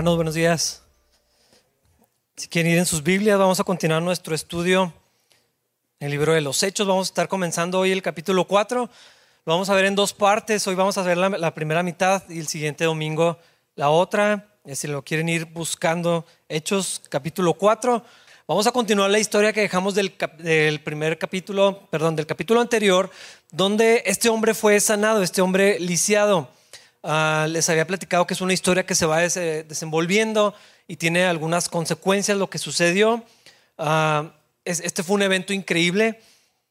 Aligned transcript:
hermanos? 0.00 0.16
Buenos 0.16 0.34
días. 0.34 0.82
Si 2.34 2.48
quieren 2.48 2.72
ir 2.72 2.78
en 2.78 2.86
sus 2.86 3.02
Biblias, 3.02 3.38
vamos 3.38 3.60
a 3.60 3.64
continuar 3.64 4.00
nuestro 4.00 4.34
estudio 4.34 4.94
en 5.98 6.06
el 6.06 6.10
libro 6.10 6.32
de 6.32 6.40
los 6.40 6.62
Hechos. 6.62 6.86
Vamos 6.88 7.08
a 7.08 7.10
estar 7.10 7.28
comenzando 7.28 7.80
hoy 7.80 7.92
el 7.92 8.00
capítulo 8.00 8.46
4. 8.46 8.88
Lo 9.44 9.52
vamos 9.52 9.68
a 9.68 9.74
ver 9.74 9.84
en 9.84 9.94
dos 9.94 10.14
partes. 10.14 10.66
Hoy 10.66 10.74
vamos 10.74 10.96
a 10.96 11.02
ver 11.02 11.18
la, 11.18 11.54
primera 11.54 11.82
mitad 11.82 12.22
y 12.30 12.38
el 12.38 12.48
siguiente 12.48 12.84
domingo 12.84 13.38
la 13.76 13.90
otra. 13.90 14.48
Si 14.72 14.88
lo 14.88 15.02
quieren 15.02 15.28
ir 15.28 15.44
buscando, 15.44 16.24
Hechos 16.48 17.02
capítulo 17.10 17.52
4. 17.52 18.02
Vamos 18.48 18.66
a 18.66 18.72
continuar 18.72 19.10
la 19.10 19.18
historia 19.18 19.52
que 19.52 19.60
dejamos 19.60 19.94
del, 19.94 20.12
primer 20.82 21.18
capítulo, 21.18 21.90
perdón, 21.90 22.16
del 22.16 22.24
capítulo 22.24 22.62
anterior, 22.62 23.10
donde 23.50 24.02
este 24.06 24.30
hombre 24.30 24.54
fue 24.54 24.80
sanado, 24.80 25.22
este 25.22 25.42
hombre 25.42 25.78
lisiado. 25.78 26.48
Ah, 27.02 27.46
les 27.48 27.68
había 27.70 27.86
platicado 27.86 28.26
que 28.26 28.34
es 28.34 28.40
una 28.40 28.52
historia 28.52 28.84
que 28.84 28.94
se 28.94 29.06
va 29.06 29.20
desenvolviendo 29.20 30.54
y 30.86 30.96
tiene 30.96 31.24
algunas 31.24 31.68
consecuencias 31.68 32.36
lo 32.36 32.50
que 32.50 32.58
sucedió. 32.58 33.24
Ah, 33.78 34.34
este 34.64 35.02
fue 35.02 35.16
un 35.16 35.22
evento 35.22 35.52
increíble 35.52 36.20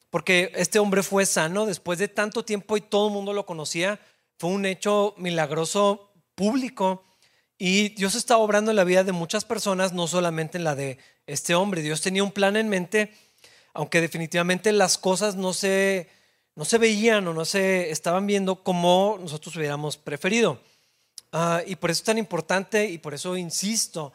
porque 0.09 0.51
este 0.55 0.79
hombre 0.79 1.03
fue 1.03 1.25
sano 1.25 1.65
después 1.65 1.99
de 1.99 2.07
tanto 2.07 2.45
tiempo 2.45 2.77
y 2.77 2.81
todo 2.81 3.07
el 3.07 3.13
mundo 3.13 3.34
lo 3.34 3.45
conocía. 3.45 3.99
Fue 4.37 4.51
un 4.51 4.65
hecho 4.65 5.15
milagroso 5.17 6.12
público 6.35 7.04
y 7.57 7.89
Dios 7.89 8.15
está 8.15 8.37
obrando 8.37 8.71
en 8.71 8.77
la 8.77 8.84
vida 8.84 9.04
de 9.04 9.11
muchas 9.11 9.45
personas, 9.45 9.93
no 9.93 10.07
solamente 10.07 10.57
en 10.57 10.63
la 10.63 10.76
de 10.76 10.98
este 11.27 11.55
hombre. 11.55 11.82
Dios 11.82 12.01
tenía 12.01 12.23
un 12.23 12.32
plan 12.32 12.55
en 12.55 12.70
mente, 12.70 13.13
aunque 13.73 13.99
definitivamente 13.99 14.71
las 14.71 14.98
cosas 14.98 15.35
no 15.35 15.54
se 15.54 16.07
no 16.60 16.65
se 16.65 16.77
veían 16.77 17.26
o 17.26 17.34
no 17.34 17.46
se 17.46 17.90
estaban 17.90 18.27
viendo 18.27 18.65
como 18.65 19.18
nosotros 19.21 19.55
hubiéramos 19.55 19.96
preferido. 19.96 20.60
Ah, 21.32 21.62
y 21.66 21.77
por 21.77 21.90
eso 21.90 22.01
es 22.01 22.04
tan 22.04 22.18
importante 22.18 22.90
y 22.90 22.98
por 22.98 23.13
eso 23.13 23.38
insisto 23.38 24.12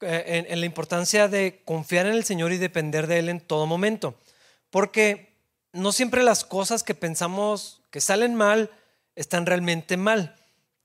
eh, 0.00 0.46
en, 0.48 0.58
la 0.58 0.64
importancia 0.64 1.28
de 1.28 1.60
confiar 1.66 2.06
en 2.06 2.14
el 2.14 2.24
Señor 2.24 2.50
y 2.50 2.56
depender 2.56 3.06
de 3.06 3.18
Él 3.18 3.28
en 3.28 3.42
todo 3.42 3.66
momento. 3.66 4.14
Porque 4.70 5.36
no 5.74 5.92
siempre 5.92 6.22
las 6.22 6.46
cosas 6.46 6.82
que 6.82 6.94
pensamos 6.94 7.82
que 7.90 8.00
salen 8.00 8.36
mal 8.36 8.70
están 9.14 9.44
realmente 9.44 9.98
mal. 9.98 10.34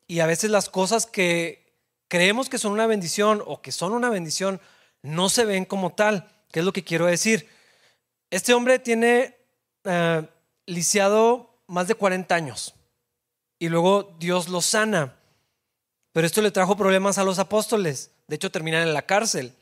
Y 0.08 0.20
a 0.20 0.26
veces 0.26 0.52
las 0.52 0.68
cosas 0.68 1.06
que 1.06 1.72
creemos 2.10 2.50
que 2.50 2.58
son 2.58 2.74
una 2.74 2.86
bendición 2.86 3.42
o 3.46 3.62
que 3.62 3.72
son 3.72 3.94
una 3.94 4.10
bendición 4.10 4.60
no 5.04 5.30
se 5.30 5.46
ven 5.46 5.64
como 5.64 5.94
tal. 5.94 6.28
¿Qué 6.52 6.60
es 6.60 6.66
lo 6.66 6.74
que 6.74 6.84
quiero 6.84 7.06
decir? 7.06 7.48
Este 8.30 8.54
hombre 8.54 8.78
tiene 8.80 9.38
eh, 9.86 10.28
lisiado 10.68 11.50
más 11.66 11.88
de 11.88 11.96
40 11.96 12.36
años 12.36 12.76
y 13.60 13.70
luego 13.70 14.16
Dios 14.20 14.50
lo 14.50 14.62
sana. 14.62 15.16
Pero 16.12 16.28
esto 16.28 16.42
le 16.42 16.52
trajo 16.52 16.78
problemas 16.78 17.18
a 17.18 17.24
los 17.24 17.40
apóstoles. 17.40 18.12
De 18.28 18.36
hecho, 18.36 18.52
terminan 18.52 18.84
en 18.84 18.94
la 18.94 19.04
cárcel. 19.04 19.54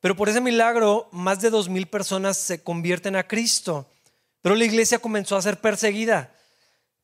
Pero 0.00 0.16
por 0.16 0.28
ese 0.28 0.40
milagro, 0.40 1.08
más 1.12 1.40
de 1.40 1.50
dos 1.50 1.68
mil 1.68 1.86
personas 1.86 2.36
se 2.36 2.62
convierten 2.62 3.16
a 3.16 3.26
Cristo. 3.26 3.86
Pero 4.42 4.54
la 4.54 4.64
iglesia 4.64 4.98
comenzó 4.98 5.36
a 5.36 5.42
ser 5.42 5.60
perseguida. 5.60 6.34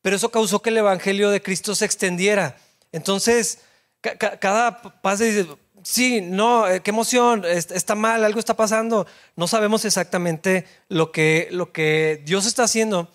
Pero 0.03 0.17
eso 0.17 0.31
causó 0.31 0.63
que 0.63 0.71
el 0.71 0.79
evangelio 0.79 1.31
de 1.31 1.43
Cristo 1.43 1.75
se 1.75 1.85
extendiera. 1.85 2.57
Entonces, 2.93 3.61
cada 4.01 4.81
pase 5.03 5.25
dice, 5.25 5.49
sí, 5.83 6.21
no, 6.21 6.67
eh, 6.69 6.81
qué 6.81 6.91
emoción, 6.91 7.45
está 7.45 7.95
mal, 7.95 8.25
algo 8.25 8.41
está 8.41 8.55
pasando. 8.55 9.07
No 9.35 9.47
sabemos 9.47 9.85
exactamente 9.85 10.67
lo 10.89 11.13
que, 11.13 11.49
lo 11.51 11.73
que 11.73 12.23
Dios 12.25 12.47
está 12.47 12.65
haciendo. 12.65 13.11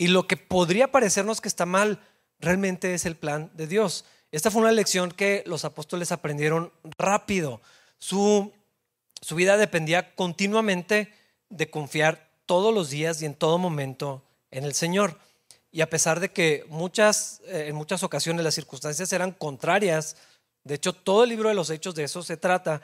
Y 0.00 0.08
lo 0.08 0.26
que 0.26 0.38
podría 0.38 0.90
parecernos 0.90 1.42
que 1.42 1.48
está 1.48 1.66
mal, 1.66 2.00
realmente 2.38 2.94
es 2.94 3.04
el 3.04 3.16
plan 3.16 3.50
de 3.52 3.66
Dios. 3.66 4.06
Esta 4.32 4.50
fue 4.50 4.62
una 4.62 4.72
lección 4.72 5.10
que 5.10 5.44
los 5.44 5.66
apóstoles 5.66 6.10
aprendieron 6.10 6.72
rápido. 6.96 7.60
Su, 7.98 8.50
su 9.20 9.34
vida 9.34 9.58
dependía 9.58 10.14
continuamente 10.14 11.12
de 11.50 11.68
confiar 11.68 12.30
todos 12.46 12.72
los 12.72 12.88
días 12.88 13.20
y 13.20 13.26
en 13.26 13.34
todo 13.34 13.58
momento 13.58 14.24
en 14.50 14.64
el 14.64 14.72
Señor. 14.72 15.18
Y 15.70 15.82
a 15.82 15.90
pesar 15.90 16.18
de 16.18 16.32
que 16.32 16.64
muchas, 16.70 17.42
eh, 17.44 17.66
en 17.68 17.76
muchas 17.76 18.02
ocasiones 18.02 18.42
las 18.42 18.54
circunstancias 18.54 19.12
eran 19.12 19.32
contrarias, 19.32 20.16
de 20.64 20.76
hecho 20.76 20.94
todo 20.94 21.24
el 21.24 21.28
libro 21.28 21.50
de 21.50 21.54
los 21.54 21.68
hechos 21.68 21.94
de 21.94 22.04
eso 22.04 22.22
se 22.22 22.38
trata, 22.38 22.80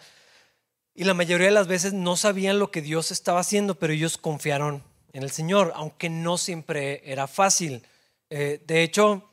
y 0.95 1.05
la 1.05 1.15
mayoría 1.15 1.47
de 1.47 1.55
las 1.55 1.67
veces 1.67 1.95
no 1.95 2.19
sabían 2.19 2.59
lo 2.59 2.71
que 2.71 2.83
Dios 2.83 3.11
estaba 3.11 3.41
haciendo, 3.41 3.75
pero 3.77 3.95
ellos 3.95 4.19
confiaron 4.19 4.83
en 5.13 5.23
el 5.23 5.31
Señor, 5.31 5.73
aunque 5.77 6.09
no 6.09 6.39
siempre 6.39 7.03
era 7.05 7.27
fácil. 7.27 7.87
Eh, 8.31 8.63
de 8.67 8.83
hecho, 8.83 9.31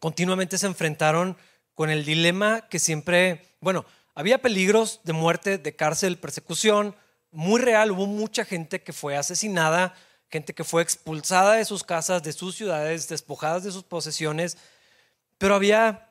continuamente 0.00 0.58
se 0.58 0.66
enfrentaron 0.66 1.36
con 1.74 1.90
el 1.90 2.04
dilema 2.04 2.68
que 2.68 2.78
siempre, 2.78 3.42
bueno, 3.60 3.84
había 4.14 4.42
peligros 4.42 5.00
de 5.04 5.12
muerte, 5.12 5.58
de 5.58 5.76
cárcel, 5.76 6.18
persecución, 6.18 6.94
muy 7.30 7.60
real, 7.60 7.90
hubo 7.90 8.06
mucha 8.06 8.44
gente 8.44 8.82
que 8.82 8.92
fue 8.92 9.16
asesinada, 9.16 9.94
gente 10.28 10.54
que 10.54 10.64
fue 10.64 10.82
expulsada 10.82 11.54
de 11.54 11.64
sus 11.64 11.82
casas, 11.82 12.22
de 12.22 12.32
sus 12.32 12.54
ciudades, 12.54 13.08
despojadas 13.08 13.64
de 13.64 13.72
sus 13.72 13.84
posesiones, 13.84 14.58
pero 15.38 15.54
había 15.54 16.10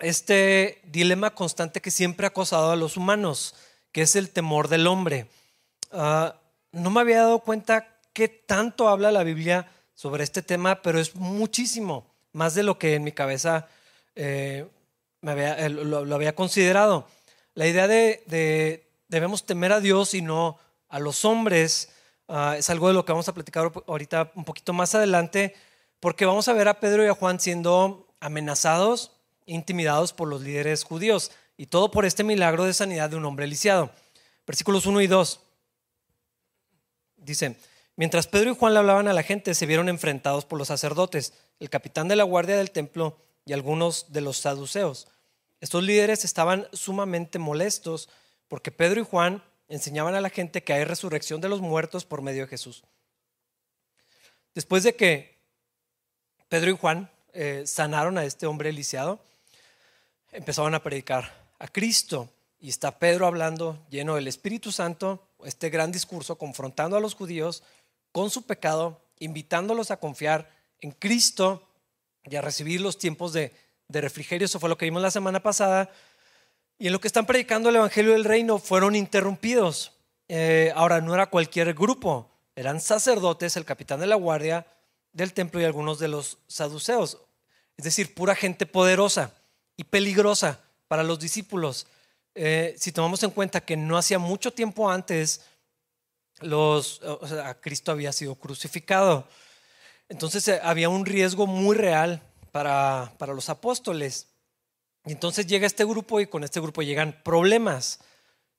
este 0.00 0.80
dilema 0.84 1.34
constante 1.34 1.80
que 1.80 1.90
siempre 1.90 2.26
ha 2.26 2.28
acosado 2.28 2.70
a 2.70 2.76
los 2.76 2.96
humanos, 2.96 3.54
que 3.92 4.02
es 4.02 4.16
el 4.16 4.30
temor 4.30 4.68
del 4.68 4.86
hombre. 4.86 5.28
Ah, 5.92 6.36
no 6.72 6.90
me 6.90 7.00
había 7.00 7.18
dado 7.18 7.40
cuenta 7.40 7.89
qué 8.12 8.28
tanto 8.28 8.88
habla 8.88 9.12
la 9.12 9.22
Biblia 9.22 9.70
sobre 9.94 10.24
este 10.24 10.42
tema, 10.42 10.82
pero 10.82 10.98
es 10.98 11.14
muchísimo, 11.14 12.06
más 12.32 12.54
de 12.54 12.62
lo 12.62 12.78
que 12.78 12.94
en 12.94 13.04
mi 13.04 13.12
cabeza 13.12 13.68
eh, 14.14 14.66
me 15.20 15.32
había, 15.32 15.58
eh, 15.58 15.68
lo, 15.68 16.14
había 16.14 16.34
considerado. 16.34 17.06
La 17.54 17.66
idea 17.66 17.86
de, 17.86 18.86
debemos 19.08 19.44
temer 19.44 19.72
a 19.72 19.80
Dios 19.80 20.14
y 20.14 20.22
no 20.22 20.58
a 20.88 20.98
los 20.98 21.24
hombres 21.24 21.90
ah, 22.28 22.54
es 22.56 22.70
algo 22.70 22.88
de 22.88 22.94
lo 22.94 23.04
que 23.04 23.12
vamos 23.12 23.28
a 23.28 23.34
platicar 23.34 23.70
ahorita 23.86 24.32
un 24.34 24.44
poquito 24.44 24.72
más 24.72 24.94
adelante, 24.94 25.54
porque 26.00 26.24
vamos 26.24 26.48
a 26.48 26.54
ver 26.54 26.68
a 26.68 26.80
Pedro 26.80 27.04
y 27.04 27.08
a 27.08 27.14
Juan 27.14 27.38
siendo 27.38 28.08
amenazados, 28.20 29.12
intimidados 29.46 30.12
por 30.12 30.28
los 30.28 30.42
líderes 30.42 30.84
judíos, 30.84 31.32
y 31.56 31.66
todo 31.66 31.90
por 31.90 32.06
este 32.06 32.24
milagro 32.24 32.64
de 32.64 32.72
sanidad 32.72 33.10
de 33.10 33.16
un 33.16 33.24
hombre 33.26 33.46
lisiado. 33.46 33.90
Versículos 34.46 34.86
1 34.86 35.02
y 35.02 35.06
2. 35.06 35.40
Dice, 37.18 37.56
Mientras 38.00 38.26
Pedro 38.26 38.52
y 38.52 38.56
Juan 38.56 38.72
le 38.72 38.78
hablaban 38.78 39.08
a 39.08 39.12
la 39.12 39.22
gente, 39.22 39.54
se 39.54 39.66
vieron 39.66 39.90
enfrentados 39.90 40.46
por 40.46 40.58
los 40.58 40.68
sacerdotes, 40.68 41.34
el 41.58 41.68
capitán 41.68 42.08
de 42.08 42.16
la 42.16 42.24
guardia 42.24 42.56
del 42.56 42.70
templo 42.70 43.18
y 43.44 43.52
algunos 43.52 44.10
de 44.10 44.22
los 44.22 44.38
saduceos. 44.38 45.06
Estos 45.60 45.82
líderes 45.82 46.24
estaban 46.24 46.66
sumamente 46.72 47.38
molestos 47.38 48.08
porque 48.48 48.70
Pedro 48.70 49.02
y 49.02 49.04
Juan 49.04 49.44
enseñaban 49.68 50.14
a 50.14 50.22
la 50.22 50.30
gente 50.30 50.62
que 50.62 50.72
hay 50.72 50.84
resurrección 50.84 51.42
de 51.42 51.50
los 51.50 51.60
muertos 51.60 52.06
por 52.06 52.22
medio 52.22 52.44
de 52.44 52.48
Jesús. 52.48 52.84
Después 54.54 54.82
de 54.82 54.96
que 54.96 55.36
Pedro 56.48 56.70
y 56.70 56.78
Juan 56.78 57.10
eh, 57.34 57.64
sanaron 57.66 58.16
a 58.16 58.24
este 58.24 58.46
hombre 58.46 58.72
lisiado, 58.72 59.22
empezaban 60.32 60.74
a 60.74 60.82
predicar 60.82 61.50
a 61.58 61.68
Cristo. 61.68 62.30
Y 62.62 62.70
está 62.70 62.98
Pedro 62.98 63.26
hablando, 63.26 63.78
lleno 63.90 64.14
del 64.14 64.26
Espíritu 64.26 64.72
Santo, 64.72 65.26
este 65.44 65.68
gran 65.68 65.92
discurso, 65.92 66.36
confrontando 66.36 66.96
a 66.96 67.00
los 67.00 67.14
judíos 67.14 67.62
con 68.12 68.30
su 68.30 68.42
pecado, 68.42 69.00
invitándolos 69.18 69.90
a 69.90 69.98
confiar 69.98 70.50
en 70.80 70.92
Cristo 70.92 71.68
y 72.24 72.36
a 72.36 72.40
recibir 72.40 72.80
los 72.80 72.98
tiempos 72.98 73.32
de, 73.32 73.52
refrigerio. 73.88 74.44
Eso 74.44 74.60
fue 74.60 74.68
lo 74.68 74.78
que 74.78 74.84
vimos 74.84 75.02
la 75.02 75.10
semana 75.10 75.40
pasada. 75.40 75.90
Y 76.78 76.86
en 76.86 76.92
lo 76.92 77.00
que 77.00 77.08
están 77.08 77.26
predicando 77.26 77.68
el 77.68 77.76
Evangelio 77.76 78.12
del 78.12 78.24
Reino 78.24 78.58
fueron 78.58 78.94
interrumpidos. 78.94 79.92
Eh, 80.28 80.72
ahora, 80.76 81.00
no 81.00 81.12
era 81.12 81.26
cualquier 81.26 81.74
grupo, 81.74 82.30
eran 82.54 82.80
sacerdotes, 82.80 83.56
el 83.56 83.64
capitán 83.64 84.00
de 84.00 84.06
la 84.06 84.14
guardia 84.14 84.66
del 85.12 85.32
templo 85.32 85.60
y 85.60 85.64
algunos 85.64 85.98
de 85.98 86.08
los 86.08 86.38
saduceos. 86.46 87.18
Es 87.76 87.84
decir, 87.84 88.14
pura 88.14 88.34
gente 88.34 88.66
poderosa 88.66 89.34
y 89.76 89.84
peligrosa 89.84 90.60
para 90.86 91.02
los 91.02 91.18
discípulos. 91.18 91.86
Eh, 92.34 92.76
si 92.78 92.92
tomamos 92.92 93.22
en 93.22 93.30
cuenta 93.30 93.60
que 93.60 93.76
no 93.76 93.98
hacía 93.98 94.18
mucho 94.18 94.52
tiempo 94.52 94.90
antes 94.90 95.40
los, 96.40 97.00
Cristo 97.60 97.92
había 97.92 98.12
sido 98.12 98.34
crucificado. 98.34 99.26
Entonces 100.08 100.46
eh, 100.48 100.60
había 100.62 100.88
un 100.88 101.06
riesgo 101.06 101.46
muy 101.46 101.76
real 101.76 102.22
para, 102.52 103.12
para 103.18 103.32
los 103.32 103.48
apóstoles. 103.48 104.26
Y 105.06 105.12
entonces 105.12 105.46
llega 105.46 105.66
este 105.66 105.84
grupo 105.84 106.20
y 106.20 106.26
con 106.26 106.44
este 106.44 106.60
grupo 106.60 106.82
llegan 106.82 107.20
problemas. 107.22 108.00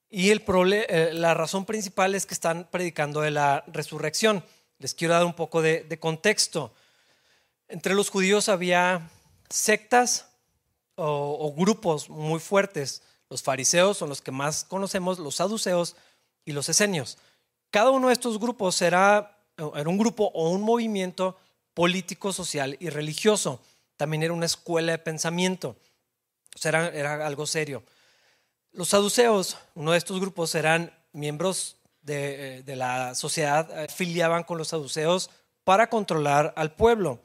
Y 0.10 0.30
el 0.30 0.44
eh, 0.48 1.12
la 1.14 1.34
razón 1.34 1.66
principal 1.66 2.16
es 2.16 2.26
que 2.26 2.34
están 2.34 2.68
predicando 2.72 3.22
de 3.22 3.32
la 3.32 3.64
resurrección. 3.68 4.44
Les 4.80 4.94
quiero 4.94 5.14
dar 5.14 5.26
un 5.26 5.34
poco 5.34 5.62
de, 5.62 5.84
de 5.84 6.00
contexto. 6.00 6.74
Entre 7.68 7.94
los 7.94 8.10
judíos 8.10 8.50
había 8.50 9.10
sectas 9.50 10.28
o, 10.96 11.38
o, 11.40 11.54
grupos 11.54 12.10
muy 12.10 12.40
fuertes. 12.40 13.04
Los 13.30 13.44
fariseos 13.44 13.98
son 13.98 14.10
los 14.10 14.22
que 14.22 14.32
más 14.32 14.64
conocemos, 14.64 15.20
los 15.20 15.36
saduceos 15.36 15.96
y 16.44 16.52
los 16.52 16.68
esenios. 16.68 17.18
Cada 17.72 17.90
uno 17.92 18.08
de 18.08 18.14
estos 18.14 18.38
grupos 18.38 18.82
era, 18.82 19.38
un 19.58 19.98
grupo 19.98 20.30
o 20.34 20.50
un 20.50 20.62
movimiento 20.62 21.38
político, 21.74 22.34
social 22.34 22.76
y 22.82 22.90
religioso. 22.90 23.62
También 23.96 24.24
era 24.24 24.34
una 24.34 24.46
escuela 24.46 24.92
de 24.92 24.98
pensamiento. 24.98 25.78
O 26.54 26.60
sea, 26.60 26.90
era, 26.90 27.26
algo 27.26 27.48
serio. 27.48 27.82
Los 28.74 28.90
saduceos, 28.90 29.58
uno 29.74 29.94
de 29.94 29.98
estos 29.98 30.20
grupos, 30.20 30.54
eran 30.54 30.94
miembros 31.14 31.78
de, 32.02 32.58
eh, 32.68 32.76
la 32.76 33.16
sociedad, 33.16 33.70
eh, 33.72 33.86
afiliaban 33.90 34.44
con 34.44 34.58
los 34.58 34.68
saduceos 34.68 35.30
para 35.64 35.90
controlar 35.90 36.54
al 36.58 36.74
pueblo. 36.74 37.22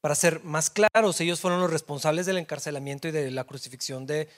Para 0.00 0.14
ser 0.14 0.42
más 0.42 0.70
claros, 0.70 1.20
ellos 1.20 1.40
fueron 1.40 1.60
los 1.60 1.70
responsables 1.70 2.24
del 2.24 2.38
encarcelamiento 2.38 3.08
y 3.08 3.10
de 3.10 3.30
la 3.30 3.44
crucifixión 3.44 4.06
de 4.06 4.28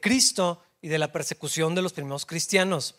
Cristo 0.00 0.62
y 0.80 0.88
de 0.88 0.98
la 0.98 1.10
persecución 1.10 1.74
de 1.74 1.82
los 1.82 1.92
primeros 1.92 2.26
cristianos. 2.26 2.96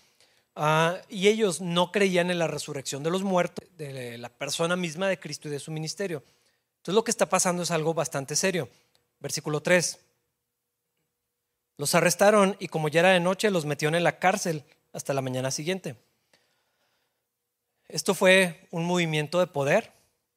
Ah, 0.56 1.02
y 1.10 1.28
ellos 1.28 1.60
no 1.60 1.92
creían 1.92 2.31
en 2.31 2.40
la 2.40 2.48
resurrección 2.48 3.04
de 3.04 3.10
los 3.10 3.24
muertos, 3.24 3.68
de 3.78 4.18
la 4.18 4.30
persona 4.30 4.75
misma 4.75 5.10
de 5.10 5.19
Cristo 5.19 5.50
y 5.50 5.52
de 5.52 5.60
su 5.60 5.72
ministerio. 5.72 6.24
Entonces 6.78 6.96
lo 6.96 7.04
que 7.04 7.12
está 7.12 7.28
pasando 7.28 7.63
es 7.63 7.72
algo 7.72 7.94
bastante 7.94 8.36
serio. 8.36 8.69
Versículo 9.19 9.62
3. 9.62 10.00
Los 11.78 11.94
arrestaron 11.94 12.56
y 12.60 12.69
como 12.69 12.88
ya 12.88 13.02
era 13.02 13.10
de 13.10 13.19
noche, 13.19 13.52
los 13.52 13.66
metieron 13.66 13.96
en 13.96 14.04
la 14.04 14.18
cárcel 14.19 14.63
hasta 14.94 15.13
la 15.13 15.22
mañana 15.22 15.52
siguiente. 15.52 15.96
Esto 17.90 18.13
fue 18.13 18.68
un 18.72 18.86
movimiento 18.86 19.40
de 19.40 19.48
poder, 19.48 19.92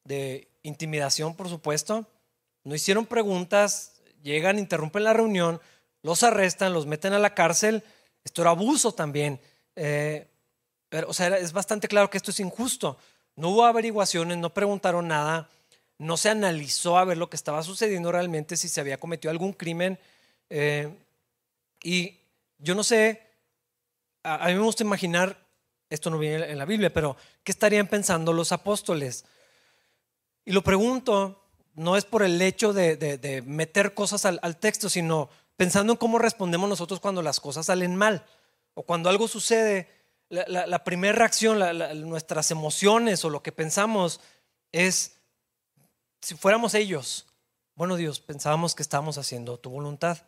de 0.04 0.48
intimidación, 0.62 1.36
por 1.36 1.48
supuesto. 1.48 2.06
No 2.64 2.74
hicieron 2.74 3.06
preguntas, 3.06 4.00
llegan, 4.22 4.58
interrumpen 4.58 5.04
la 5.04 5.12
reunión, 5.12 5.60
los 6.02 6.24
arrestan, 6.24 6.72
los 6.72 6.86
meten 6.86 7.12
a 7.12 7.18
la 7.18 7.34
cárcel. 7.34 7.84
Esto 8.24 8.42
era 8.42 8.50
abuso 8.50 8.92
también. 8.92 9.40
Eh, 9.80 10.26
pero, 10.88 11.08
o 11.08 11.14
sea, 11.14 11.28
es 11.38 11.52
bastante 11.52 11.86
claro 11.86 12.10
que 12.10 12.16
esto 12.16 12.32
es 12.32 12.40
injusto. 12.40 12.98
No 13.36 13.50
hubo 13.50 13.64
averiguaciones, 13.64 14.36
no 14.38 14.52
preguntaron 14.52 15.06
nada, 15.06 15.48
no 15.98 16.16
se 16.16 16.30
analizó 16.30 16.98
a 16.98 17.04
ver 17.04 17.16
lo 17.16 17.30
que 17.30 17.36
estaba 17.36 17.62
sucediendo 17.62 18.10
realmente, 18.10 18.56
si 18.56 18.68
se 18.68 18.80
había 18.80 18.98
cometido 18.98 19.30
algún 19.30 19.52
crimen. 19.52 19.98
Eh, 20.50 20.92
y 21.82 22.18
yo 22.58 22.74
no 22.74 22.82
sé, 22.82 23.22
a, 24.24 24.48
mí 24.48 24.54
me 24.54 24.60
gusta 24.60 24.82
imaginar, 24.82 25.38
esto 25.88 26.10
no 26.10 26.18
viene 26.18 26.50
en 26.50 26.58
la 26.58 26.64
Biblia, 26.64 26.92
pero 26.92 27.16
¿qué 27.44 27.52
estarían 27.52 27.86
pensando 27.86 28.32
los 28.32 28.50
apóstoles? 28.50 29.24
Y 30.44 30.50
lo 30.50 30.62
pregunto, 30.62 31.44
no 31.74 31.96
es 31.96 32.04
por 32.04 32.24
el 32.24 32.42
hecho 32.42 32.72
de, 32.72 33.44
meter 33.46 33.94
cosas 33.94 34.24
al, 34.24 34.56
texto, 34.56 34.88
sino 34.88 35.30
pensando 35.56 35.92
en 35.92 35.98
cómo 35.98 36.18
respondemos 36.18 36.68
nosotros 36.68 36.98
cuando 36.98 37.22
las 37.22 37.38
cosas 37.38 37.66
salen 37.66 37.94
mal 37.94 38.24
o 38.78 38.84
cuando 38.84 39.10
algo 39.10 39.26
sucede. 39.26 39.88
La, 40.28 40.84
primera 40.84 41.14
reacción, 41.14 41.58
nuestras 42.08 42.52
emociones 42.52 43.24
o 43.24 43.30
lo 43.30 43.42
que 43.42 43.50
pensamos 43.50 44.20
es, 44.70 45.18
si 46.20 46.36
fuéramos 46.36 46.74
ellos, 46.74 47.26
bueno 47.74 47.96
Dios, 47.96 48.20
pensábamos 48.20 48.76
que 48.76 48.82
estábamos 48.82 49.18
haciendo 49.18 49.58
tu 49.58 49.70
voluntad. 49.70 50.18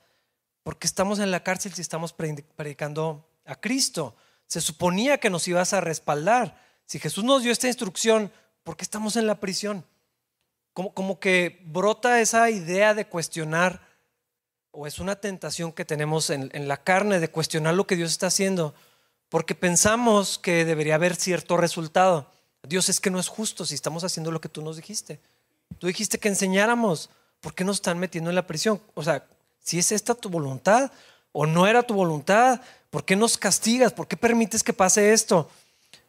Porque 0.65 0.89
estamos 0.89 1.21
en 1.21 1.31
la 1.31 1.45
cárcel 1.45 1.75
si 1.75 1.81
estamos 1.81 2.13
predicando 2.13 3.31
a 3.45 3.55
Cristo. 3.61 4.17
Se 4.47 4.61
suponía 4.61 5.19
que 5.19 5.31
nos 5.31 5.47
ibas 5.47 5.73
a 5.73 5.81
respaldar. 5.81 6.61
Si 6.87 6.99
Jesús 6.99 7.23
nos 7.23 7.45
dio 7.45 7.53
esta 7.53 7.69
instrucción, 7.69 8.33
¿por 8.65 8.77
qué 8.77 8.83
estamos 8.83 9.15
en 9.15 9.29
la 9.29 9.39
prisión? 9.39 9.87
Como, 10.73 10.93
como 10.93 11.21
que 11.21 11.63
brota 11.67 12.21
esa 12.21 12.51
idea 12.51 12.95
de 12.95 13.07
cuestionar, 13.07 13.81
o 14.73 14.87
es 14.87 14.99
una 14.99 15.17
tentación 15.17 15.73
que 15.73 15.85
tenemos 15.85 16.31
en, 16.31 16.51
en 16.53 16.69
la 16.69 16.77
carne 16.77 17.21
de 17.21 17.31
cuestionar 17.31 17.75
lo 17.75 17.87
que 17.87 17.97
Dios 17.97 18.11
está 18.11 18.29
haciendo, 18.29 18.75
porque 19.29 19.55
pensamos 19.55 20.39
que 20.39 20.65
debería 20.65 20.97
haber 20.97 21.17
cierto 21.17 21.57
resultado. 21.57 22.31
Dios 22.63 22.89
es 22.89 23.01
que 23.01 23.11
no 23.11 23.19
es 23.19 23.29
justo 23.29 23.65
si 23.65 23.75
estamos 23.75 24.05
haciendo 24.05 24.31
lo 24.31 24.41
que 24.41 24.49
tú 24.49 24.63
nos 24.63 24.77
dijiste. 24.77 25.21
Tú 25.79 25.87
dijiste 25.87 26.19
que 26.19 26.29
enseñáramos. 26.29 27.11
¿Por 27.41 27.55
qué 27.55 27.65
nos 27.65 27.77
están 27.77 27.99
metiendo 27.99 28.31
en 28.31 28.37
la 28.37 28.47
prisión? 28.47 28.81
O 28.95 29.03
sea, 29.03 29.25
si 29.63 29.79
es 29.79 29.93
esta 29.93 30.15
tu 30.15 30.29
voluntad 30.29 30.91
o 31.33 31.47
no 31.47 31.67
era 31.67 31.83
tu 31.83 31.95
voluntad, 31.95 32.61
¿por 32.91 33.05
qué 33.05 33.17
nos 33.17 33.39
castigas? 33.39 33.93
¿Por 33.93 34.09
qué 34.09 34.17
permites 34.17 34.63
que 34.63 34.73
pase 34.73 35.13
esto? 35.13 35.49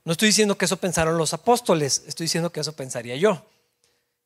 No 0.04 0.12
estoy 0.12 0.30
diciendo 0.30 0.58
que 0.58 0.66
eso 0.66 0.78
pensaron 0.78 1.18
los 1.18 1.34
apóstoles, 1.34 2.04
estoy 2.08 2.26
diciendo 2.26 2.52
que 2.52 2.60
eso 2.60 2.74
pensaría 2.74 3.16
yo. 3.16 3.46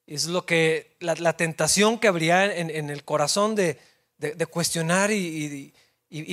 Es 0.08 0.26
lo 0.28 0.46
que, 0.46 0.96
la, 1.00 1.34
tentación 1.34 2.00
que 2.00 2.08
habría 2.08 2.46
en, 2.56 2.90
el 2.90 3.04
corazón 3.04 3.56
de, 3.56 3.80
cuestionar 4.50 5.12
y, 5.12 5.74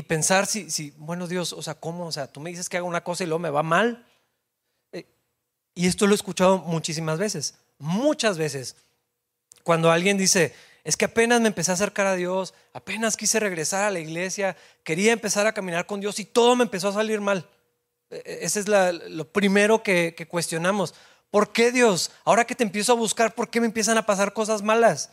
pensar 0.06 0.46
si, 0.46 0.70
si, 0.70 0.92
bueno 0.96 1.26
Dios, 1.26 1.52
o 1.52 1.62
sea, 1.62 1.74
¿cómo? 1.74 2.06
O 2.06 2.12
sea, 2.12 2.26
tú 2.26 2.40
me 2.40 2.50
dices 2.50 2.68
que 2.68 2.76
haga 2.76 2.86
una 2.86 3.04
cosa 3.04 3.24
y 3.24 3.26
luego 3.26 3.40
me 3.40 3.50
va 3.50 3.62
mal. 3.62 4.06
Eh, 4.92 5.06
y 5.74 5.86
esto 5.86 6.06
lo 6.06 6.12
he 6.12 6.16
escuchado 6.16 6.58
muchísimas 6.58 7.18
veces, 7.18 7.54
muchas 7.78 8.38
veces. 8.38 8.76
Cuando 9.64 9.90
alguien 9.90 10.18
dice, 10.18 10.54
es 10.84 10.96
que 10.96 11.04
apenas 11.04 11.40
me 11.40 11.48
empecé 11.48 11.70
a 11.70 11.74
acercar 11.74 12.06
a 12.06 12.16
Dios, 12.16 12.54
apenas 12.72 13.16
quise 13.16 13.38
regresar 13.38 13.84
a 13.84 13.90
la 13.90 14.00
iglesia, 14.00 14.56
quería 14.82 15.12
empezar 15.12 15.46
a 15.46 15.54
caminar 15.54 15.86
con 15.86 16.00
Dios 16.00 16.18
y 16.18 16.24
todo 16.24 16.56
me 16.56 16.64
empezó 16.64 16.88
a 16.88 16.94
salir 16.94 17.20
mal. 17.20 17.48
E, 18.10 18.16
e, 18.16 18.44
ese 18.44 18.60
es 18.60 18.66
lo 18.68 19.32
primero 19.32 19.82
que, 19.82 20.26
cuestionamos. 20.28 20.94
¿Por 21.30 21.52
qué 21.52 21.70
Dios? 21.70 22.10
Ahora 22.24 22.44
que 22.44 22.54
te 22.54 22.64
empiezo 22.64 22.92
a 22.92 22.96
buscar, 22.96 23.34
¿por 23.34 23.48
qué 23.48 23.60
me 23.60 23.66
empiezan 23.66 23.96
a 23.96 24.06
pasar 24.06 24.32
cosas 24.32 24.62
malas? 24.62 25.10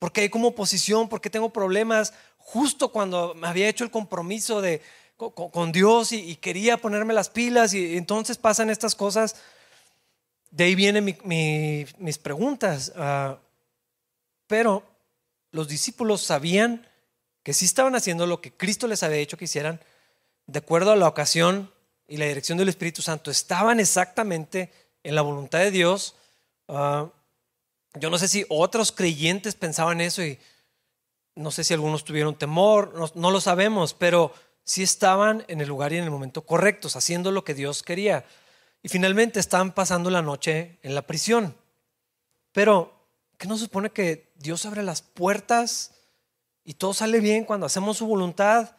¿Por 0.00 0.12
qué 0.12 0.22
hay 0.22 0.30
como 0.30 0.48
oposición? 0.48 1.10
¿Por 1.10 1.20
qué 1.20 1.28
tengo 1.28 1.52
problemas? 1.52 2.14
Justo 2.38 2.90
cuando 2.90 3.34
me 3.34 3.46
había 3.46 3.68
hecho 3.68 3.84
el 3.84 3.90
compromiso 3.90 4.62
de, 4.62 4.80
con, 5.16 5.72
Dios 5.72 6.12
y, 6.12 6.36
quería 6.36 6.78
ponerme 6.78 7.12
las 7.12 7.28
pilas 7.28 7.74
y, 7.74 7.98
entonces 7.98 8.38
pasan 8.38 8.70
estas 8.70 8.94
cosas. 8.94 9.36
De 10.50 10.64
ahí 10.64 10.74
vienen 10.74 11.04
mis 11.98 12.18
preguntas. 12.18 12.94
Ah, 12.96 13.38
pero 14.46 14.82
los 15.50 15.68
discípulos 15.68 16.22
sabían 16.22 16.88
que 17.42 17.52
sí 17.52 17.66
estaban 17.66 17.94
haciendo 17.94 18.26
lo 18.26 18.40
que 18.40 18.54
Cristo 18.54 18.86
les 18.86 19.02
había 19.02 19.18
dicho 19.18 19.36
que 19.36 19.44
hicieran, 19.44 19.80
de 20.46 20.60
acuerdo 20.60 20.92
a 20.92 20.96
la 20.96 21.08
ocasión 21.08 21.70
y 22.08 22.16
la 22.16 22.24
dirección 22.24 22.56
del 22.56 22.70
Espíritu 22.70 23.02
Santo, 23.02 23.30
estaban 23.30 23.80
exactamente 23.80 24.72
en 25.02 25.14
la 25.14 25.20
voluntad 25.20 25.58
de 25.58 25.70
Dios. 25.70 26.16
Ah, 26.68 27.10
yo 27.94 28.10
no 28.10 28.18
sé 28.18 28.28
si 28.28 28.44
otros 28.48 28.92
creyentes 28.92 29.54
pensaban 29.54 30.00
eso 30.00 30.22
y 30.22 30.38
no 31.34 31.50
sé 31.50 31.64
si 31.64 31.74
algunos 31.74 32.04
tuvieron 32.04 32.36
temor, 32.36 33.12
no, 33.14 33.30
lo 33.30 33.40
sabemos, 33.40 33.94
pero 33.94 34.32
sí 34.64 34.82
estaban 34.82 35.44
en 35.48 35.60
el 35.60 35.68
lugar 35.68 35.92
y 35.92 35.96
en 35.96 36.04
el 36.04 36.10
momento 36.10 36.42
correctos, 36.42 36.96
haciendo 36.96 37.30
lo 37.30 37.44
que 37.44 37.54
Dios 37.54 37.82
quería. 37.82 38.24
Y 38.82 38.88
finalmente 38.88 39.40
estaban 39.40 39.72
pasando 39.72 40.10
la 40.10 40.22
noche 40.22 40.78
en 40.82 40.94
la 40.94 41.02
prisión. 41.02 41.56
Pero 42.52 43.00
¿Qué 43.40 43.48
no 43.48 43.56
se 43.56 43.64
supone 43.64 43.88
que 43.88 44.34
Dios 44.36 44.66
abre 44.66 44.82
las 44.82 45.00
puertas 45.00 45.94
y 46.62 46.74
todo 46.74 46.92
sale 46.92 47.20
bien 47.20 47.46
cuando 47.46 47.64
hacemos 47.64 47.96
su 47.96 48.06
voluntad? 48.06 48.76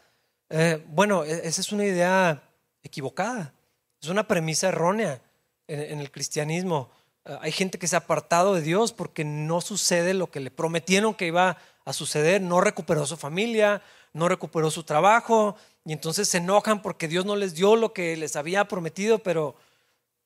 Eh, 0.50 0.86
bueno, 0.90 1.24
e-, 1.24 1.48
esa 1.48 1.62
es 1.62 1.72
una 1.72 1.84
idea 1.84 2.44
equivocada, 2.84 3.56
es 4.00 4.10
una 4.10 4.28
premisa 4.28 4.68
errónea 4.68 5.20
en, 5.66 6.00
el 6.00 6.12
cristianismo. 6.12 6.92
Eh, 7.26 7.38
hay 7.42 7.52
gente 7.52 7.78
que 7.78 7.88
se 7.88 7.96
ha 7.96 8.00
apartado 8.00 8.54
de 8.56 8.62
Dios 8.62 8.94
porque 8.94 9.24
no 9.24 9.62
sucede 9.62 10.14
lo 10.14 10.32
que 10.32 10.40
le 10.40 10.52
prometieron 10.52 11.14
que 11.14 11.28
iba 11.28 11.58
a 11.86 11.94
suceder, 11.94 12.42
no 12.42 12.62
recuperó 12.62 13.06
su 13.06 13.18
familia, 13.18 13.82
no 14.14 14.28
recuperó 14.28 14.72
su 14.72 14.84
trabajo 14.84 15.56
y 15.86 15.94
entonces 15.94 16.28
se 16.28 16.38
enojan 16.38 16.82
porque 16.82 17.08
Dios 17.08 17.26
no 17.26 17.36
les 17.36 17.54
dio 17.56 17.76
lo 17.76 17.94
que 17.94 18.16
les 18.18 18.36
había 18.36 18.68
prometido, 18.68 19.20
pero 19.20 19.56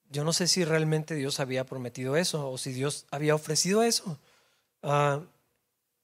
yo 0.09 0.23
no 0.23 0.33
sé 0.33 0.47
si 0.47 0.65
realmente 0.65 1.15
Dios 1.15 1.39
había 1.39 1.65
prometido 1.65 2.15
eso 2.15 2.49
o 2.49 2.57
si 2.57 2.71
Dios 2.73 3.05
había 3.11 3.35
ofrecido 3.35 3.83
eso. 3.83 4.17
Ah, 4.83 5.21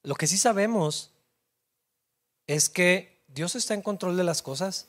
lo 0.04 0.16
que 0.16 0.28
sí 0.28 0.38
sabemos 0.38 1.12
es 2.48 2.70
que 2.70 3.22
Dios 3.28 3.56
está 3.56 3.74
en 3.74 3.82
control 3.82 4.18
de 4.18 4.24
las 4.24 4.42
cosas. 4.42 4.88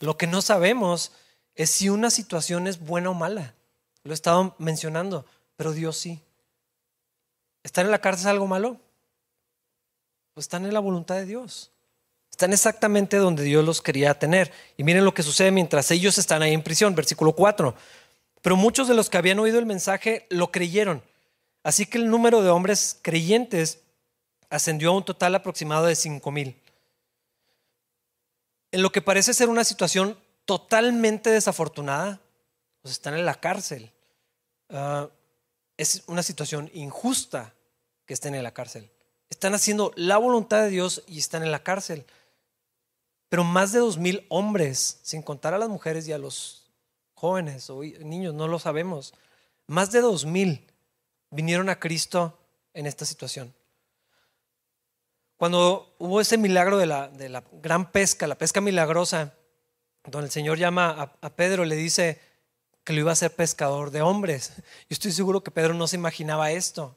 Lo 0.00 0.16
que 0.16 0.26
no 0.26 0.42
sabemos 0.42 1.12
es 1.54 1.70
si 1.70 1.88
una 1.88 2.10
situación 2.10 2.66
es 2.66 2.80
buena 2.80 3.10
o 3.10 3.14
mala. 3.14 3.54
Lo 4.04 4.12
he 4.12 4.14
estado 4.14 4.54
mencionando, 4.58 5.24
pero 5.58 5.72
Dios 5.72 5.96
sí. 5.96 6.22
¿Estar 7.64 7.84
en 7.84 7.90
la 7.90 8.00
cárcel 8.00 8.20
es 8.20 8.30
algo 8.30 8.46
malo? 8.46 8.80
Pues 10.32 10.44
están 10.44 10.64
en 10.64 10.72
la 10.72 10.78
voluntad 10.78 11.16
de 11.16 11.26
Dios. 11.26 11.72
Están 12.30 12.52
exactamente 12.52 13.16
donde 13.16 13.42
Dios 13.42 13.64
los 13.64 13.82
quería 13.82 14.16
tener. 14.20 14.52
Y 14.76 14.84
miren 14.84 15.04
lo 15.04 15.12
que 15.12 15.24
sucede 15.24 15.50
mientras 15.50 15.90
ellos 15.90 16.16
están 16.16 16.42
ahí 16.42 16.54
en 16.54 16.62
prisión, 16.62 16.94
versículo 16.94 17.32
4. 17.32 17.74
Pero 18.40 18.54
muchos 18.54 18.86
de 18.86 18.94
los 18.94 19.10
que 19.10 19.18
habían 19.18 19.40
oído 19.40 19.58
el 19.58 19.66
mensaje 19.66 20.28
lo 20.30 20.52
creyeron. 20.52 21.02
Así 21.64 21.86
que 21.86 21.98
el 21.98 22.08
número 22.08 22.40
de 22.40 22.50
hombres 22.50 22.96
creyentes 23.02 23.80
ascendió 24.50 24.90
a 24.90 24.96
un 24.96 25.04
total 25.04 25.34
aproximado 25.34 25.86
de 25.86 25.96
cinco 25.96 26.30
mil. 26.30 26.56
En 28.70 28.82
lo 28.82 28.92
que 28.92 29.02
parece 29.02 29.34
ser 29.34 29.48
una 29.48 29.64
situación 29.64 30.16
totalmente 30.44 31.30
desafortunada, 31.30 32.20
pues 32.80 32.92
están 32.92 33.14
en 33.14 33.24
la 33.24 33.34
cárcel. 33.34 33.90
Ah, 34.70 35.08
es 35.78 36.02
una 36.06 36.22
situación 36.22 36.70
injusta 36.74 37.54
que 38.04 38.12
estén 38.12 38.34
en 38.34 38.42
la 38.42 38.52
cárcel. 38.52 38.90
Están 39.30 39.54
haciendo 39.54 39.92
la 39.96 40.18
voluntad 40.18 40.62
de 40.62 40.68
Dios 40.68 41.02
y 41.06 41.18
están 41.18 41.42
en 41.42 41.50
la 41.50 41.62
cárcel. 41.62 42.04
Pero 43.30 43.44
más 43.44 43.72
de 43.72 43.78
dos 43.78 43.96
mil 43.96 44.26
hombres, 44.28 45.00
sin 45.02 45.22
contar 45.22 45.54
a 45.54 45.58
las 45.58 45.68
mujeres 45.70 46.06
y 46.06 46.12
a 46.12 46.18
los 46.18 46.70
jóvenes 47.14 47.70
o 47.70 47.82
niños, 47.82 48.34
no 48.34 48.48
lo 48.48 48.58
sabemos. 48.58 49.14
Más 49.66 49.90
de 49.90 50.00
dos 50.00 50.26
mil 50.26 50.66
vinieron 51.30 51.68
a 51.68 51.78
Cristo 51.78 52.38
en 52.74 52.86
esta 52.86 53.04
situación. 53.04 53.54
Cuando 55.36 55.94
hubo 55.98 56.20
ese 56.20 56.36
milagro 56.36 56.78
de 56.78 56.86
la, 56.86 57.08
de 57.08 57.28
la 57.28 57.44
gran 57.52 57.92
pesca, 57.92 58.26
la 58.26 58.38
pesca 58.38 58.60
milagrosa, 58.60 59.34
donde 60.04 60.26
el 60.26 60.32
Señor 60.32 60.58
llama 60.58 61.14
a, 61.20 61.30
Pedro, 61.30 61.64
le 61.64 61.76
dice 61.76 62.20
que 62.88 62.94
lo 62.94 63.00
iba 63.00 63.10
a 63.10 63.12
hacer 63.12 63.34
pescador 63.34 63.90
de 63.90 64.00
hombres. 64.00 64.52
Yo 64.56 64.62
estoy 64.88 65.12
seguro 65.12 65.42
que 65.42 65.50
Pedro 65.50 65.74
no 65.74 65.86
se 65.86 65.96
imaginaba 65.96 66.52
esto. 66.52 66.96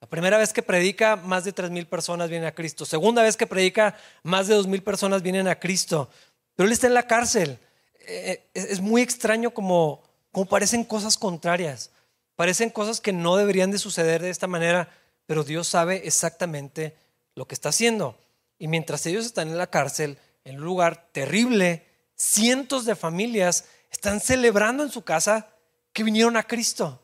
La 0.00 0.08
primera 0.08 0.38
vez 0.38 0.54
que 0.54 0.62
predica, 0.62 1.16
más 1.16 1.44
de 1.44 1.52
tres 1.52 1.70
mil 1.70 1.86
personas 1.86 2.30
vienen 2.30 2.48
a 2.48 2.54
Cristo. 2.54 2.86
Segunda 2.86 3.22
vez 3.22 3.36
que 3.36 3.46
predica, 3.46 3.98
más 4.22 4.46
de 4.46 4.54
dos 4.54 4.66
mil 4.66 4.82
personas 4.82 5.20
vienen 5.20 5.46
a 5.46 5.58
Cristo. 5.58 6.08
Pero 6.54 6.66
él 6.66 6.72
está 6.72 6.86
en 6.86 6.94
la 6.94 7.06
cárcel. 7.06 7.58
Eh, 8.00 8.48
eh, 8.54 8.66
es 8.70 8.80
muy 8.80 9.02
extraño 9.02 9.50
como, 9.50 10.02
como 10.32 10.46
parecen 10.46 10.84
cosas 10.84 11.18
contrarias. 11.18 11.90
Parecen 12.34 12.70
cosas 12.70 13.02
que 13.02 13.12
no 13.12 13.36
deberían 13.36 13.70
de 13.70 13.76
suceder 13.76 14.22
de 14.22 14.30
esta 14.30 14.46
manera, 14.46 14.88
pero 15.26 15.44
Dios 15.44 15.68
sabe 15.68 16.06
exactamente 16.06 16.96
lo 17.34 17.46
que 17.46 17.54
está 17.54 17.68
haciendo. 17.68 18.16
Y 18.58 18.68
mientras 18.68 19.04
ellos 19.04 19.26
están 19.26 19.48
en 19.48 19.58
la 19.58 19.66
cárcel, 19.66 20.16
en 20.44 20.56
un 20.60 20.64
lugar 20.64 21.10
terrible, 21.12 21.84
cientos 22.14 22.86
de 22.86 22.96
familias 22.96 23.66
están 23.96 24.20
celebrando 24.20 24.82
en 24.82 24.90
su 24.90 25.02
casa 25.02 25.48
que 25.92 26.04
vinieron 26.04 26.36
a 26.36 26.42
Cristo. 26.42 27.00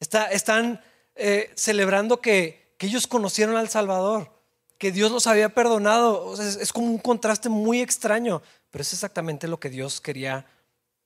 están 0.00 0.80
eh, 1.14 1.52
celebrando 1.54 2.20
que, 2.20 2.64
ellos 2.80 3.06
conocieron 3.06 3.56
al 3.56 3.70
Salvador, 3.70 4.30
que 4.76 4.92
Dios 4.92 5.10
los 5.10 5.26
había 5.26 5.54
perdonado. 5.54 6.34
es, 6.38 6.70
como 6.70 6.86
un 6.86 6.98
contraste 6.98 7.48
muy 7.48 7.80
extraño, 7.80 8.42
pero 8.70 8.82
es 8.82 8.92
exactamente 8.92 9.48
lo 9.48 9.58
que 9.58 9.70
Dios 9.70 10.02
quería 10.02 10.44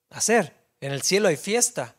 hacer. 0.09 0.53
En 0.81 0.91
el 0.91 1.01
cielo 1.01 1.29
hay 1.29 1.37
fiesta. 1.37 1.95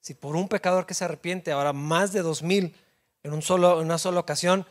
Si 0.00 0.14
por 0.14 0.36
un 0.36 0.48
pecador 0.48 0.86
que 0.86 0.94
se 0.94 1.04
arrepiente, 1.04 1.50
ahora 1.50 1.72
más 1.72 2.12
de 2.12 2.22
dos 2.22 2.44
mil 2.44 2.76
en, 3.24 3.32
un 3.32 3.42
solo, 3.42 3.80
en 3.80 3.86
una 3.86 3.98
sola 3.98 4.20
ocasión, 4.20 4.66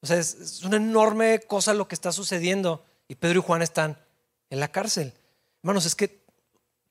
o 0.00 0.06
sea, 0.06 0.16
es, 0.16 0.62
una 0.64 0.78
enorme 0.78 1.40
cosa 1.40 1.74
lo 1.74 1.86
que 1.86 1.94
está 1.94 2.12
sucediendo. 2.12 2.82
Y 3.08 3.16
Pedro 3.16 3.40
y 3.40 3.42
Juan 3.42 3.60
están 3.60 3.98
en 4.48 4.60
la 4.60 4.68
cárcel. 4.68 5.12
Hermanos, 5.62 5.84
es 5.84 5.94
que 5.94 6.25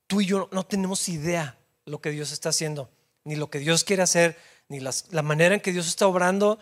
tú 0.06 0.20
y 0.20 0.26
yo 0.26 0.48
no 0.52 0.64
tenemos 0.64 1.08
idea 1.08 1.58
lo 1.84 2.00
que 2.00 2.10
Dios 2.10 2.32
está 2.32 2.50
haciendo, 2.50 2.90
ni 3.24 3.36
lo 3.36 3.50
que 3.50 3.58
Dios 3.58 3.84
quiere 3.84 4.02
hacer, 4.02 4.38
ni 4.68 4.80
la 4.80 5.22
manera 5.22 5.54
en 5.54 5.60
que 5.60 5.72
Dios 5.72 5.86
está 5.86 6.06
obrando. 6.06 6.58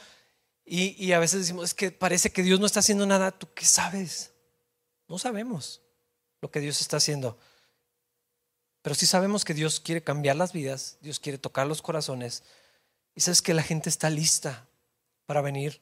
Y, 0.67 1.13
a 1.13 1.19
veces 1.19 1.41
decimos, 1.41 1.65
es 1.65 1.75
que 1.75 1.91
parece 1.91 2.31
que 2.31 2.43
Dios 2.43 2.59
no 2.59 2.67
está 2.67 2.81
haciendo 2.81 3.07
nada. 3.07 3.33
¿Tú 3.33 3.49
qué 3.55 3.67
sabes? 3.67 4.33
No 5.09 5.19
sabemos 5.19 5.83
lo 6.41 6.51
que 6.51 6.61
Dios 6.61 6.81
está 6.81 6.97
haciendo. 6.97 7.39
Pero 8.81 8.95
sí 8.95 9.07
sabemos 9.07 9.45
que 9.45 9.55
Dios 9.55 9.81
quiere 9.81 10.03
cambiar 10.03 10.37
las 10.37 10.53
vidas, 10.53 10.99
Dios 11.01 11.21
quiere 11.21 11.39
tocar 11.39 11.67
los 11.67 11.83
corazones. 11.83 12.43
Y 13.15 13.21
sabes 13.21 13.43
que 13.43 13.55
la 13.55 13.63
gente 13.63 13.89
está 13.89 14.11
lista 14.11 14.67
para 15.27 15.43
venir 15.43 15.81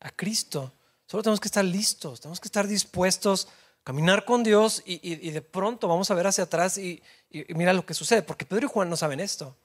a 0.00 0.10
Cristo. 0.10 0.72
Solo 1.06 1.22
tenemos 1.22 1.40
que 1.40 1.48
estar 1.48 1.64
listos, 1.64 2.20
tenemos 2.20 2.40
que 2.40 2.48
estar 2.48 2.66
dispuestos 2.66 3.48
caminar 3.84 4.24
con 4.24 4.42
Dios 4.42 4.82
y, 4.84 5.30
de 5.30 5.42
pronto 5.42 5.88
vamos 5.88 6.10
a 6.10 6.14
ver 6.14 6.26
hacia 6.26 6.44
atrás 6.44 6.78
y, 6.78 7.02
y 7.30 7.54
mira 7.54 7.72
lo 7.72 7.84
que 7.84 7.94
sucede, 7.94 8.22
porque 8.22 8.46
Pedro 8.46 8.66
y 8.66 8.70
Juan 8.70 8.90
no 8.90 8.96
saben 8.96 9.20
esto. 9.20 9.56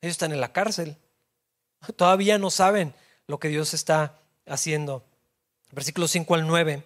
Ellos 0.00 0.12
están 0.12 0.32
en 0.32 0.40
la 0.40 0.52
cárcel. 0.52 0.96
Todavía 1.96 2.38
no 2.38 2.50
saben 2.50 2.94
lo 3.26 3.38
que 3.38 3.48
Dios 3.48 3.74
está 3.74 4.18
haciendo. 4.46 5.04
Versículos 5.72 6.10
5 6.10 6.34
al 6.34 6.46
9. 6.46 6.82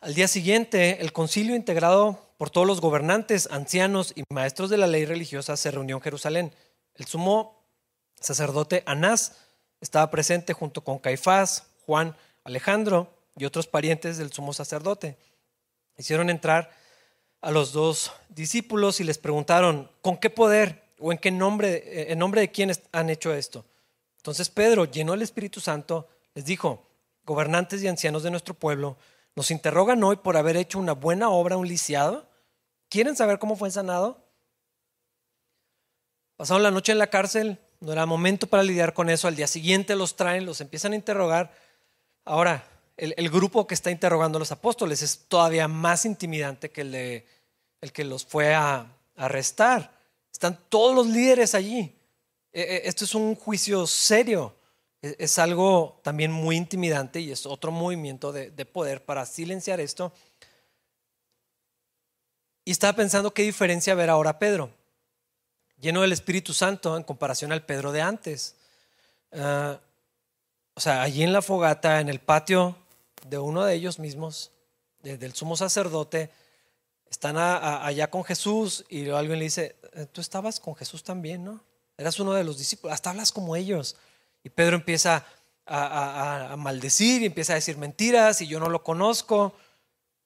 Al 0.00 0.14
día 0.14 0.28
siguiente, 0.28 1.02
el 1.02 1.12
concilio 1.12 1.54
integrado 1.54 2.30
por 2.38 2.48
todos 2.48 2.66
los 2.66 2.80
gobernantes, 2.80 3.48
ancianos 3.50 4.14
y 4.16 4.22
maestros 4.32 4.70
de 4.70 4.78
la 4.78 4.86
ley 4.86 5.04
religiosa 5.04 5.58
se 5.58 5.70
reunió 5.70 5.96
en 5.96 6.02
Jerusalén. 6.02 6.54
El 6.94 7.04
sumo 7.04 7.62
sacerdote 8.18 8.82
Anás 8.86 9.36
estaba 9.80 10.10
presente 10.10 10.54
junto 10.54 10.82
con 10.82 10.98
Caifás, 10.98 11.64
Juan, 11.84 12.16
Alejandro 12.44 13.12
y 13.36 13.44
otros 13.44 13.66
parientes 13.66 14.16
del 14.16 14.32
sumo 14.32 14.54
sacerdote. 14.54 15.18
Hicieron 16.00 16.30
entrar 16.30 16.70
a 17.42 17.50
los 17.50 17.72
dos 17.74 18.10
discípulos 18.30 19.00
y 19.00 19.04
les 19.04 19.18
preguntaron, 19.18 19.90
¿con 20.00 20.16
qué 20.16 20.30
poder 20.30 20.82
o 20.98 21.12
en 21.12 21.18
qué 21.18 21.30
nombre, 21.30 22.10
en 22.10 22.18
nombre 22.18 22.40
de 22.40 22.50
quién 22.50 22.72
han 22.92 23.10
hecho 23.10 23.34
esto? 23.34 23.66
Entonces 24.16 24.48
Pedro, 24.48 24.86
lleno 24.86 25.12
del 25.12 25.20
Espíritu 25.20 25.60
Santo, 25.60 26.08
les 26.32 26.46
dijo, 26.46 26.86
gobernantes 27.26 27.82
y 27.82 27.88
ancianos 27.88 28.22
de 28.22 28.30
nuestro 28.30 28.54
pueblo, 28.54 28.96
nos 29.36 29.50
interrogan 29.50 30.02
hoy 30.02 30.16
por 30.16 30.38
haber 30.38 30.56
hecho 30.56 30.78
una 30.78 30.94
buena 30.94 31.28
obra 31.28 31.58
un 31.58 31.68
lisiado. 31.68 32.26
¿Quieren 32.88 33.14
saber 33.14 33.38
cómo 33.38 33.54
fue 33.54 33.70
sanado? 33.70 34.24
Pasaron 36.38 36.62
la 36.62 36.70
noche 36.70 36.92
en 36.92 36.98
la 36.98 37.10
cárcel, 37.10 37.58
no 37.80 37.92
era 37.92 38.06
momento 38.06 38.46
para 38.46 38.62
lidiar 38.62 38.94
con 38.94 39.10
eso, 39.10 39.28
al 39.28 39.36
día 39.36 39.46
siguiente 39.46 39.96
los 39.96 40.16
traen, 40.16 40.46
los 40.46 40.62
empiezan 40.62 40.92
a 40.92 40.96
interrogar. 40.96 41.54
Ahora, 42.24 42.64
el, 43.00 43.30
grupo 43.30 43.66
que 43.66 43.74
está 43.74 43.90
interrogando 43.90 44.36
a 44.36 44.40
los 44.40 44.52
apóstoles 44.52 45.00
es 45.00 45.20
todavía 45.26 45.68
más 45.68 46.04
intimidante 46.04 46.70
que 46.70 46.82
el, 46.82 46.92
de, 46.92 47.26
el 47.80 47.92
que 47.92 48.04
los 48.04 48.26
fue 48.26 48.54
a 48.54 48.94
arrestar. 49.16 49.98
Están 50.30 50.58
todos 50.68 50.94
los 50.94 51.06
líderes 51.06 51.54
allí. 51.54 51.96
Eh, 52.52 52.62
eh, 52.62 52.82
esto 52.84 53.04
es 53.04 53.14
un 53.14 53.34
juicio 53.34 53.86
serio, 53.86 54.54
e, 55.00 55.16
es 55.18 55.38
algo 55.38 55.98
también 56.02 56.30
muy 56.30 56.56
intimidante 56.56 57.20
y 57.20 57.30
es 57.30 57.46
otro 57.46 57.72
movimiento 57.72 58.32
de, 58.32 58.50
poder 58.66 59.02
para 59.02 59.24
silenciar 59.24 59.80
esto. 59.80 60.12
Y 62.66 62.72
estaba 62.72 62.92
pensando 62.92 63.32
qué 63.32 63.42
diferencia 63.42 63.94
ver 63.94 64.10
ahora 64.10 64.30
a 64.30 64.38
Pedro, 64.38 64.70
lleno 65.80 66.02
del 66.02 66.12
Espíritu 66.12 66.52
Santo 66.52 66.98
en 66.98 67.02
comparación 67.02 67.50
al 67.50 67.64
Pedro 67.64 67.92
de 67.92 68.02
antes. 68.02 68.56
Ah, 69.32 69.80
o 70.74 70.80
sea, 70.80 71.00
allí 71.02 71.22
en 71.22 71.32
la 71.32 71.40
fogata, 71.40 72.00
en 72.00 72.10
el 72.10 72.20
patio 72.20 72.76
de 73.26 73.38
uno 73.38 73.64
de 73.64 73.74
ellos 73.74 73.98
mismos, 73.98 74.52
del 75.02 75.32
sumo 75.34 75.56
sacerdote, 75.56 76.30
están 77.10 77.36
allá 77.36 78.10
con 78.10 78.24
Jesús 78.24 78.84
y 78.88 79.08
alguien 79.10 79.38
le 79.38 79.46
dice, 79.46 79.76
eh, 79.94 80.06
tú 80.10 80.20
estabas 80.20 80.60
con 80.60 80.76
Jesús 80.76 81.02
también, 81.02 81.44
¿no? 81.44 81.60
eras 82.00 82.18
uno 82.18 82.32
de 82.32 82.44
los 82.44 82.56
discípulos, 82.56 82.94
hasta 82.94 83.10
hablas 83.10 83.30
como 83.30 83.56
ellos. 83.56 83.96
Y 84.42 84.48
Pedro 84.48 84.76
empieza 84.76 85.26
a, 85.66 86.54
maldecir 86.58 87.22
y 87.22 87.26
empieza 87.26 87.52
a 87.52 87.56
decir 87.56 87.76
mentiras 87.76 88.40
y 88.40 88.46
yo 88.46 88.58
no 88.58 88.70
lo 88.70 88.82
conozco. 88.82 89.52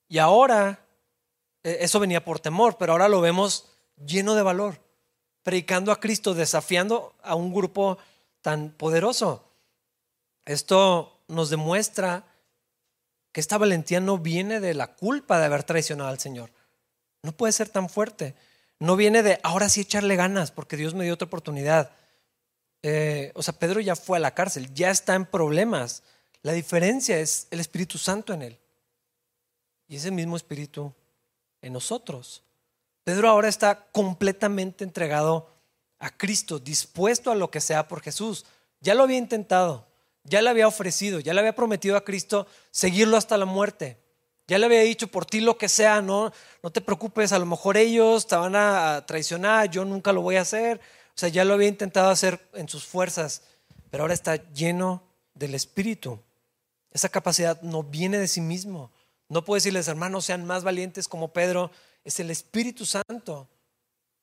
Y 0.08 0.18
ahora, 0.18 0.86
e, 1.64 1.78
eso 1.80 1.98
venía 1.98 2.24
por 2.24 2.38
temor, 2.38 2.76
pero 2.78 2.92
ahora 2.92 3.08
lo 3.08 3.20
vemos 3.20 3.66
lleno 4.06 4.36
de 4.36 4.42
valor, 4.42 4.80
predicando 5.42 5.90
a 5.90 5.98
Cristo, 5.98 6.32
desafiando 6.32 7.12
a 7.22 7.34
un 7.34 7.52
grupo 7.52 7.98
tan 8.40 8.70
poderoso. 8.70 9.44
Esto 10.44 11.18
nos 11.26 11.50
demuestra 11.50 12.24
que 13.34 13.40
esta 13.40 13.58
valentía 13.58 13.98
no 13.98 14.16
viene 14.16 14.60
de 14.60 14.74
la 14.74 14.94
culpa 14.94 15.40
de 15.40 15.46
haber 15.46 15.64
traicionado 15.64 16.08
al 16.08 16.20
Señor. 16.20 16.52
No 17.24 17.32
puede 17.32 17.52
ser 17.52 17.68
tan 17.68 17.88
fuerte. 17.88 18.36
No 18.78 18.94
viene 18.94 19.24
de 19.24 19.40
ahora 19.42 19.68
sí 19.68 19.80
echarle 19.80 20.14
ganas 20.14 20.52
porque 20.52 20.76
Dios 20.76 20.94
me 20.94 21.02
dio 21.02 21.14
otra 21.14 21.26
oportunidad. 21.26 21.90
Eh, 22.84 23.32
o 23.34 23.42
sea, 23.42 23.58
Pedro 23.58 23.80
ya 23.80 23.96
fue 23.96 24.18
a 24.18 24.20
la 24.20 24.34
cárcel, 24.34 24.72
ya 24.72 24.92
está 24.92 25.16
en 25.16 25.26
problemas. 25.26 26.04
La 26.42 26.52
diferencia 26.52 27.18
es 27.18 27.48
el 27.50 27.58
Espíritu 27.58 27.98
Santo 27.98 28.32
en 28.32 28.42
él. 28.42 28.60
Y 29.88 29.96
ese 29.96 30.12
mismo 30.12 30.36
Espíritu 30.36 30.94
en 31.60 31.72
nosotros. 31.72 32.44
Pedro 33.02 33.28
ahora 33.28 33.48
está 33.48 33.86
completamente 33.90 34.84
entregado 34.84 35.50
a 35.98 36.16
Cristo, 36.16 36.60
dispuesto 36.60 37.32
a 37.32 37.34
lo 37.34 37.50
que 37.50 37.60
sea 37.60 37.88
por 37.88 38.00
Jesús. 38.00 38.46
Ya 38.80 38.94
lo 38.94 39.02
había 39.02 39.18
intentado, 39.18 39.88
ya 40.24 40.42
le 40.42 40.50
había 40.50 40.66
ofrecido, 40.66 41.20
ya 41.20 41.32
le 41.34 41.40
había 41.40 41.54
prometido 41.54 41.96
a 41.96 42.04
Cristo 42.04 42.46
seguirlo 42.70 43.16
hasta 43.16 43.36
la 43.36 43.44
muerte. 43.44 43.98
Ya 44.46 44.58
le 44.58 44.66
había 44.66 44.80
dicho 44.80 45.08
por 45.08 45.24
ti 45.24 45.40
lo 45.40 45.56
que 45.56 45.68
sea, 45.68 46.02
no, 46.02 46.32
no 46.62 46.70
te 46.70 46.80
preocupes, 46.80 47.32
a 47.32 47.38
lo 47.38 47.46
mejor 47.46 47.76
ellos 47.76 48.26
te 48.26 48.36
van 48.36 48.56
a 48.56 49.04
traicionar, 49.06 49.70
yo 49.70 49.84
nunca 49.84 50.12
lo 50.12 50.20
voy 50.20 50.36
a 50.36 50.42
hacer. 50.42 50.80
O 51.08 51.18
sea, 51.18 51.28
ya 51.28 51.44
lo 51.44 51.54
había 51.54 51.68
intentado 51.68 52.10
hacer 52.10 52.46
en 52.54 52.68
sus 52.68 52.84
fuerzas, 52.84 53.42
pero 53.90 54.02
ahora 54.02 54.14
está 54.14 54.36
lleno 54.52 55.02
del 55.34 55.54
Espíritu. 55.54 56.20
Esa 56.90 57.08
capacidad 57.08 57.60
no 57.62 57.82
viene 57.82 58.18
de 58.18 58.28
sí 58.28 58.40
mismo. 58.40 58.90
No 59.28 59.44
puedo 59.44 59.56
decirles, 59.56 59.88
hermanos, 59.88 60.26
sean 60.26 60.44
más 60.44 60.64
valientes 60.64 61.08
como 61.08 61.32
Pedro. 61.32 61.70
Es 62.04 62.20
el 62.20 62.30
Espíritu 62.30 62.84
Santo 62.84 63.48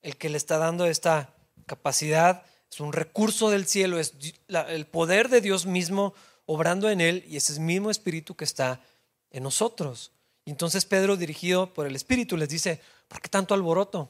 el 0.02 0.16
que 0.16 0.28
le 0.28 0.36
está 0.36 0.58
dando 0.58 0.86
esta 0.86 1.34
capacidad. 1.66 2.44
Es 2.72 2.80
un 2.80 2.94
recurso 2.94 3.50
del 3.50 3.66
cielo, 3.66 4.00
es 4.00 4.14
el 4.48 4.86
poder 4.86 5.28
de 5.28 5.42
Dios 5.42 5.66
mismo 5.66 6.14
obrando 6.46 6.88
en 6.88 7.02
él 7.02 7.22
y 7.28 7.36
ese 7.36 7.60
mismo 7.60 7.90
Espíritu 7.90 8.34
que 8.34 8.46
está 8.46 8.80
en 9.30 9.42
nosotros. 9.42 10.10
Y 10.46 10.52
entonces 10.52 10.86
Pedro, 10.86 11.18
dirigido 11.18 11.74
por 11.74 11.86
el 11.86 11.94
Espíritu, 11.94 12.38
les 12.38 12.48
dice, 12.48 12.80
¿por 13.08 13.20
qué 13.20 13.28
tanto 13.28 13.52
alboroto? 13.52 14.08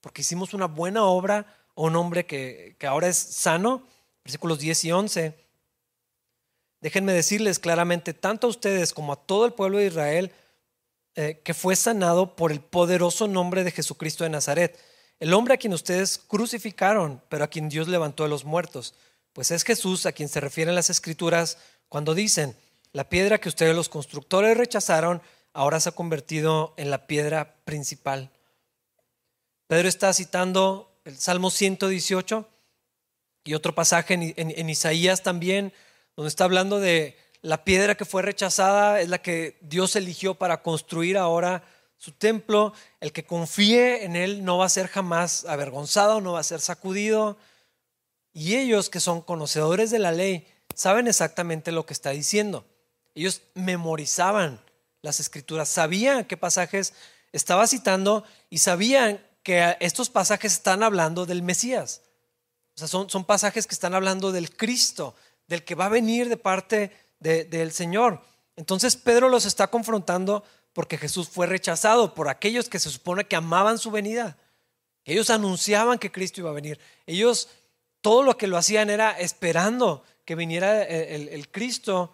Porque 0.00 0.22
hicimos 0.22 0.54
una 0.54 0.66
buena 0.66 1.02
obra 1.02 1.38
a 1.74 1.80
un 1.80 1.96
hombre 1.96 2.24
que, 2.24 2.76
ahora 2.86 3.08
es 3.08 3.16
sano. 3.16 3.82
Versículos 4.22 4.60
10 4.60 4.84
y 4.84 4.92
11. 4.92 5.34
Déjenme 6.82 7.12
decirles 7.14 7.58
claramente, 7.58 8.14
tanto 8.14 8.46
a 8.46 8.50
ustedes 8.50 8.92
como 8.92 9.12
a 9.12 9.16
todo 9.16 9.44
el 9.44 9.54
pueblo 9.54 9.78
de 9.78 9.86
Israel, 9.86 10.32
eh, 11.16 11.40
que 11.42 11.52
fue 11.52 11.74
sanado 11.74 12.36
por 12.36 12.52
el 12.52 12.60
poderoso 12.60 13.26
nombre 13.26 13.64
de 13.64 13.72
Jesucristo 13.72 14.22
de 14.22 14.30
Nazaret, 14.30 14.78
el 15.24 15.32
hombre 15.32 15.54
a 15.54 15.56
quien 15.56 15.72
ustedes 15.72 16.18
crucificaron, 16.18 17.22
pero 17.30 17.44
a 17.44 17.48
quien 17.48 17.70
Dios 17.70 17.88
levantó 17.88 18.24
de 18.24 18.28
los 18.28 18.44
muertos. 18.44 18.92
Pues 19.32 19.50
es 19.52 19.64
Jesús 19.64 20.04
a 20.04 20.12
quien 20.12 20.28
se 20.28 20.38
refieren 20.38 20.74
las 20.74 20.90
escrituras 20.90 21.56
cuando 21.88 22.14
dicen, 22.14 22.54
la 22.92 23.08
piedra 23.08 23.38
que 23.38 23.48
ustedes 23.48 23.74
los 23.74 23.88
constructores 23.88 24.54
rechazaron 24.54 25.22
ahora 25.54 25.80
se 25.80 25.88
ha 25.88 25.92
convertido 25.92 26.74
en 26.76 26.90
la 26.90 27.06
piedra 27.06 27.56
principal. 27.64 28.32
Pedro 29.66 29.88
está 29.88 30.12
citando 30.12 30.94
el 31.06 31.16
Salmo 31.16 31.48
118 31.48 32.46
y 33.44 33.54
otro 33.54 33.74
pasaje 33.74 34.34
en, 34.36 34.68
Isaías 34.68 35.22
también, 35.22 35.72
donde 36.16 36.28
está 36.28 36.44
hablando 36.44 36.80
de 36.80 37.16
la 37.40 37.64
piedra 37.64 37.94
que 37.94 38.04
fue 38.04 38.20
rechazada, 38.20 39.00
es 39.00 39.08
la 39.08 39.22
que 39.22 39.56
Dios 39.62 39.96
eligió 39.96 40.34
para 40.34 40.60
construir 40.60 41.16
ahora 41.16 41.64
su 41.96 42.12
templo. 42.12 42.72
El 43.00 43.12
que 43.12 43.24
confíe 43.24 44.04
en 44.04 44.16
Él 44.16 44.44
no 44.44 44.58
va 44.58 44.66
a 44.66 44.70
ser 44.70 44.88
jamás 44.88 45.44
avergonzado, 45.44 46.20
no 46.20 46.32
va 46.32 46.40
a 46.40 46.44
ser 46.44 46.60
sacudido. 46.60 47.36
Y 48.32 48.56
ellos 48.56 48.90
que 48.90 49.00
son 49.00 49.20
conocedores 49.20 49.90
de 49.90 49.98
la 49.98 50.12
ley 50.12 50.46
saben 50.74 51.06
exactamente 51.06 51.72
lo 51.72 51.86
que 51.86 51.92
está 51.92 52.10
diciendo. 52.10 52.66
Ellos 53.14 53.42
memorizaban 53.54 54.60
las 55.02 55.20
escrituras, 55.20 55.68
sabían 55.68 56.24
qué 56.24 56.36
pasajes 56.36 56.94
estaba 57.32 57.66
citando 57.66 58.24
y 58.50 58.58
sabían 58.58 59.24
que 59.42 59.76
estos 59.80 60.10
pasajes 60.10 60.54
están 60.54 60.82
hablando 60.82 61.26
del 61.26 61.42
Mesías. 61.42 62.02
O 62.74 62.78
sea, 62.78 62.88
son, 62.88 63.24
pasajes 63.24 63.66
que 63.66 63.74
están 63.74 63.94
hablando 63.94 64.32
del 64.32 64.56
Cristo, 64.56 65.14
del 65.46 65.62
que 65.64 65.76
va 65.76 65.86
a 65.86 65.90
venir 65.90 66.28
de 66.28 66.36
parte 66.36 66.90
del 67.20 67.70
Señor. 67.72 68.20
Entonces 68.56 68.96
Pedro 68.96 69.28
los 69.28 69.44
está 69.44 69.68
confrontando 69.68 70.44
porque 70.74 70.98
Jesús 70.98 71.28
fue 71.28 71.46
rechazado 71.46 72.12
por 72.12 72.28
aquellos 72.28 72.68
que 72.68 72.78
se 72.78 72.90
supone 72.90 73.24
que 73.24 73.36
amaban 73.36 73.78
su 73.78 73.90
venida. 73.90 74.36
Ellos 75.06 75.30
anunciaban 75.30 75.98
que 75.98 76.12
Cristo 76.12 76.42
iba 76.42 76.50
a 76.50 76.54
venir. 76.54 76.78
Ellos 77.06 77.48
todo 78.02 78.22
lo 78.22 78.36
que 78.36 78.48
lo 78.48 78.58
hacían 78.58 78.90
era 78.90 79.18
esperando 79.18 80.04
que 80.26 80.34
viniera 80.34 80.82
el 80.82 81.50
Cristo 81.50 82.12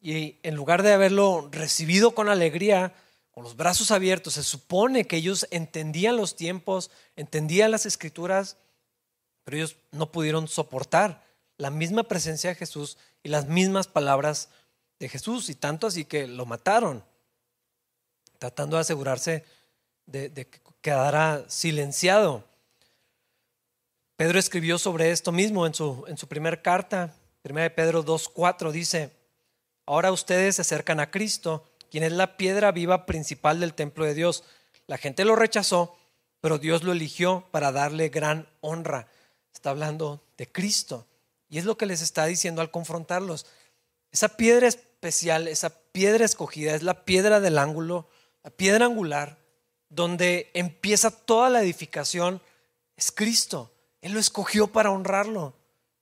y 0.00 0.38
en 0.42 0.54
lugar 0.54 0.82
de 0.82 0.92
haberlo 0.92 1.48
recibido 1.50 2.14
con 2.14 2.28
alegría, 2.28 2.94
con 3.32 3.44
los 3.44 3.56
brazos 3.56 3.90
abiertos, 3.90 4.34
se 4.34 4.42
supone 4.42 5.06
que 5.06 5.16
ellos 5.16 5.46
entendían 5.50 6.16
los 6.16 6.36
tiempos, 6.36 6.90
entendían 7.16 7.70
las 7.70 7.86
escrituras, 7.86 8.56
pero 9.44 9.58
ellos 9.58 9.76
no 9.92 10.10
pudieron 10.10 10.48
soportar 10.48 11.22
la 11.58 11.70
misma 11.70 12.04
presencia 12.04 12.50
de 12.50 12.56
Jesús 12.56 12.98
y 13.22 13.28
las 13.28 13.46
mismas 13.46 13.88
palabras 13.88 14.48
de 14.98 15.08
Jesús, 15.08 15.48
y 15.50 15.54
tanto 15.54 15.86
así 15.86 16.04
que 16.04 16.26
lo 16.26 16.46
mataron, 16.46 17.04
tratando 18.38 18.76
de 18.76 18.82
asegurarse 18.82 19.44
de, 20.06 20.30
que 20.32 20.60
quedara 20.80 21.44
silenciado. 21.48 22.44
Pedro 24.16 24.38
escribió 24.38 24.78
sobre 24.78 25.10
esto 25.10 25.32
mismo 25.32 25.66
en 25.66 25.74
su, 25.74 26.04
en 26.08 26.16
su 26.16 26.26
primera 26.26 26.62
carta, 26.62 27.14
1 27.44 27.74
Pedro 27.74 28.04
2.4, 28.04 28.70
dice, 28.72 29.10
ahora 29.84 30.10
ustedes 30.10 30.56
se 30.56 30.62
acercan 30.62 31.00
a 31.00 31.10
Cristo, 31.10 31.68
quien 31.90 32.04
es 32.04 32.12
la 32.12 32.36
piedra 32.36 32.72
viva 32.72 33.06
principal 33.06 33.60
del 33.60 33.74
templo 33.74 34.04
de 34.04 34.14
Dios. 34.14 34.44
La 34.86 34.98
gente 34.98 35.24
lo 35.24 35.36
rechazó, 35.36 35.96
pero 36.40 36.58
Dios 36.58 36.82
lo 36.82 36.92
eligió 36.92 37.46
para 37.50 37.72
darle 37.72 38.08
gran 38.08 38.48
honra. 38.60 39.08
Está 39.52 39.70
hablando 39.70 40.22
de 40.36 40.50
Cristo. 40.50 41.06
Y 41.48 41.58
es 41.58 41.64
lo 41.64 41.76
que 41.76 41.86
les 41.86 42.00
está 42.00 42.26
diciendo 42.26 42.60
al 42.60 42.70
confrontarlos. 42.70 43.46
Esa 44.10 44.36
piedra 44.36 44.66
especial, 44.66 45.48
esa 45.48 45.70
piedra 45.92 46.24
escogida, 46.24 46.74
es 46.74 46.82
la 46.82 47.04
piedra 47.04 47.40
del 47.40 47.58
ángulo, 47.58 48.08
la 48.46 48.50
piedra 48.50 48.86
angular, 48.86 49.40
donde 49.88 50.52
empieza 50.54 51.10
toda 51.10 51.50
la 51.50 51.62
edificación, 51.62 52.40
es 52.96 53.10
Cristo. 53.10 53.72
Él 54.00 54.12
lo 54.12 54.20
escogió 54.20 54.68
para 54.68 54.92
honrarlo 54.92 55.52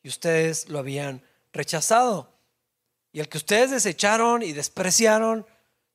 y 0.02 0.09
ustedes 0.09 0.68
lo 0.68 0.78
habían 0.78 1.22
rechazado. 1.54 2.28
Y 3.12 3.20
el 3.20 3.30
que 3.30 3.38
ustedes 3.38 3.70
desecharon 3.70 4.42
y 4.42 4.52
despreciaron, 4.52 5.46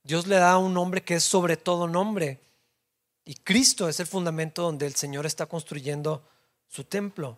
Dios 0.01 0.25
le 0.25 0.38
da 0.38 0.57
un 0.57 0.73
nombre 0.73 1.03
que 1.03 1.13
es 1.13 1.23
sobre 1.23 1.55
todo 1.55 1.88
nombre. 1.88 2.39
Y 3.25 3.35
Cristo 3.35 3.88
es 3.88 3.99
el 3.99 4.07
fundamento 4.07 4.63
donde 4.63 4.88
el 4.88 4.95
Señor 4.95 5.27
está 5.27 5.45
construyendo 5.45 6.27
su 6.67 6.83
templo. 6.83 7.38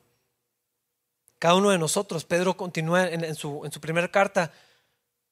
Cada 1.38 1.56
uno 1.56 1.72
de 1.72 1.78
nosotros, 1.78 2.24
Pedro 2.24 2.56
continúa 2.56 3.10
en, 3.10 3.36
su, 3.36 3.66
en 3.66 3.74
su 3.74 3.82
primera 3.82 4.10
carta, 4.10 4.54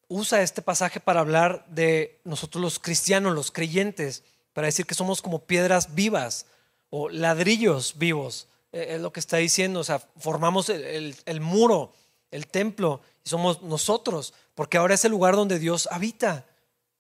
usa 0.10 0.42
este 0.42 0.62
pasaje 0.62 1.00
para 1.00 1.22
hablar 1.22 1.66
de 1.70 2.20
nosotros 2.26 2.62
los 2.62 2.80
cristianos, 2.80 3.34
los 3.34 3.52
creyentes, 3.52 4.24
para 4.52 4.66
decir 4.66 4.86
que 4.86 4.96
somos 4.96 5.22
como 5.22 5.46
piedras 5.46 5.96
vivas 5.96 6.46
o 6.90 7.08
ladrillos 7.08 7.98
vivos. 7.98 8.50
E, 8.74 8.96
es 8.96 9.02
lo 9.02 9.14
que 9.14 9.22
está 9.22 9.38
diciendo, 9.38 9.80
o 9.80 9.84
sea, 9.86 10.00
formamos 10.18 10.68
el, 10.68 11.16
el 11.26 11.40
muro, 11.40 11.94
el 12.32 12.48
templo, 12.48 13.00
y 13.24 13.30
somos 13.30 13.62
nosotros, 13.62 14.34
porque 14.56 14.78
ahora 14.78 14.96
es 14.96 15.06
el 15.06 15.12
lugar 15.12 15.38
donde 15.38 15.60
Dios 15.60 15.88
habita 15.90 16.46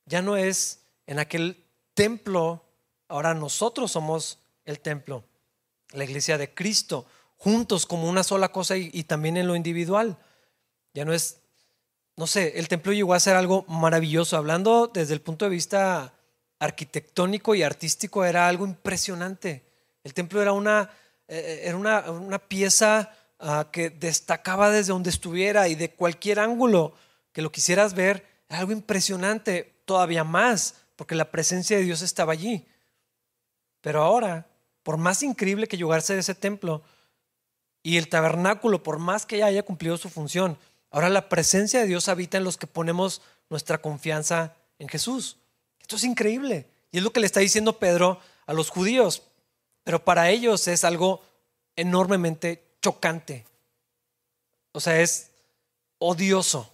ya 0.10 0.24
no 0.24 0.36
es 0.36 0.82
en 1.06 1.19
aquel 1.19 1.63
templo, 1.93 2.65
ahora 3.08 3.36
nosotros 3.36 3.91
somos 3.91 4.39
el 4.65 4.80
templo, 4.80 5.24
la 5.91 6.04
iglesia 6.04 6.39
de 6.39 6.54
Cristo, 6.54 7.06
juntos 7.38 7.86
como 7.86 8.10
una 8.10 8.24
sola 8.24 8.52
cosa 8.52 8.76
y, 8.76 9.04
también 9.04 9.38
en 9.38 9.48
lo 9.48 9.56
individual. 9.56 10.17
Ya 10.95 11.06
no 11.06 11.13
es, 11.13 11.38
no 12.19 12.27
sé, 12.27 12.60
el 12.60 12.67
templo 12.67 12.91
llegó 12.91 13.13
a 13.13 13.19
ser 13.21 13.38
algo 13.38 13.63
maravilloso, 13.69 14.36
hablando 14.36 14.91
desde 14.93 15.13
el 15.13 15.21
punto 15.21 15.45
de 15.45 15.51
vista 15.51 16.13
arquitectónico 16.60 17.55
y 17.55 17.63
artístico, 17.63 18.25
era 18.25 18.49
algo 18.49 18.65
impresionante. 18.65 19.63
El 20.03 20.13
templo 20.13 20.41
era 20.41 20.51
una, 20.51 20.89
eh, 21.29 21.62
era 21.63 21.77
una, 21.77 22.39
pieza 22.39 23.15
ah, 23.39 23.69
que 23.71 23.89
destacaba 23.89 24.69
desde 24.69 24.91
donde 24.91 25.10
estuviera 25.10 25.69
y 25.69 25.75
de 25.75 25.91
cualquier 25.91 26.41
ángulo 26.41 26.93
que 27.32 27.41
lo 27.41 27.53
quisieras 27.53 27.93
ver, 27.93 28.25
era 28.49 28.60
algo 28.60 28.73
impresionante 28.73 29.79
todavía 29.86 30.25
más, 30.25 30.75
porque 30.97 31.15
la 31.15 31.32
presencia 31.32 31.77
de 31.77 31.84
Dios 31.84 32.01
estaba 32.01 32.34
allí. 32.34 32.67
Pero 33.79 34.03
ahora, 34.03 34.45
por 34.84 34.97
más 34.97 35.23
increíble 35.23 35.67
que 35.67 35.77
llegarse 35.77 36.15
de 36.15 36.19
ese 36.19 36.36
templo 36.36 36.84
y 37.82 37.95
el 37.95 38.10
tabernáculo, 38.10 38.84
por 38.84 38.99
más 38.99 39.25
que 39.25 39.38
ya 39.38 39.45
haya 39.45 39.63
cumplido 39.63 39.95
su 39.95 40.10
función, 40.10 40.58
ahora 40.91 41.10
la 41.10 41.30
presencia 41.30 41.80
de 41.80 41.88
Dios 41.88 42.08
habita 42.08 42.38
en 42.38 42.43
los 42.43 42.58
que 42.58 42.67
ponemos 42.67 43.21
nuestra 43.49 43.80
confianza 43.80 44.56
en 44.78 44.88
Jesús. 44.88 45.38
Esto 45.80 45.95
es 45.95 46.04
increíble. 46.04 46.69
Y 46.91 46.97
es 46.97 47.04
lo 47.04 47.12
que 47.12 47.19
le 47.19 47.25
está 47.25 47.39
diciendo 47.39 47.80
Pedro 47.80 48.19
a 48.45 48.54
los 48.54 48.69
judíos. 48.69 49.23
Pero 49.84 50.04
para 50.04 50.30
ellos 50.30 50.67
es 50.67 50.84
algo 50.84 51.21
enormemente 51.75 52.63
chocante. 52.82 53.45
O 54.71 54.80
sea, 54.80 55.02
es 55.02 55.32
odioso, 55.97 56.73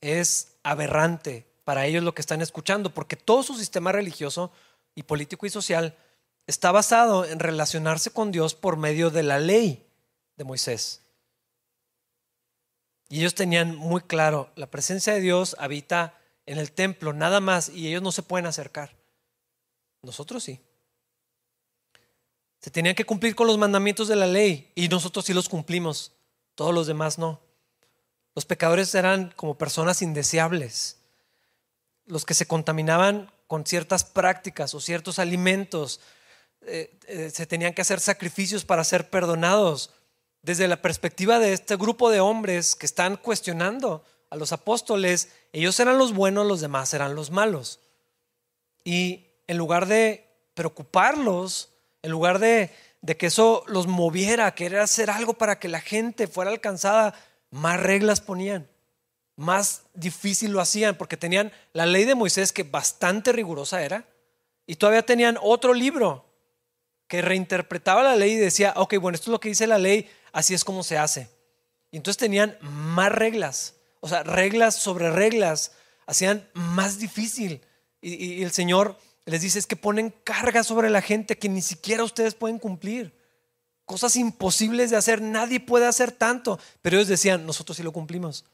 es 0.00 0.52
aberrante, 0.62 1.46
para 1.64 1.86
ellos 1.86 2.04
lo 2.04 2.14
que 2.14 2.20
están 2.20 2.42
escuchando, 2.42 2.94
porque 2.94 3.16
todo 3.16 3.42
su 3.42 3.54
sistema 3.54 3.90
religioso 3.90 4.52
y 4.94 5.02
político 5.02 5.46
y 5.46 5.50
social 5.50 5.96
está 6.46 6.70
basado 6.70 7.24
en 7.24 7.40
relacionarse 7.40 8.10
con 8.10 8.30
Dios 8.30 8.54
por 8.54 8.76
medio 8.76 9.10
de 9.10 9.24
la 9.24 9.40
ley 9.40 9.84
de 10.36 10.44
Moisés. 10.44 11.02
Y 13.08 13.20
ellos 13.20 13.34
tenían 13.34 13.76
muy 13.76 14.00
claro, 14.00 14.50
la 14.56 14.66
presencia 14.70 15.12
de 15.12 15.20
Dios 15.20 15.56
habita 15.58 16.18
en 16.44 16.58
el 16.58 16.72
templo, 16.72 17.12
nada 17.12 17.40
más, 17.40 17.68
y 17.68 17.88
ellos 17.88 18.02
no 18.02 18.12
se 18.12 18.22
pueden 18.22 18.46
acercar. 18.46 18.96
Nosotros 20.02 20.42
sí. 20.42 20.60
Se 22.60 22.70
tenían 22.70 22.94
que 22.94 23.04
cumplir 23.04 23.34
con 23.34 23.46
los 23.46 23.58
mandamientos 23.58 24.08
de 24.08 24.16
la 24.16 24.26
ley 24.26 24.72
y 24.74 24.88
nosotros 24.88 25.24
sí 25.24 25.32
los 25.32 25.48
cumplimos, 25.48 26.12
todos 26.54 26.74
los 26.74 26.86
demás 26.86 27.18
no. 27.18 27.40
Los 28.34 28.44
pecadores 28.44 28.94
eran 28.94 29.32
como 29.36 29.56
personas 29.56 30.02
indeseables 30.02 30.96
los 32.06 32.24
que 32.24 32.34
se 32.34 32.46
contaminaban 32.46 33.30
con 33.46 33.66
ciertas 33.66 34.04
prácticas 34.04 34.74
o 34.74 34.80
ciertos 34.80 35.18
alimentos, 35.18 36.00
eh, 36.62 36.98
eh, 37.06 37.30
se 37.30 37.46
tenían 37.46 37.74
que 37.74 37.82
hacer 37.82 38.00
sacrificios 38.00 38.64
para 38.64 38.84
ser 38.84 39.10
perdonados. 39.10 39.90
Desde 40.46 40.68
la 40.68 40.80
perspectiva 40.80 41.40
de 41.40 41.52
este 41.52 41.74
grupo 41.74 42.08
de 42.08 42.20
hombres 42.20 42.76
que 42.76 42.86
están 42.86 43.16
cuestionando 43.16 44.04
a 44.30 44.36
los 44.36 44.52
apóstoles, 44.52 45.28
ellos 45.52 45.80
eran 45.80 45.98
los 45.98 46.14
buenos, 46.14 46.46
los 46.46 46.60
demás 46.60 46.94
eran 46.94 47.16
los 47.16 47.32
malos. 47.32 47.80
Y 48.84 49.26
en 49.48 49.56
lugar 49.58 49.86
de 49.86 50.24
preocuparlos, 50.54 51.70
en 52.02 52.12
lugar 52.12 52.38
de, 52.38 52.70
de 53.00 53.16
que 53.16 53.26
eso 53.26 53.64
los 53.66 53.88
moviera 53.88 54.54
querer 54.54 54.78
hacer 54.78 55.10
algo 55.10 55.34
para 55.34 55.58
que 55.58 55.66
la 55.66 55.80
gente 55.80 56.28
fuera 56.28 56.52
alcanzada, 56.52 57.12
más 57.50 57.80
reglas 57.80 58.20
ponían 58.20 58.68
más 59.34 59.82
difícil 59.94 60.52
lo 60.52 60.60
hacían 60.60 60.96
porque 60.96 61.16
tenían 61.16 61.52
la 61.72 61.86
ley 61.86 62.04
de 62.04 62.14
Moisés 62.14 62.52
que 62.52 62.62
bastante 62.62 63.32
rigurosa 63.32 63.82
era 63.82 64.06
y 64.64 64.76
todavía 64.76 65.04
tenían 65.04 65.38
otro 65.42 65.74
libro 65.74 66.24
que 67.06 67.22
reinterpretaba 67.22 68.02
la 68.02 68.16
ley 68.16 68.32
y 68.32 68.36
decía, 68.36 68.72
ok, 68.76 68.96
bueno, 68.98 69.14
esto 69.14 69.30
es 69.30 69.32
lo 69.32 69.40
que 69.40 69.50
dice 69.50 69.66
la 69.66 69.78
ley, 69.78 70.10
así 70.36 70.52
es 70.52 70.64
como 70.64 70.82
se 70.82 70.98
hace. 70.98 71.30
Y 71.90 71.96
entonces 71.96 72.18
tenían 72.18 72.58
más 72.60 73.10
reglas, 73.10 73.74
o 74.00 74.08
sea, 74.08 74.22
reglas 74.22 74.76
sobre 74.76 75.10
reglas, 75.10 75.72
hacían 76.06 76.46
más 76.52 76.98
difícil. 76.98 77.62
Y, 78.02 78.42
el 78.42 78.52
Señor 78.52 78.98
les 79.24 79.40
dice, 79.40 79.58
es 79.58 79.66
que 79.66 79.76
ponen 79.76 80.14
carga 80.24 80.62
sobre 80.62 80.90
la 80.90 81.00
gente 81.00 81.38
que 81.38 81.48
ni 81.48 81.62
siquiera 81.62 82.04
ustedes 82.04 82.34
pueden 82.34 82.58
cumplir. 82.58 83.18
Cosas 83.86 84.14
imposibles 84.16 84.90
de 84.90 84.96
hacer, 84.96 85.22
nadie 85.22 85.58
puede 85.58 85.86
hacer 85.86 86.12
tanto. 86.12 86.60
Pero 86.82 86.96
ellos 86.96 87.08
decían, 87.08 87.46
nosotros 87.46 87.78
sí 87.78 87.82
lo 87.82 87.92
cumplimos. 87.92 88.44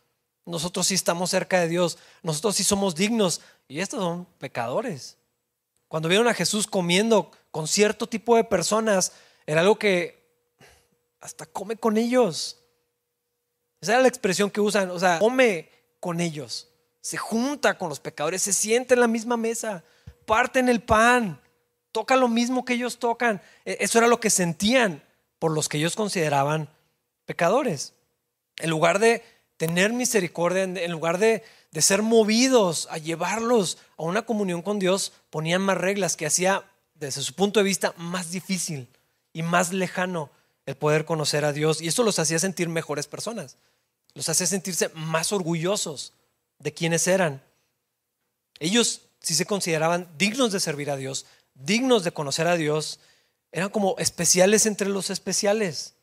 Nosotros 0.46 0.86
sí 0.86 0.94
estamos 0.94 1.30
cerca 1.30 1.58
de 1.58 1.68
Dios, 1.68 1.98
nosotros 2.22 2.54
sí 2.54 2.62
somos 2.64 2.94
dignos 2.94 3.40
y 3.66 3.80
estos 3.80 4.00
son 4.00 4.24
pecadores. 4.38 5.16
Cuando 5.88 6.08
vieron 6.08 6.28
a 6.28 6.34
Jesús 6.34 6.68
comiendo 6.68 7.32
con 7.50 7.66
cierto 7.66 8.08
tipo 8.08 8.36
de 8.36 8.44
personas, 8.44 9.12
Era 9.46 9.62
algo 9.62 9.76
que 9.76 10.21
hasta 11.22 11.46
come 11.46 11.76
con 11.76 11.96
ellos. 11.96 12.58
Esa 13.80 13.92
era 13.92 14.02
la 14.02 14.08
expresión 14.08 14.50
que 14.50 14.60
usan, 14.60 14.90
o 14.90 14.98
sea, 14.98 15.18
come 15.18 15.70
con 15.98 16.20
ellos, 16.20 16.68
se 17.00 17.16
junta 17.16 17.78
con 17.78 17.88
los 17.88 18.00
pecadores, 18.00 18.42
se 18.42 18.52
siente 18.52 18.94
en 18.94 19.00
la 19.00 19.08
misma 19.08 19.36
mesa, 19.36 19.82
parten 20.26 20.68
el 20.68 20.82
pan, 20.82 21.40
toca 21.90 22.16
lo 22.16 22.28
mismo 22.28 22.64
que 22.64 22.74
ellos 22.74 22.98
tocan. 22.98 23.40
E, 23.64 23.78
eso 23.80 23.98
era 23.98 24.08
lo 24.08 24.20
que 24.20 24.30
sentían 24.30 25.02
por 25.38 25.52
los 25.52 25.68
que 25.68 25.78
ellos 25.78 25.96
consideraban 25.96 26.68
pecadores. 27.24 27.94
En 28.58 28.70
lugar 28.70 28.98
de 28.98 29.24
tener 29.56 29.92
misericordia, 29.92 30.64
en 30.64 30.90
lugar 30.90 31.18
de, 31.18 31.44
de 31.70 31.82
ser 31.82 32.02
movidos 32.02 32.88
a 32.90 32.98
llevarlos 32.98 33.78
a 33.96 34.02
una 34.02 34.22
comunión 34.22 34.62
con 34.62 34.78
Dios, 34.78 35.12
ponían 35.30 35.62
más 35.62 35.78
reglas 35.78 36.16
que 36.16 36.26
hacía, 36.26 36.64
desde 36.94 37.22
su 37.22 37.34
punto 37.34 37.60
de 37.60 37.64
vista, 37.64 37.94
más 37.96 38.30
difícil 38.30 38.88
y 39.32 39.42
más 39.42 39.72
lejano 39.72 40.30
el 40.72 40.76
poder 40.78 41.04
conocer 41.04 41.44
a 41.44 41.52
Dios. 41.52 41.80
Y 41.80 41.88
eso 41.88 42.02
los 42.02 42.18
hacía 42.18 42.38
sentir 42.38 42.68
mejores 42.68 43.06
personas, 43.06 43.56
los 44.14 44.28
hacía 44.28 44.46
sentirse 44.46 44.88
más 44.94 45.32
orgullosos 45.32 46.14
de 46.58 46.72
quienes 46.72 47.06
eran. 47.06 47.42
Ellos 48.58 49.02
si 49.22 49.34
se 49.34 49.46
consideraban 49.46 50.08
dignos 50.18 50.52
de 50.52 50.60
servir 50.60 50.90
a 50.90 50.96
Dios, 50.96 51.26
dignos 51.54 52.04
de 52.04 52.12
conocer 52.12 52.48
a 52.48 52.56
Dios, 52.56 52.98
eran 53.52 53.70
como 53.70 53.94
especiales 53.98 54.66
entre 54.66 54.88
los 54.88 55.10
especiales. 55.10 55.94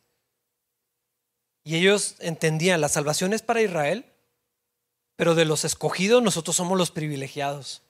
Y 1.64 1.76
ellos 1.76 2.16
entendían, 2.20 2.82
la 2.82 2.90
salvación 2.90 3.34
es 3.34 3.42
para 3.42 3.62
Israel, 3.62 4.06
pero 5.18 5.36
de 5.36 5.46
los 5.46 5.66
escogidos 5.66 6.24
nosotros 6.24 6.56
somos 6.56 6.78
los 6.78 6.92
privilegiados. 6.92 7.82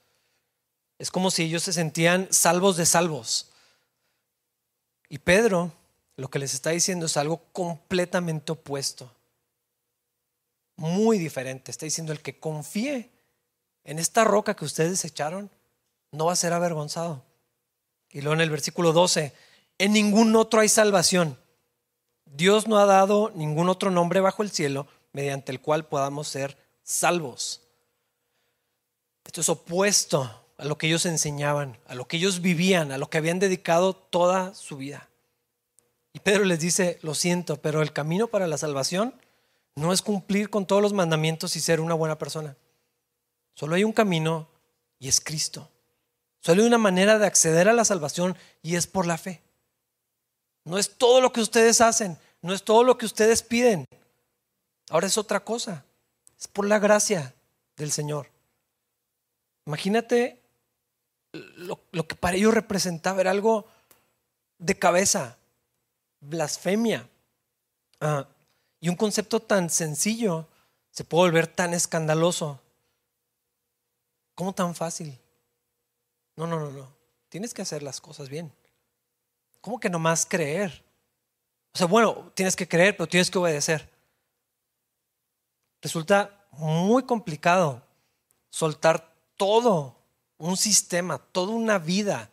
Es 0.98 1.10
como 1.10 1.30
si 1.30 1.44
ellos 1.44 1.62
se 1.62 1.72
sentían 1.72 2.26
salvos 2.30 2.76
de 2.76 2.86
salvos. 2.86 3.50
Y 5.08 5.18
Pedro 5.18 5.72
lo 6.20 6.28
que 6.28 6.38
les 6.38 6.52
está 6.52 6.70
diciendo 6.70 7.06
es 7.06 7.16
algo 7.16 7.42
completamente 7.52 8.52
opuesto, 8.52 9.10
muy 10.76 11.18
diferente. 11.18 11.70
Está 11.70 11.86
diciendo 11.86 12.12
el 12.12 12.20
que 12.20 12.38
confíe 12.38 13.10
en 13.84 13.98
esta 13.98 14.24
roca 14.24 14.54
que 14.54 14.66
ustedes 14.66 15.02
echaron, 15.06 15.50
no 16.12 16.26
va 16.26 16.34
a 16.34 16.36
ser 16.36 16.52
avergonzado. 16.52 17.24
Y 18.10 18.20
luego 18.20 18.34
en 18.34 18.42
el 18.42 18.50
versículo 18.50 18.92
12, 18.92 19.32
en 19.78 19.92
ningún 19.94 20.36
otro 20.36 20.60
hay 20.60 20.68
salvación. 20.68 21.38
Dios 22.26 22.68
no 22.68 22.78
ha 22.78 22.84
dado 22.84 23.32
ningún 23.34 23.70
otro 23.70 23.90
nombre 23.90 24.20
bajo 24.20 24.42
el 24.42 24.50
cielo 24.50 24.86
mediante 25.12 25.52
el 25.52 25.60
cual 25.62 25.86
podamos 25.86 26.28
ser 26.28 26.58
salvos. 26.82 27.62
Esto 29.24 29.40
es 29.40 29.48
opuesto 29.48 30.30
a 30.58 30.66
lo 30.66 30.76
que 30.76 30.86
ellos 30.86 31.06
enseñaban, 31.06 31.78
a 31.86 31.94
lo 31.94 32.06
que 32.06 32.18
ellos 32.18 32.42
vivían, 32.42 32.92
a 32.92 32.98
lo 32.98 33.08
que 33.08 33.16
habían 33.16 33.38
dedicado 33.38 33.94
toda 33.94 34.54
su 34.54 34.76
vida. 34.76 35.09
Y 36.12 36.20
Pedro 36.20 36.44
les 36.44 36.60
dice, 36.60 36.98
lo 37.02 37.14
siento, 37.14 37.56
pero 37.56 37.82
el 37.82 37.92
camino 37.92 38.28
para 38.28 38.46
la 38.46 38.58
salvación 38.58 39.14
no 39.76 39.92
es 39.92 40.02
cumplir 40.02 40.50
con 40.50 40.66
todos 40.66 40.82
los 40.82 40.92
mandamientos 40.92 41.56
y 41.56 41.60
ser 41.60 41.80
una 41.80 41.94
buena 41.94 42.18
persona. 42.18 42.56
Solo 43.54 43.76
hay 43.76 43.84
un 43.84 43.92
camino 43.92 44.48
y 44.98 45.08
es 45.08 45.20
Cristo. 45.20 45.68
Solo 46.40 46.62
hay 46.62 46.68
una 46.68 46.78
manera 46.78 47.18
de 47.18 47.26
acceder 47.26 47.68
a 47.68 47.72
la 47.72 47.84
salvación 47.84 48.36
y 48.62 48.76
es 48.76 48.86
por 48.86 49.06
la 49.06 49.18
fe. 49.18 49.42
No 50.64 50.78
es 50.78 50.96
todo 50.96 51.20
lo 51.20 51.32
que 51.32 51.40
ustedes 51.40 51.80
hacen, 51.80 52.18
no 52.42 52.52
es 52.52 52.62
todo 52.62 52.84
lo 52.84 52.98
que 52.98 53.06
ustedes 53.06 53.42
piden. 53.42 53.84
Ahora 54.88 55.06
es 55.06 55.16
otra 55.16 55.40
cosa. 55.40 55.84
Es 56.38 56.48
por 56.48 56.66
la 56.66 56.78
gracia 56.78 57.34
del 57.76 57.92
Señor. 57.92 58.28
Imagínate 59.66 60.40
lo, 61.32 62.06
que 62.06 62.16
para 62.16 62.36
ellos 62.36 62.54
representaba, 62.54 63.20
era 63.20 63.30
algo 63.30 63.66
de 64.58 64.78
cabeza, 64.78 65.38
blasfemia. 66.20 67.08
Ah, 68.00 68.26
y 68.80 68.88
un 68.88 68.96
concepto 68.96 69.40
tan 69.40 69.70
sencillo 69.70 70.48
se 70.90 71.04
puede 71.04 71.30
volver 71.30 71.46
tan 71.46 71.74
escandaloso. 71.74 72.60
¿Cómo 74.34 74.54
tan 74.54 74.74
fácil? 74.74 75.18
No, 76.36 76.46
no, 76.46 76.58
no, 76.58 76.70
no. 76.70 76.96
Tienes 77.28 77.52
que 77.52 77.62
hacer 77.62 77.82
las 77.82 78.00
cosas 78.00 78.28
bien. 78.28 78.52
¿Cómo 79.60 79.78
que 79.78 79.90
nomás 79.90 80.24
creer? 80.24 80.82
O 81.72 81.78
sea, 81.78 81.86
bueno, 81.86 82.32
tienes 82.34 82.56
que 82.56 82.66
creer, 82.66 82.96
pero 82.96 83.08
tienes 83.08 83.30
que 83.30 83.38
obedecer. 83.38 83.88
Resulta 85.82 86.46
muy 86.52 87.04
complicado 87.04 87.82
soltar 88.48 89.14
todo 89.36 89.96
un 90.38 90.56
sistema, 90.56 91.18
toda 91.18 91.52
una 91.52 91.78
vida 91.78 92.30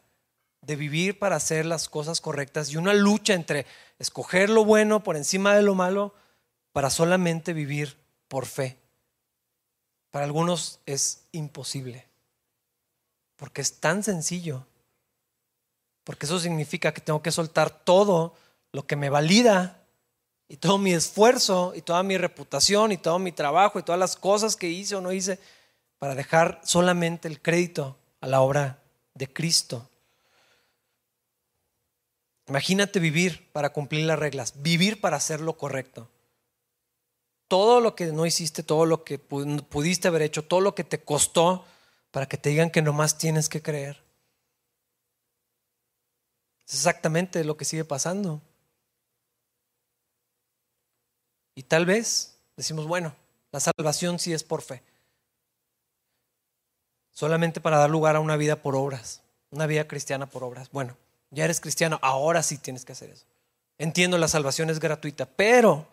de 0.61 0.75
vivir 0.75 1.19
para 1.19 1.35
hacer 1.35 1.65
las 1.65 1.89
cosas 1.89 2.21
correctas 2.21 2.71
y 2.71 2.77
una 2.77 2.93
lucha 2.93 3.33
entre 3.33 3.65
escoger 3.99 4.49
lo 4.49 4.65
bueno 4.65 5.03
por 5.03 5.15
encima 5.15 5.55
de 5.55 5.61
lo 5.61 5.75
malo 5.75 6.13
para 6.71 6.89
solamente 6.89 7.53
vivir 7.53 7.97
por 8.27 8.45
fe. 8.45 8.77
Para 10.11 10.25
algunos 10.25 10.79
es 10.85 11.25
imposible, 11.31 12.07
porque 13.35 13.61
es 13.61 13.79
tan 13.79 14.03
sencillo, 14.03 14.65
porque 16.03 16.25
eso 16.25 16.39
significa 16.39 16.93
que 16.93 17.01
tengo 17.01 17.21
que 17.21 17.31
soltar 17.31 17.69
todo 17.69 18.35
lo 18.71 18.85
que 18.85 18.95
me 18.95 19.09
valida 19.09 19.83
y 20.47 20.57
todo 20.57 20.77
mi 20.77 20.93
esfuerzo 20.93 21.73
y 21.75 21.81
toda 21.81 22.03
mi 22.03 22.17
reputación 22.17 22.91
y 22.91 22.97
todo 22.97 23.19
mi 23.19 23.31
trabajo 23.31 23.79
y 23.79 23.83
todas 23.83 23.99
las 23.99 24.15
cosas 24.15 24.55
que 24.55 24.69
hice 24.69 24.95
o 24.95 25.01
no 25.01 25.11
hice 25.11 25.39
para 25.99 26.15
dejar 26.15 26.61
solamente 26.63 27.27
el 27.27 27.41
crédito 27.41 27.97
a 28.21 28.27
la 28.27 28.41
obra 28.41 28.79
de 29.13 29.31
Cristo. 29.31 29.89
Imagínate 32.47 32.99
vivir 32.99 33.49
para 33.51 33.73
cumplir 33.73 34.05
las 34.05 34.19
reglas, 34.19 34.61
vivir 34.61 35.01
para 35.01 35.17
hacer 35.17 35.41
lo 35.41 35.57
correcto 35.57 36.09
todo 37.47 37.79
lo 37.79 37.95
que 37.95 38.07
no 38.07 38.25
hiciste, 38.25 38.63
todo 38.63 38.85
lo 38.85 39.03
que 39.03 39.19
pudiste 39.19 40.07
haber 40.07 40.21
hecho, 40.21 40.45
todo 40.45 40.61
lo 40.61 40.75
que 40.75 40.83
te 40.83 41.03
costó 41.03 41.65
para 42.11 42.27
que 42.27 42.37
te 42.37 42.49
digan 42.49 42.71
que 42.71 42.81
nomás 42.81 43.17
tienes 43.17 43.49
que 43.49 43.61
creer. 43.61 44.03
Es 46.67 46.73
exactamente 46.73 47.43
lo 47.43 47.55
que 47.55 47.65
sigue 47.65 47.85
pasando. 47.85 48.41
Y 51.55 51.63
tal 51.63 51.85
vez 51.85 52.37
decimos, 52.57 52.85
bueno, 52.85 53.15
la 53.51 53.61
salvación 53.61 54.19
sí 54.19 54.33
es 54.33 54.43
por 54.43 54.61
fe. 54.61 54.83
Solamente 57.11 57.61
para 57.61 57.77
dar 57.77 57.89
lugar 57.89 58.15
a 58.15 58.19
una 58.19 58.35
vida 58.35 58.61
por 58.61 58.75
obras, 58.75 59.23
una 59.49 59.65
vida 59.65 59.87
cristiana 59.87 60.27
por 60.27 60.43
obras. 60.43 60.69
Bueno, 60.71 60.97
ya 61.31 61.45
eres 61.45 61.59
cristiano, 61.59 61.99
ahora 62.01 62.43
sí 62.43 62.57
tienes 62.57 62.85
que 62.85 62.93
hacer 62.93 63.09
eso. 63.09 63.25
Entiendo, 63.77 64.17
la 64.17 64.27
salvación 64.27 64.69
es 64.69 64.79
gratuita, 64.79 65.25
pero 65.25 65.87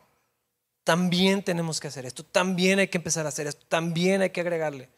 también 0.84 1.42
tenemos 1.42 1.80
que 1.80 1.88
hacer 1.88 2.06
esto, 2.06 2.24
también 2.24 2.78
hay 2.78 2.88
que 2.88 2.98
empezar 2.98 3.26
a 3.26 3.30
hacer 3.30 3.46
esto, 3.46 3.64
también 3.68 4.22
hay 4.22 4.30
que 4.30 4.40
agregarle. 4.40 4.90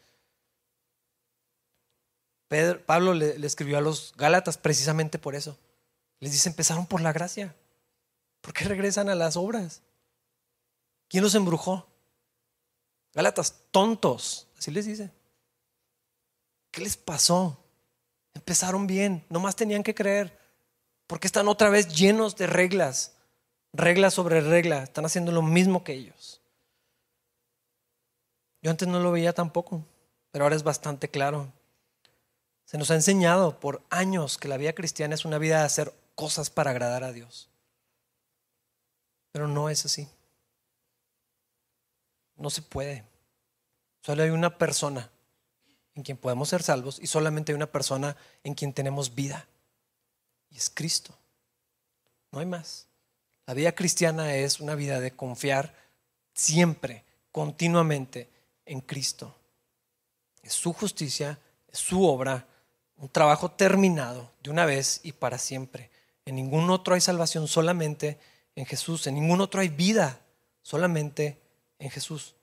Pablo 2.85 3.13
le, 3.13 3.45
escribió 3.45 3.77
a 3.77 3.81
los 3.81 4.13
Gálatas 4.15 4.57
precisamente 4.57 5.19
por 5.19 5.35
eso. 5.35 5.57
Les 6.19 6.31
dice, 6.31 6.49
empezaron 6.49 6.85
por 6.85 7.01
la 7.01 7.11
gracia. 7.11 7.55
¿Por 8.41 8.53
qué 8.53 8.65
regresan 8.65 9.09
a 9.09 9.15
las 9.15 9.35
obras? 9.35 9.81
¿Quién 11.09 11.23
los 11.23 11.35
embrujó? 11.35 11.87
Gálatas, 13.13 13.55
tontos, 13.71 14.47
así 14.57 14.71
les 14.71 14.85
dice. 14.85 15.11
¿Qué 16.71 16.81
les 16.81 16.95
pasó? 16.95 17.66
Empezaron 18.37 18.85
bien, 18.85 19.25
nomás 19.29 19.55
tenían 19.55 19.81
que 19.81 19.95
creer, 19.95 20.37
porque 21.07 21.25
están 21.25 21.47
otra 21.47 21.71
vez 21.71 21.87
llenos 21.87 22.35
de 22.35 22.45
reglas, 22.45 23.15
regla 23.73 24.11
sobre 24.11 24.41
regla, 24.41 24.83
están 24.83 25.05
haciendo 25.05 25.31
lo 25.31 25.41
mismo 25.41 25.83
que 25.83 25.93
ellos. 25.93 26.39
Yo 28.61 28.69
antes 28.69 28.87
no 28.87 28.99
lo 28.99 29.11
veía 29.11 29.33
tampoco, 29.33 29.83
pero 30.29 30.45
ahora 30.45 30.55
es 30.55 30.61
bastante 30.61 31.09
claro. 31.09 31.51
Se 32.65 32.77
nos 32.77 32.91
ha 32.91 32.95
enseñado 32.95 33.59
por 33.59 33.81
años 33.89 34.37
que 34.37 34.47
la 34.47 34.57
vida 34.57 34.73
cristiana 34.73 35.15
es 35.15 35.25
una 35.25 35.39
vida 35.39 35.57
de 35.57 35.65
hacer 35.65 35.91
cosas 36.13 36.51
para 36.51 36.69
agradar 36.69 37.03
a 37.03 37.13
Dios. 37.13 37.49
Pero 39.31 39.47
no 39.47 39.67
es 39.71 39.83
así. 39.83 40.07
No 42.35 42.51
se 42.51 42.61
puede. 42.61 43.03
Solo 44.03 44.21
hay 44.21 44.29
una 44.29 44.59
persona 44.59 45.09
en 45.97 46.03
quien 46.03 46.17
podemos 46.17 46.49
ser 46.49 46.61
salvos 46.61 46.99
y 47.01 47.07
solamente 47.07 47.51
hay 47.51 47.55
una 47.55 47.71
persona 47.71 48.15
en 48.43 48.53
quien 48.53 48.71
tenemos 48.71 49.15
vida. 49.15 49.47
Y 50.51 50.57
es 50.57 50.69
Cristo. 50.69 51.17
No 52.31 52.39
hay 52.39 52.45
más. 52.45 52.87
La 53.47 53.55
vida 53.55 53.73
cristiana 53.73 54.35
es 54.35 54.59
una 54.59 54.75
vida 54.75 54.99
de 54.99 55.11
confiar 55.11 55.75
siempre, 56.33 57.03
continuamente 57.31 58.29
en 58.65 58.81
Cristo. 58.81 59.35
Es 60.43 60.53
su 60.53 60.71
justicia, 60.71 61.39
es 61.67 61.79
su 61.79 62.05
obra, 62.05 62.45
un 62.97 63.09
trabajo 63.09 63.49
terminado 63.51 64.31
de 64.43 64.51
una 64.51 64.65
vez 64.65 64.99
y 65.03 65.13
para 65.13 65.39
siempre. 65.39 65.89
En 66.25 66.35
ningún 66.35 66.69
otro 66.69 66.93
hay 66.93 67.01
salvación, 67.01 67.47
solamente 67.47 68.19
en 68.55 68.67
Jesús. 68.67 69.07
En 69.07 69.15
ningún 69.15 69.41
otro 69.41 69.61
hay 69.61 69.69
vida, 69.69 70.21
solamente 70.61 71.41
en 71.79 71.89
Jesús. 71.89 72.35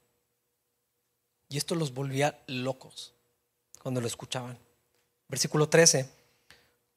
Y 1.48 1.56
esto 1.56 1.76
los 1.76 1.94
volvía 1.94 2.42
locos 2.48 3.14
cuando 3.84 4.00
lo 4.00 4.06
escuchaban. 4.06 4.58
Versículo 5.28 5.68
13. 5.68 6.08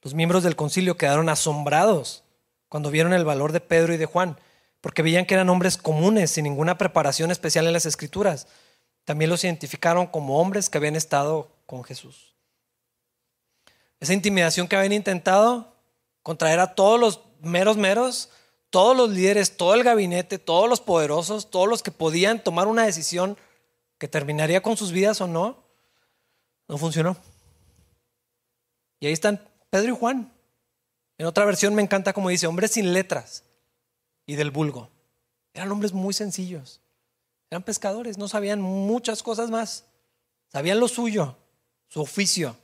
Los 0.01 0.13
miembros 0.13 0.41
del 0.43 0.55
concilio 0.55 0.95
quedaron 0.95 1.27
asombrados 1.27 2.23
cuando 2.69 2.91
vieron 2.91 3.11
el 3.11 3.25
valor 3.25 3.51
de 3.51 3.59
Pedro 3.59 3.93
y 3.93 3.97
de 3.97 4.05
Juan, 4.05 4.39
porque 4.79 5.01
veían 5.01 5.25
que 5.25 5.33
eran 5.33 5.49
hombres 5.49 5.75
comunes, 5.75 6.31
sin 6.31 6.45
ninguna 6.45 6.77
preparación 6.77 7.29
especial 7.29 7.67
en 7.67 7.73
las 7.73 7.85
escrituras. 7.85 8.47
También 9.03 9.29
los 9.29 9.43
identificaron 9.43 10.07
como 10.07 10.39
hombres 10.39 10.69
que 10.69 10.77
habían 10.77 10.95
estado 10.95 11.51
con 11.65 11.83
Jesús. 11.83 12.33
Esa 13.99 14.13
intimidación 14.13 14.69
que 14.69 14.77
habían 14.77 14.93
intentado 14.93 15.75
contraer 16.23 16.61
a 16.61 16.73
todos 16.73 16.97
los 16.97 17.19
meros 17.41 17.75
meros, 17.75 18.29
todos 18.69 18.95
los 18.95 19.09
líderes, 19.09 19.57
todo 19.57 19.73
el 19.73 19.83
gabinete, 19.83 20.39
todos 20.39 20.69
los 20.69 20.79
poderosos, 20.79 21.51
todos 21.51 21.67
los 21.67 21.83
que 21.83 21.91
podían 21.91 22.41
tomar 22.41 22.67
una 22.67 22.85
decisión 22.85 23.37
que 23.97 24.07
terminaría 24.07 24.61
con 24.61 24.77
sus 24.77 24.93
vidas 24.93 25.19
o 25.19 25.27
no, 25.27 25.66
no 26.67 26.77
funcionó. 26.77 27.17
Y 28.99 29.07
ahí 29.07 29.13
están 29.13 29.41
Pedro 29.69 29.93
y 29.93 29.97
Juan. 29.97 30.31
En 31.17 31.25
otra 31.25 31.45
versión 31.45 31.73
me 31.73 31.81
encanta 31.81 32.13
como 32.13 32.29
dice, 32.29 32.47
hombres 32.47 32.71
sin 32.71 32.93
letras 32.93 33.43
y 34.25 34.35
del 34.35 34.51
vulgo. 34.51 34.89
Eran 35.53 35.71
hombres 35.71 35.93
muy 35.93 36.13
sencillos. 36.13 36.81
Eran 37.49 37.63
pescadores, 37.63 38.17
no 38.17 38.27
sabían 38.27 38.61
muchas 38.61 39.23
cosas 39.23 39.49
más. 39.49 39.85
Sabían 40.51 40.79
lo 40.79 40.87
suyo, 40.87 41.35
su 41.87 42.01
oficio, 42.01 42.55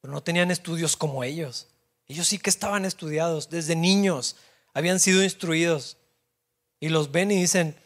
pero 0.00 0.12
no 0.12 0.22
tenían 0.22 0.50
estudios 0.50 0.96
como 0.96 1.24
ellos. 1.24 1.68
Ellos 2.06 2.28
sí 2.28 2.38
que 2.38 2.50
estaban 2.50 2.84
estudiados, 2.84 3.48
desde 3.48 3.76
niños 3.76 4.36
habían 4.74 5.00
sido 5.00 5.22
instruidos. 5.22 5.96
Y 6.80 6.90
los 6.90 7.10
ven 7.12 7.30
y 7.30 7.40
dicen, 7.40 7.76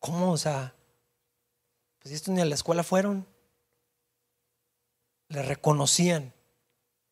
¿cómo? 0.00 0.32
O 0.32 0.38
sea, 0.38 0.74
pues 2.00 2.14
estos 2.14 2.34
ni 2.34 2.40
a 2.40 2.44
la 2.44 2.54
escuela 2.54 2.82
fueron. 2.82 3.26
Le 5.28 5.42
reconocían 5.42 6.32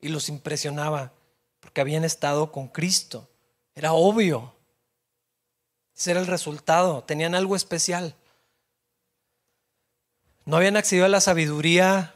y 0.01 0.09
los 0.09 0.29
impresionaba 0.29 1.13
porque 1.61 1.81
habían 1.81 2.05
estado 2.05 2.53
con 2.53 2.69
Cristo. 2.69 3.29
Era 3.75 3.93
obvio. 3.93 4.55
Ese 5.95 6.13
era 6.13 6.21
el 6.21 6.27
resultado. 6.27 7.05
Tenían 7.05 7.35
algo 7.35 7.57
especial. 7.57 8.15
No 10.45 10.57
habían 10.57 10.77
accedido 10.77 11.07
a 11.07 11.11
la 11.11 11.21
sabiduría 11.21 12.15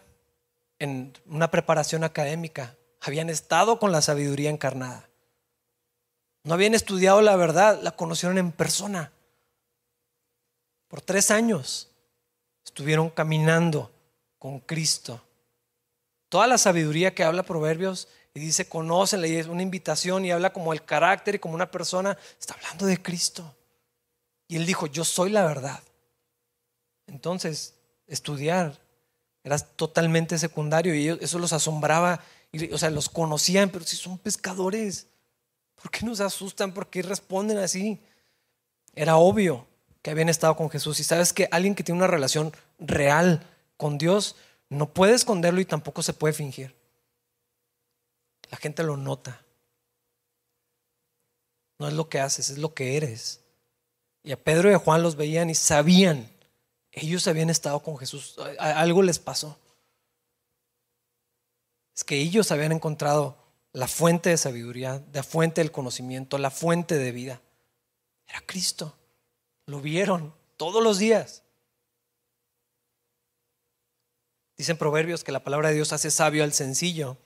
en 0.78 1.12
una 1.26 1.50
preparación 1.50 2.04
académica. 2.04 2.76
Habían 3.00 3.28
estado 3.28 3.78
con 3.78 3.92
la 3.92 4.02
sabiduría 4.02 4.50
encarnada. 4.50 5.08
No 6.44 6.54
habían 6.54 6.74
estudiado 6.74 7.20
la 7.20 7.36
verdad, 7.36 7.80
la 7.82 7.92
conocieron 7.92 8.38
en 8.38 8.52
persona. 8.52 9.12
Por 10.88 11.02
tres 11.02 11.30
años 11.30 11.90
estuvieron 12.64 13.10
caminando 13.10 13.92
con 14.38 14.60
Cristo. 14.60 15.22
Toda 16.30 16.46
la 16.46 16.58
sabiduría 16.58 17.12
que 17.12 17.24
habla 17.24 17.42
Proverbios 17.42 18.08
y 18.32 18.40
dice, 18.40 18.68
conócenla 18.68 19.26
y 19.26 19.34
es 19.34 19.48
una 19.48 19.62
invitación 19.62 20.24
y 20.24 20.30
habla 20.30 20.52
como 20.52 20.72
el 20.72 20.84
carácter 20.84 21.34
y 21.34 21.38
como 21.40 21.54
una 21.54 21.70
persona, 21.70 22.16
está 22.38 22.54
hablando 22.54 22.86
de 22.86 23.02
Cristo. 23.02 23.54
Y 24.46 24.56
él 24.56 24.64
dijo, 24.64 24.86
yo 24.86 25.04
soy 25.04 25.30
la 25.30 25.44
verdad. 25.44 25.80
Entonces, 27.08 27.74
estudiar 28.06 28.80
era 29.42 29.58
totalmente 29.58 30.38
secundario 30.38 30.94
y 30.94 31.08
eso 31.08 31.38
los 31.40 31.52
asombraba, 31.52 32.20
y, 32.52 32.72
o 32.72 32.78
sea, 32.78 32.90
los 32.90 33.08
conocían, 33.08 33.70
pero 33.70 33.84
si 33.84 33.96
son 33.96 34.16
pescadores, 34.18 35.08
¿por 35.74 35.90
qué 35.90 36.06
nos 36.06 36.20
asustan? 36.20 36.72
¿Por 36.72 36.88
qué 36.88 37.02
responden 37.02 37.58
así? 37.58 38.00
Era 38.94 39.16
obvio 39.16 39.66
que 40.02 40.10
habían 40.10 40.28
estado 40.28 40.56
con 40.56 40.70
Jesús 40.70 41.00
y 41.00 41.04
sabes 41.04 41.32
que 41.32 41.48
alguien 41.50 41.74
que 41.74 41.82
tiene 41.82 41.98
una 41.98 42.06
relación 42.06 42.52
real 42.78 43.44
con 43.76 43.98
Dios 43.98 44.36
no 44.70 44.94
puede 44.94 45.14
esconderlo 45.14 45.60
y 45.60 45.66
tampoco 45.66 46.02
se 46.02 46.14
puede 46.14 46.32
fingir. 46.32 46.74
La 48.50 48.56
gente 48.56 48.82
lo 48.82 48.96
nota. 48.96 49.44
No 51.78 51.88
es 51.88 51.94
lo 51.94 52.08
que 52.08 52.20
haces, 52.20 52.50
es 52.50 52.58
lo 52.58 52.72
que 52.72 52.96
eres. 52.96 53.40
Y 54.22 54.32
a 54.32 54.42
Pedro 54.42 54.70
y 54.70 54.74
a 54.74 54.78
Juan 54.78 55.02
los 55.02 55.16
veían 55.16 55.50
y 55.50 55.54
sabían, 55.54 56.30
ellos 56.92 57.26
habían 57.26 57.50
estado 57.50 57.82
con 57.82 57.98
Jesús, 57.98 58.36
algo 58.58 59.02
les 59.02 59.18
pasó. 59.18 59.58
Es 61.96 62.04
que 62.04 62.16
ellos 62.16 62.50
habían 62.52 62.72
encontrado 62.72 63.36
la 63.72 63.88
fuente 63.88 64.30
de 64.30 64.36
sabiduría, 64.36 65.02
la 65.12 65.22
fuente 65.22 65.60
del 65.60 65.72
conocimiento, 65.72 66.38
la 66.38 66.50
fuente 66.50 66.96
de 66.96 67.12
vida. 67.12 67.40
Era 68.26 68.40
Cristo. 68.46 68.94
Lo 69.66 69.80
vieron 69.80 70.34
todos 70.56 70.82
los 70.82 70.98
días. 70.98 71.42
Dicen 74.60 74.76
proverbios 74.76 75.24
que 75.24 75.32
la 75.32 75.42
palabra 75.42 75.70
de 75.70 75.76
Dios 75.76 75.94
hace 75.94 76.10
sabio 76.10 76.44
al 76.44 76.52
sencillo. 76.52 77.16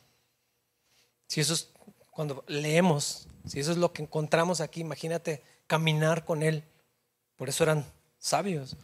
Si 1.27 1.41
eso 1.41 1.53
es 1.55 1.69
cuando 2.13 2.45
leemos, 2.47 3.27
si 3.45 3.59
eso 3.59 3.73
es 3.73 3.77
lo 3.77 3.93
que 3.93 4.03
encontramos 4.03 4.61
aquí, 4.61 4.83
imagínate 4.83 5.43
caminar 5.67 6.25
con 6.25 6.45
Él. 6.45 6.63
Por 7.35 7.49
eso 7.49 7.65
eran 7.65 7.85
sabios. 8.21 8.77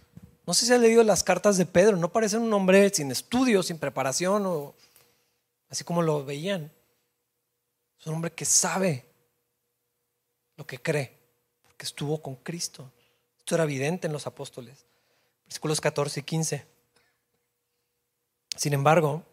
No 0.48 0.52
sé 0.52 0.66
si 0.66 0.72
has 0.72 0.80
leído 0.80 1.04
las 1.04 1.22
cartas 1.22 1.58
de 1.58 1.64
Pedro, 1.64 1.96
no 1.96 2.10
parece 2.10 2.38
un 2.38 2.52
hombre 2.52 2.90
sin 2.92 3.12
estudio, 3.12 3.62
sin 3.62 3.78
preparación, 3.78 4.44
o 4.46 4.74
así 5.68 5.84
como 5.84 6.02
lo 6.02 6.24
veían. 6.24 6.72
Es 8.00 8.06
un 8.08 8.14
hombre 8.14 8.32
que 8.32 8.46
sabe 8.46 9.06
lo 10.56 10.66
que 10.66 10.82
cree, 10.82 11.16
porque 11.62 11.84
estuvo 11.84 12.20
con 12.20 12.34
Cristo. 12.34 12.90
Esto 13.38 13.54
era 13.54 13.62
evidente 13.62 14.08
en 14.08 14.12
los 14.12 14.26
apóstoles. 14.26 14.86
Versículos 15.44 15.80
14 15.80 16.18
y 16.18 16.22
15. 16.24 16.69
Sin 18.60 18.74
embargo, 18.74 19.24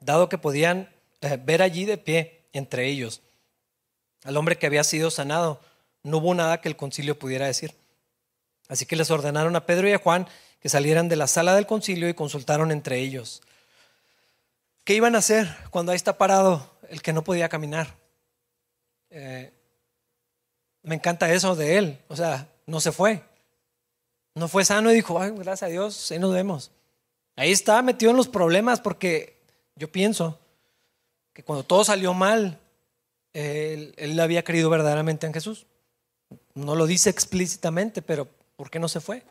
dado 0.00 0.30
que 0.30 0.38
podían 0.38 0.88
eh, 1.20 1.38
ver 1.44 1.60
allí 1.60 1.84
de 1.84 1.98
pie 1.98 2.46
entre 2.54 2.86
ellos 2.86 3.20
al 4.24 4.38
hombre 4.38 4.56
que 4.56 4.64
había 4.64 4.82
sido 4.82 5.10
sanado, 5.10 5.60
no 6.02 6.16
hubo 6.16 6.34
nada 6.34 6.62
que 6.62 6.70
el 6.70 6.76
concilio 6.76 7.18
pudiera 7.18 7.44
decir. 7.44 7.74
Así 8.66 8.86
que 8.86 8.96
les 8.96 9.10
ordenaron 9.10 9.56
a 9.56 9.66
Pedro 9.66 9.90
y 9.90 9.92
a 9.92 9.98
Juan 9.98 10.26
que 10.58 10.70
salieran 10.70 11.10
de 11.10 11.16
la 11.16 11.26
sala 11.26 11.54
del 11.54 11.66
concilio 11.66 12.08
y 12.08 12.14
consultaron 12.14 12.72
entre 12.72 12.98
ellos. 12.98 13.42
¿Qué 14.84 14.94
iban 14.94 15.16
a 15.16 15.18
hacer 15.18 15.54
cuando 15.68 15.92
ahí 15.92 15.96
está 15.96 16.16
parado 16.16 16.78
el 16.88 17.02
que 17.02 17.12
no 17.12 17.22
podía 17.22 17.50
caminar? 17.50 17.94
Eh, 19.10 19.52
me 20.80 20.94
encanta 20.94 21.30
eso 21.30 21.56
de 21.56 21.76
él. 21.76 21.98
O 22.08 22.16
sea, 22.16 22.48
no 22.64 22.80
se 22.80 22.90
fue. 22.90 23.22
No 24.34 24.48
fue 24.48 24.64
sano 24.64 24.90
y 24.90 24.94
dijo, 24.94 25.18
gracias 25.18 25.62
a 25.64 25.66
Dios, 25.66 26.10
ahí 26.10 26.18
nos 26.18 26.32
vemos. 26.32 26.70
Ahí 27.40 27.52
está 27.52 27.80
metido 27.80 28.10
en 28.10 28.18
los 28.18 28.28
problemas 28.28 28.82
porque 28.82 29.40
yo 29.74 29.90
pienso 29.90 30.38
que 31.32 31.42
cuando 31.42 31.64
todo 31.64 31.84
salió 31.84 32.12
mal, 32.12 32.60
él, 33.32 34.20
había 34.20 34.44
creído 34.44 34.68
verdaderamente 34.68 35.26
en 35.26 35.32
Jesús. 35.32 35.66
No 36.52 36.74
lo 36.74 36.86
dice 36.86 37.08
explícitamente, 37.08 38.02
pero 38.02 38.28
¿por 38.56 38.68
qué 38.68 38.78
no 38.78 38.88
se 38.88 39.00
fue? 39.00 39.22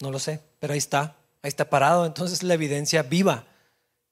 No 0.00 0.12
lo 0.12 0.20
sé, 0.20 0.40
pero 0.60 0.74
ahí 0.74 0.78
está, 0.78 1.16
ahí 1.42 1.48
está 1.48 1.68
parado, 1.68 2.06
entonces 2.06 2.44
la 2.44 2.54
evidencia 2.54 3.02
viva. 3.02 3.44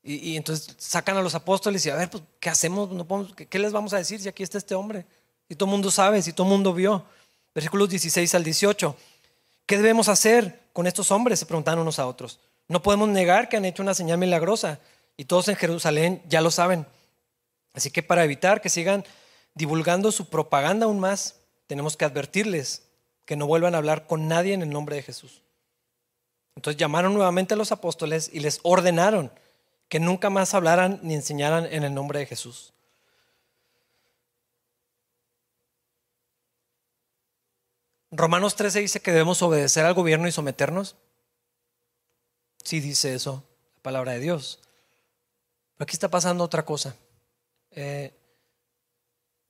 Y, 0.03 0.35
entonces 0.35 0.75
sacan 0.79 1.17
a 1.17 1.23
los 1.23 1.37
apóstoles 1.37 1.87
y 1.87 1.91
a 1.91 1.95
ver, 1.95 2.11
pues, 2.11 2.25
¿qué 2.41 2.51
hacemos? 2.51 2.91
No 2.91 3.07
¿qué, 3.37 3.47
¿Qué 3.47 3.61
les 3.61 3.71
vamos 3.71 3.93
a 3.93 3.99
decir 3.99 4.21
si 4.21 4.29
aquí 4.29 4.43
está 4.43 4.59
este 4.59 4.75
hombre? 4.75 5.07
Y 5.49 5.55
todo 5.55 5.69
el 5.69 5.71
mundo 5.71 5.93
sabe, 5.93 6.21
si 6.23 6.33
todo 6.33 6.49
el 6.49 6.53
mundo 6.53 6.75
vio. 6.75 7.05
Versículos 7.55 7.89
16 7.89 8.35
al 8.35 8.43
18. 8.43 8.97
¿Qué 9.71 9.77
debemos 9.77 10.09
hacer 10.09 10.59
con 10.73 10.89
estos 10.89 11.13
hombres? 11.13 11.39
Se 11.39 11.47
preguntaron 11.47 11.83
unos 11.83 12.01
a 12.01 12.07
otros. 12.09 12.41
No 12.67 12.83
podemos 12.83 13.09
negar 13.09 13.49
que 13.49 13.57
han 13.57 13.65
hecho 13.65 13.85
una 13.85 13.95
señal 13.95 14.19
milagrosa 14.19 14.81
y 15.17 15.27
todos 15.27 15.47
en 15.47 15.55
Jerusalén 15.55 16.21
ya 16.29 16.41
lo 16.41 16.51
saben. 16.51 16.87
Así 17.73 17.93
que 17.93 18.03
para 18.03 18.25
evitar 18.25 18.61
que 18.61 18.69
sigan 18.69 19.05
divulgando 19.55 20.11
su 20.11 20.29
propaganda 20.29 20.87
aún 20.87 20.99
más, 20.99 21.37
tenemos 21.69 21.97
que 21.97 22.05
advertirles 22.05 22.89
que 23.25 23.37
no 23.37 23.47
vuelvan 23.47 23.77
a 23.77 23.79
hablar 23.79 24.09
con 24.09 24.27
nadie 24.27 24.55
en 24.55 24.63
el 24.63 24.71
nombre 24.71 24.97
de 24.97 25.05
Jesús. 25.05 25.41
Entonces 26.57 26.77
llamaron 26.77 27.15
nuevamente 27.15 27.55
a 27.55 27.57
los 27.57 27.71
apóstoles 27.71 28.29
y 28.33 28.41
les 28.41 28.59
ordenaron 28.65 29.31
que 29.89 30.01
nunca 30.01 30.31
más 30.31 30.53
hablaran 30.53 30.99
ni 31.05 31.15
enseñaran 31.15 31.67
en 31.67 31.85
el 31.85 31.95
nombre 31.95 32.19
de 32.19 32.27
Jesús. 32.27 32.73
Romanos 38.13 38.57
13 38.57 38.81
dice 38.81 39.01
que 39.01 39.13
debemos 39.13 39.41
obedecer 39.43 39.85
al 39.85 39.95
gobierno 39.95 40.27
y 40.27 40.33
someternos. 40.33 40.97
Sí 42.65 42.81
dice 42.81 43.15
eso, 43.15 43.45
la 43.77 43.83
palabra 43.83 44.13
de 44.13 44.21
Dios. 44.21 44.59
Pero 45.77 45.85
aquí 45.85 45.93
está 45.93 46.09
pasando 46.09 46.43
otra 46.43 46.65
cosa. 46.65 46.97
Eh, 47.71 48.13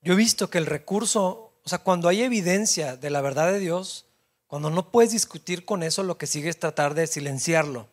yo 0.03 0.13
he 0.13 0.17
visto 0.17 0.51
que 0.51 0.59
el 0.59 0.67
recurso, 0.67 1.53
o 1.65 1.69
sea, 1.69 1.79
cuando 1.79 2.09
hay 2.09 2.23
evidencia 2.23 2.97
de 2.97 3.11
la 3.11 3.23
verdad 3.23 3.51
de 3.51 3.59
Dios, 3.59 4.07
cuando 4.47 4.69
no 4.69 4.91
puedes 4.91 5.13
discutir 5.13 5.65
con 5.65 5.83
eso, 5.83 6.03
lo 6.03 6.19
que 6.19 6.27
sigue 6.27 6.51
es 6.51 6.59
tratar 6.59 6.95
de 6.95 7.07
silenciarlo. 7.07 7.89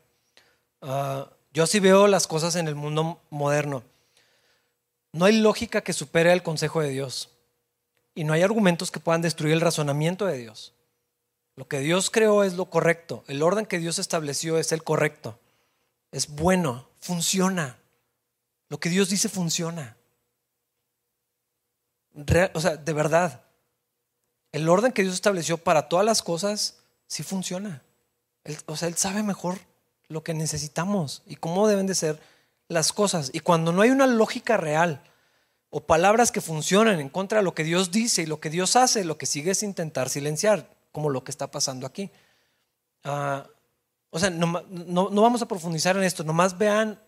Ah, 0.82 1.30
yo 1.54 1.64
así 1.64 1.80
veo 1.80 2.08
las 2.08 2.28
cosas 2.28 2.56
en 2.56 2.68
el 2.68 2.76
mundo 2.76 3.22
moderno. 3.30 3.84
No 5.14 5.26
hay 5.26 5.38
lógica 5.40 5.82
que 5.82 5.94
supere 5.94 6.34
el 6.34 6.44
consejo 6.44 6.82
de 6.82 6.90
Dios 6.90 7.37
y 8.18 8.24
no 8.24 8.34
hay 8.34 8.42
argumentos 8.42 8.90
que 8.90 9.00
puedan 9.00 9.22
destruir 9.22 9.54
el 9.54 9.62
razonamiento 9.62 10.26
de 10.26 10.40
Dios. 10.40 10.74
Lo 11.56 11.68
que 11.68 11.82
Dios 11.82 12.10
creó 12.10 12.44
es 12.44 12.56
lo 12.56 12.66
correcto, 12.66 13.24
el 13.28 13.44
orden 13.44 13.68
que 13.68 13.78
Dios 13.78 14.00
estableció 14.00 14.58
es 14.58 14.72
el 14.72 14.84
correcto, 14.84 15.40
es 16.12 16.28
bueno, 16.28 16.90
funciona. 17.00 17.78
Lo 18.70 18.80
que 18.80 18.90
Dios 18.90 19.10
dice 19.10 19.30
funciona. 19.30 19.98
o 22.54 22.60
sea, 22.60 22.76
de 22.76 22.94
verdad, 22.94 23.44
el 24.52 24.68
orden 24.68 24.94
que 24.94 25.04
Dios 25.04 25.14
estableció 25.14 25.60
para 25.60 25.88
todas 25.88 26.06
las 26.06 26.24
cosas 26.24 26.80
sí 27.06 27.22
funciona. 27.22 27.84
o 28.66 28.76
sea, 28.76 28.88
Él 28.88 28.96
sabe 28.96 29.22
mejor 29.22 29.60
lo 30.08 30.24
que 30.24 30.34
necesitamos 30.34 31.22
y 31.28 31.36
cómo 31.36 31.68
deben 31.68 31.86
de 31.86 31.94
ser 31.94 32.20
las 32.68 32.94
cosas. 32.94 33.30
Y 33.32 33.42
cuando 33.42 33.72
no 33.72 33.84
hay 33.84 33.92
una 33.92 34.08
lógica 34.08 34.58
real 34.58 35.04
o 35.70 35.86
palabras 35.86 36.32
que 36.32 36.42
funcionan 36.42 37.00
en 37.00 37.10
contra 37.10 37.40
de 37.40 37.44
lo 37.44 37.54
que 37.54 37.64
Dios 37.64 37.92
dice 37.92 38.22
y 38.22 38.26
lo 38.26 38.40
que 38.40 38.50
Dios 38.50 38.76
hace, 38.76 39.04
lo 39.04 39.18
que 39.18 39.26
sigue 39.26 39.52
es 39.52 39.64
intentar 39.64 40.10
silenciar, 40.10 40.70
como 40.92 41.10
lo 41.10 41.24
que 41.24 41.32
está 41.32 41.52
pasando 41.52 41.86
aquí. 41.86 42.10
Ah, 43.04 43.46
o 44.10 44.20
sea, 44.20 44.30
no, 44.30 44.64
no, 44.70 45.22
vamos 45.22 45.42
a 45.42 45.48
profundizar 45.48 45.98
en 45.98 46.04
esto, 46.04 46.24
nomás 46.24 46.58
vean 46.58 47.00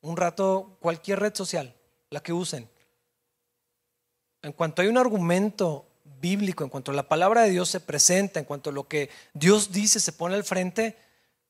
un 0.00 0.16
rato 0.16 0.76
cualquier 0.80 1.20
red 1.20 1.34
social, 1.34 1.74
la 2.10 2.22
que 2.22 2.32
usen. 2.32 2.68
En 4.42 4.52
cuanto 4.52 4.82
hay 4.82 4.88
un 4.88 4.98
argumento 4.98 5.86
bíblico, 6.20 6.62
en 6.62 6.70
cuanto 6.70 6.92
la 6.92 7.08
palabra 7.08 7.42
de 7.42 7.50
Dios 7.50 7.68
se 7.68 7.80
presenta, 7.80 8.38
en 8.38 8.46
cuanto 8.46 8.70
lo 8.70 8.86
que 8.86 9.10
Dios 9.32 9.72
dice 9.72 9.98
se 9.98 10.12
pone 10.12 10.36
al 10.36 10.44
frente, 10.44 10.96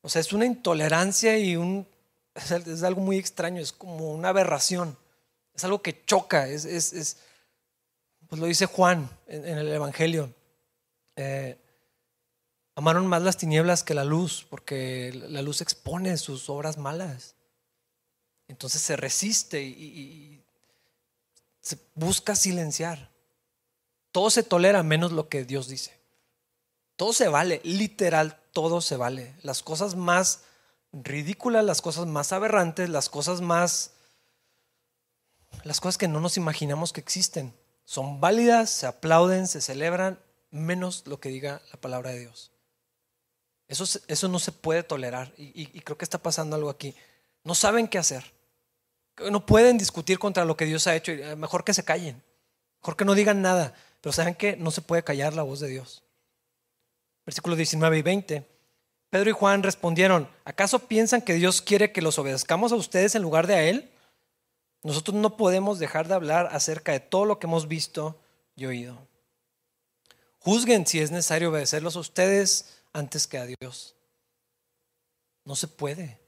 o 0.01 0.09
sea, 0.09 0.21
es 0.21 0.33
una 0.33 0.45
intolerancia 0.45 1.37
y 1.37 1.55
un, 1.55 1.87
es 2.35 2.83
algo 2.83 3.01
muy 3.01 3.17
extraño, 3.17 3.61
es 3.61 3.71
como 3.71 4.11
una 4.11 4.29
aberración, 4.29 4.97
es 5.55 5.63
algo 5.63 5.81
que 5.81 6.03
choca, 6.05 6.47
es, 6.47 6.65
es, 6.65 7.17
pues 8.27 8.39
lo 8.39 8.47
dice 8.47 8.65
Juan 8.65 9.09
en, 9.27 9.45
el 9.45 9.67
Evangelio. 9.69 10.33
Eh, 11.15 11.57
amaron 12.75 13.07
más 13.07 13.21
las 13.21 13.37
tinieblas 13.37 13.83
que 13.83 13.93
la 13.93 14.03
luz, 14.03 14.45
porque 14.49 15.11
la 15.29 15.41
luz 15.41 15.61
expone 15.61 16.17
sus 16.17 16.49
obras 16.49 16.77
malas. 16.77 17.35
Entonces 18.47 18.81
se 18.81 18.95
resiste 18.95 19.63
y, 19.63 19.71
y 19.71 20.43
se 21.61 21.79
busca 21.95 22.35
silenciar. 22.35 23.11
Todo 24.11 24.29
se 24.29 24.43
tolera 24.43 24.83
menos 24.83 25.11
lo 25.11 25.29
que 25.29 25.45
Dios 25.45 25.67
dice. 25.67 25.97
Todo 26.95 27.11
se 27.11 27.27
vale, 27.27 27.59
literal, 27.63 28.39
todo 28.53 28.81
se 28.81 28.97
vale. 28.97 29.35
Las 29.41 29.63
cosas 29.63 29.95
más 29.95 30.41
ridículas, 30.93 31.65
las 31.65 31.81
cosas 31.81 32.05
más 32.05 32.31
aberrantes, 32.31 32.89
las 32.89 33.09
cosas 33.09 33.41
más... 33.41 33.94
Las 35.65 35.81
cosas 35.81 35.97
que 35.97 36.07
no 36.07 36.21
nos 36.21 36.37
imaginamos 36.37 36.93
que 36.93 37.01
existen. 37.01 37.51
Son 37.85 38.21
válidas, 38.21 38.69
se 38.69 38.85
aplauden, 38.85 39.47
se 39.47 39.61
celebran, 39.61 40.19
menos 40.51 41.07
lo 41.07 41.19
que 41.19 41.29
diga 41.29 41.59
la 41.73 41.81
palabra 41.81 42.11
de 42.11 42.19
Dios. 42.19 42.51
Eso, 43.67 43.83
eso 44.07 44.27
no 44.27 44.37
se 44.37 44.51
puede 44.51 44.83
tolerar 44.83 45.33
y, 45.37 45.65
creo 45.81 45.97
que 45.97 46.05
está 46.05 46.19
pasando 46.19 46.55
algo 46.55 46.69
aquí. 46.69 46.93
No 47.43 47.55
saben 47.55 47.87
qué 47.87 47.97
hacer. 47.97 48.31
No 49.31 49.47
pueden 49.47 49.79
discutir 49.79 50.19
contra 50.19 50.45
lo 50.45 50.55
que 50.55 50.65
Dios 50.65 50.85
ha 50.85 50.95
hecho. 50.95 51.11
Mejor 51.35 51.63
que 51.63 51.73
se 51.73 51.83
callen. 51.83 52.21
Mejor 52.83 52.95
que 52.95 53.05
no 53.05 53.15
digan 53.15 53.41
nada. 53.41 53.73
Pero 54.01 54.13
saben 54.13 54.35
que 54.35 54.57
no 54.57 54.69
se 54.69 54.83
puede 54.83 55.03
callar 55.03 55.33
la 55.33 55.41
voz 55.41 55.61
de 55.61 55.69
Dios. 55.69 56.03
Versículos 57.25 57.57
19 57.57 57.97
y 57.97 58.01
20. 58.03 58.47
Pedro 59.09 59.29
y 59.31 59.33
Juan 59.33 59.63
respondieron, 59.63 60.29
¿acaso 60.43 60.77
piensan 60.77 61.23
que 61.23 61.33
Dios 61.33 61.63
quiere 61.63 61.91
que 61.91 62.03
los 62.03 62.19
obedezcamos 62.19 62.71
a 62.71 62.75
ustedes 62.75 63.15
en 63.15 63.23
lugar 63.23 63.47
de 63.47 63.55
a 63.55 63.63
Él? 63.63 63.89
Nosotros 64.85 65.15
no 65.15 65.35
podemos 65.35 65.79
dejar 65.79 66.07
de 66.07 66.13
hablar 66.13 66.49
acerca 66.51 66.91
de 66.91 66.99
todo 66.99 67.25
lo 67.25 67.39
que 67.39 67.47
hemos 67.47 67.67
visto 67.67 68.21
y 68.55 68.67
oído. 68.67 68.99
Juzguen 70.41 70.85
si 70.85 70.99
es 70.99 71.09
necesario 71.09 71.49
obedecerlos 71.49 71.95
a 71.95 72.01
ustedes 72.01 72.77
antes 72.93 73.25
que 73.25 73.39
a 73.39 73.47
Dios. 73.47 73.95
No 75.43 75.55
se 75.55 75.67
puede. 75.67 76.19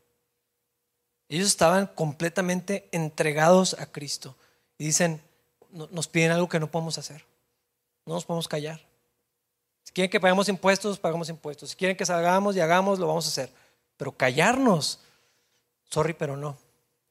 Ellos 1.29 1.45
estaban 1.45 1.85
completamente 1.85 2.89
entregados 2.91 3.75
a 3.75 3.85
Cristo 3.85 4.35
y 4.79 4.85
dicen, 4.85 5.21
nos 5.69 6.07
piden 6.07 6.31
algo 6.31 6.49
que 6.49 6.59
no 6.59 6.71
podemos 6.71 6.97
hacer. 6.97 7.23
No 8.07 8.15
nos 8.15 8.25
podemos 8.25 8.47
callar. 8.47 8.81
Si 9.83 9.93
quieren 9.93 10.09
que 10.09 10.19
paguemos 10.19 10.49
impuestos, 10.49 10.97
pagamos 10.97 11.29
impuestos. 11.29 11.69
Si 11.69 11.75
quieren 11.75 11.95
que 11.95 12.07
salgamos 12.07 12.55
y 12.55 12.59
hagamos, 12.59 12.97
lo 12.97 13.05
vamos 13.05 13.25
a 13.25 13.29
hacer. 13.29 13.53
Pero 13.97 14.17
callarnos, 14.17 14.99
sorry, 15.91 16.13
pero 16.13 16.35
no. 16.35 16.57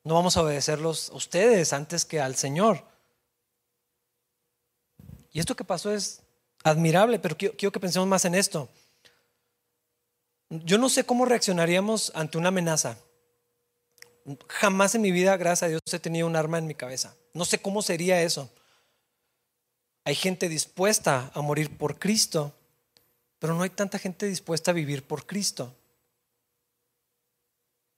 No 0.07 0.15
vamos 0.15 0.37
a 0.37 0.43
obedecerlos 0.43 1.11
a 1.11 1.15
ustedes 1.15 1.73
antes 1.73 2.05
que 2.05 2.21
al 2.21 2.37
Señor. 2.37 2.85
Y 5.33 5.41
esto 5.41 5.57
que 5.57 5.65
pasó 5.65 5.93
es 5.93 6.23
admirable, 6.63 7.19
pero 7.19 7.37
quiero, 7.37 7.57
quiero 7.57 7.73
que 7.73 7.81
pensemos 7.81 8.07
más 8.07 8.25
en 8.25 8.37
esto. 8.37 8.69
Yo 10.49 10.79
no 10.79 10.91
sé 10.91 11.03
cómo 11.03 11.25
reaccionaríamos 11.25 12.13
ante 12.15 12.39
una 12.39 12.51
amenaza. 12.51 12.99
Jamás 14.47 14.95
en 14.95 15.03
mi 15.03 15.11
vida, 15.11 15.37
gracias 15.37 15.65
a 15.65 15.71
Dios, 15.71 15.81
he 15.93 15.99
tenido 15.99 16.29
un 16.29 16.37
arma 16.37 16.59
en 16.59 16.69
mi 16.69 16.77
cabeza. 16.77 17.17
No 17.35 17.45
sé 17.45 17.61
cómo 17.61 17.83
sería 17.83 18.23
eso. 18.23 18.49
Hay 20.05 20.15
gente 20.15 20.49
dispuesta 20.49 21.33
a 21.35 21.41
morir 21.41 21.77
por 21.77 21.99
Cristo, 21.99 22.55
pero 23.41 23.55
no 23.55 23.65
hay 23.65 23.71
tanta 23.71 23.99
gente 23.99 24.27
dispuesta 24.27 24.71
a 24.71 24.75
vivir 24.75 25.03
por 25.03 25.27
Cristo. 25.27 25.75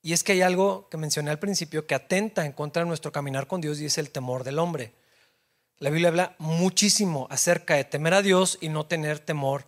Y 0.03 0.13
es 0.13 0.23
que 0.23 0.33
hay 0.33 0.43
algo 0.43 0.89
que 0.91 0.97
mencioné 0.97 1.31
al 1.31 1.39
principio 1.39 1.87
que 1.87 1.95
atenta 1.95 2.47
en 2.47 2.53
contra 2.53 2.83
de 2.83 2.89
nuestro 2.89 3.13
caminar 3.13 3.47
con 3.47 3.61
Dios 3.61 3.81
y 3.81 3.87
es 3.87 3.99
el 3.99 4.11
temor 4.11 4.45
del 4.45 4.59
hombre. 4.59 4.93
La 5.79 5.91
Biblia 5.91 6.09
habla 6.09 6.37
muchísimo 6.39 7.27
acerca 7.31 7.75
de 7.75 7.85
temer 7.85 8.15
a 8.15 8.23
Dios 8.23 8.59
y 8.61 8.69
no 8.69 8.87
tener 8.87 9.19
temor 9.19 9.65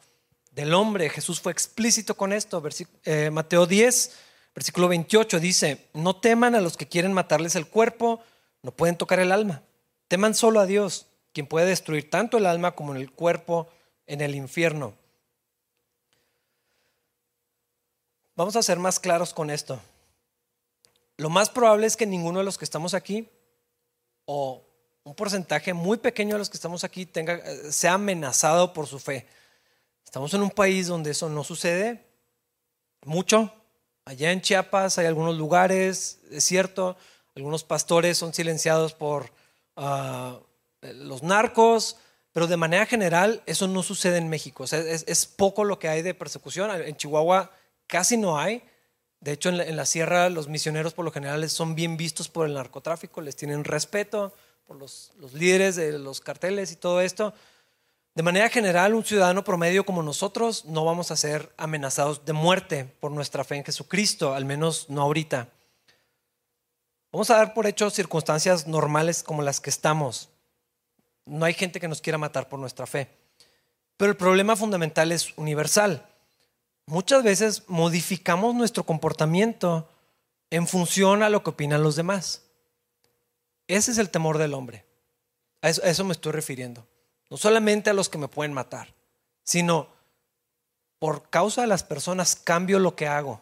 del 0.50 0.74
hombre. 0.74 1.08
Jesús 1.08 1.40
fue 1.40 1.52
explícito 1.52 2.16
con 2.16 2.32
esto. 2.32 2.62
Eh, 3.04 3.30
Mateo 3.30 3.66
10, 3.66 4.16
versículo 4.54 4.88
28 4.88 5.40
dice, 5.40 5.88
no 5.94 6.16
teman 6.16 6.54
a 6.54 6.60
los 6.60 6.76
que 6.76 6.88
quieren 6.88 7.12
matarles 7.12 7.54
el 7.56 7.66
cuerpo, 7.66 8.20
no 8.62 8.72
pueden 8.72 8.96
tocar 8.96 9.20
el 9.20 9.32
alma. 9.32 9.62
Teman 10.08 10.34
solo 10.34 10.60
a 10.60 10.66
Dios 10.66 11.06
quien 11.32 11.46
puede 11.46 11.66
destruir 11.66 12.10
tanto 12.10 12.38
el 12.38 12.46
alma 12.46 12.72
como 12.72 12.94
el 12.94 13.12
cuerpo 13.12 13.68
en 14.06 14.20
el 14.20 14.34
infierno. 14.34 14.94
Vamos 18.34 18.56
a 18.56 18.62
ser 18.62 18.78
más 18.78 18.98
claros 18.98 19.32
con 19.32 19.50
esto. 19.50 19.80
Lo 21.20 21.28
más 21.28 21.50
probable 21.50 21.86
es 21.86 21.98
que 21.98 22.06
ninguno 22.06 22.38
de 22.38 22.46
los 22.46 22.56
que 22.56 22.64
estamos 22.64 22.94
aquí, 22.94 23.28
o 24.24 24.64
un 25.04 25.14
porcentaje 25.14 25.74
muy 25.74 25.98
pequeño 25.98 26.34
de 26.34 26.38
los 26.38 26.48
que 26.48 26.56
estamos 26.56 26.82
aquí, 26.82 27.04
tenga, 27.04 27.34
eh, 27.34 27.70
sea 27.72 27.94
amenazado 27.94 28.72
por 28.72 28.86
su 28.86 28.98
fe. 28.98 29.26
Estamos 30.02 30.32
en 30.32 30.40
un 30.40 30.50
país 30.50 30.86
donde 30.86 31.10
eso 31.10 31.28
no 31.28 31.44
sucede 31.44 32.06
mucho. 33.04 33.52
Allá 34.06 34.32
en 34.32 34.40
Chiapas 34.40 34.96
hay 34.96 35.04
algunos 35.04 35.36
lugares, 35.36 36.20
es 36.30 36.42
cierto, 36.42 36.96
algunos 37.36 37.64
pastores 37.64 38.16
son 38.16 38.32
silenciados 38.32 38.94
por 38.94 39.30
ah, 39.76 40.40
los 40.80 41.22
narcos, 41.22 41.98
pero 42.32 42.46
de 42.46 42.56
manera 42.56 42.86
general 42.86 43.42
eso 43.44 43.68
no 43.68 43.82
sucede 43.82 44.16
en 44.16 44.30
México. 44.30 44.64
es, 44.64 45.26
poco 45.26 45.64
lo 45.64 45.78
que 45.78 45.88
hay 45.88 46.00
de 46.00 46.14
persecución. 46.14 46.70
En 46.80 46.96
Chihuahua 46.96 47.50
casi 47.86 48.16
no 48.16 48.38
hay. 48.38 48.62
De 49.20 49.32
hecho, 49.32 49.50
en 49.50 49.76
la, 49.76 49.86
sierra 49.86 50.30
los 50.30 50.48
misioneros 50.48 50.94
por 50.94 51.04
lo 51.04 51.12
general 51.12 51.48
son 51.50 51.74
bien 51.74 51.96
vistos 51.96 52.28
por 52.28 52.46
el 52.46 52.54
narcotráfico, 52.54 53.20
les 53.20 53.36
tienen 53.36 53.64
respeto 53.64 54.32
por 54.66 54.76
los, 54.76 55.12
los 55.18 55.34
líderes 55.34 55.76
de 55.76 55.98
los 55.98 56.20
carteles 56.20 56.72
y 56.72 56.76
todo 56.76 57.02
esto. 57.02 57.34
De 58.14 58.22
manera 58.22 58.48
general, 58.48 58.94
un 58.94 59.04
ciudadano 59.04 59.44
promedio 59.44 59.84
como 59.84 60.02
nosotros 60.02 60.64
no 60.64 60.84
vamos 60.84 61.10
a 61.10 61.16
ser 61.16 61.52
amenazados 61.58 62.24
de 62.24 62.32
muerte 62.32 62.84
por 62.98 63.12
nuestra 63.12 63.44
fe 63.44 63.56
en 63.56 63.64
Jesucristo, 63.64 64.34
al 64.34 64.44
menos 64.44 64.88
no 64.88 65.02
ahorita. 65.02 65.48
Vamos 67.12 67.30
a 67.30 67.36
dar 67.36 67.54
por 67.54 67.66
hecho 67.66 67.90
circunstancias 67.90 68.66
normales 68.66 69.22
como 69.22 69.42
las 69.42 69.60
que 69.60 69.70
estamos. 69.70 70.28
No 71.26 71.44
hay 71.44 71.54
gente 71.54 71.80
que 71.80 71.88
nos 71.88 72.00
quiera 72.00 72.18
matar 72.18 72.48
por 72.48 72.58
nuestra 72.58 72.86
fe. 72.86 73.08
Pero 73.96 74.12
el 74.12 74.16
problema 74.16 74.56
fundamental 74.56 75.12
es 75.12 75.36
universal. 75.36 76.09
Muchas 76.90 77.22
veces 77.22 77.62
modificamos 77.68 78.52
nuestro 78.52 78.84
comportamiento 78.84 79.88
en 80.50 80.66
función 80.66 81.22
a 81.22 81.28
lo 81.28 81.44
que 81.44 81.50
opinan 81.50 81.84
los 81.84 81.94
demás. 81.94 82.42
Ese 83.68 83.92
es 83.92 83.98
el 83.98 84.10
temor 84.10 84.38
del 84.38 84.54
hombre. 84.54 84.84
A 85.62 85.68
eso, 85.68 86.04
me 86.04 86.10
estoy 86.10 86.32
refiriendo. 86.32 86.84
No 87.30 87.36
solamente 87.36 87.90
a 87.90 87.92
los 87.92 88.08
que 88.08 88.18
me 88.18 88.26
pueden 88.26 88.52
matar, 88.52 88.92
sino 89.44 89.86
por 90.98 91.30
causa 91.30 91.60
de 91.60 91.68
las 91.68 91.84
personas 91.84 92.34
cambio 92.34 92.80
lo 92.80 92.96
que 92.96 93.06
hago. 93.06 93.40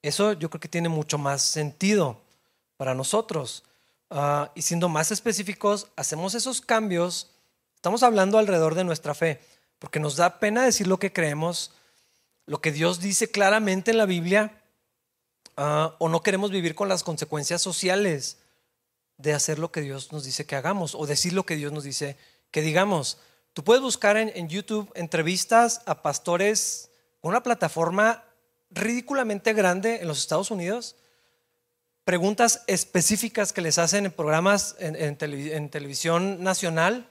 Eso 0.00 0.32
yo 0.34 0.50
creo 0.50 0.60
que 0.60 0.68
tiene 0.68 0.88
mucho 0.88 1.18
más 1.18 1.42
sentido 1.42 2.20
para 2.76 2.94
nosotros. 2.94 3.64
Ah, 4.08 4.52
y 4.54 4.62
siendo 4.62 4.88
más 4.88 5.10
específicos, 5.10 5.88
hacemos 5.96 6.36
esos 6.36 6.60
cambios, 6.60 7.32
estamos 7.74 8.04
hablando 8.04 8.38
alrededor 8.38 8.76
de 8.76 8.84
nuestra 8.84 9.14
fe, 9.14 9.40
porque 9.80 9.98
nos 9.98 10.14
da 10.14 10.38
pena 10.38 10.62
decir 10.62 10.86
lo 10.86 11.00
que 11.00 11.12
creemos, 11.12 11.72
lo 12.50 12.60
que 12.60 12.72
Dios 12.72 12.98
dice 12.98 13.30
claramente 13.30 13.92
en 13.92 13.98
la 13.98 14.06
Biblia, 14.06 14.60
ah, 15.56 15.94
o 16.00 16.08
no 16.08 16.20
queremos 16.20 16.50
vivir 16.50 16.74
con 16.74 16.88
las 16.88 17.04
consecuencias 17.04 17.62
sociales 17.62 18.38
de 19.18 19.32
hacer 19.34 19.60
lo 19.60 19.70
que 19.70 19.82
Dios 19.82 20.10
nos 20.10 20.24
dice 20.24 20.46
que 20.46 20.56
hagamos, 20.56 20.96
o 20.96 21.06
decir 21.06 21.32
lo 21.32 21.46
que 21.46 21.54
Dios 21.54 21.70
nos 21.70 21.84
dice 21.84 22.16
que 22.50 22.60
digamos. 22.60 23.18
Tú 23.52 23.62
puedes 23.62 23.80
buscar 23.80 24.16
en, 24.16 24.48
YouTube 24.48 24.90
entrevistas 24.96 25.82
a 25.86 26.02
pastores 26.02 26.90
con 27.20 27.30
una 27.30 27.44
plataforma 27.44 28.24
ridículamente 28.70 29.52
grande 29.52 30.00
en 30.00 30.08
los 30.08 30.18
Estados 30.18 30.50
Unidos 30.50 30.96
preguntas 32.02 32.64
específicas 32.66 33.52
que 33.52 33.60
les 33.60 33.78
hacen 33.78 34.06
en 34.06 34.12
programas 34.12 34.74
en, 34.80 35.70
televisión 35.70 36.42
nacional 36.42 37.08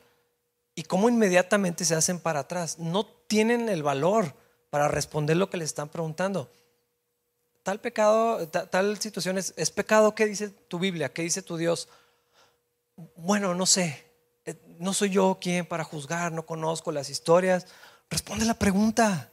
y 0.76 0.84
cómo 0.84 1.08
inmediatamente 1.08 1.86
se 1.86 1.96
hacen 1.96 2.20
para 2.20 2.42
atrás. 2.42 2.78
No 2.78 3.06
tienen 3.06 3.70
el 3.70 3.84
valor 3.84 4.36
para 4.70 4.88
responder 4.88 5.38
lo 5.38 5.49
que 5.49 5.57
les 5.57 5.70
están 5.70 5.89
preguntando. 5.89 6.51
Tal 7.63 7.80
pecado, 7.82 8.47
tal, 8.47 8.99
situación 8.99 9.38
es, 9.38 9.53
es 9.57 9.72
pecado. 9.72 10.15
¿Qué 10.15 10.26
dice 10.26 10.49
tu 10.49 10.80
Biblia? 10.80 11.11
¿Qué 11.13 11.22
dice 11.22 11.41
tu 11.41 11.57
Dios? 11.57 11.88
Bueno, 13.15 13.53
no 13.53 13.65
sé. 13.65 14.05
Eh, 14.45 14.55
no 14.80 14.93
soy 14.93 15.09
yo 15.09 15.38
quien 15.39 15.65
para 15.65 15.84
juzgar, 15.84 16.32
no 16.32 16.45
conozco 16.45 16.91
las 16.91 17.09
historias. 17.09 17.67
Responde 18.09 18.45
la 18.45 18.53
pregunta. 18.53 19.32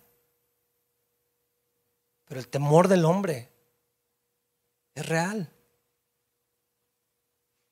Pero 2.27 2.41
el 2.41 2.49
temor 2.49 2.89
del 2.89 3.05
hombre 3.05 3.51
es 4.95 5.07
real. 5.07 5.53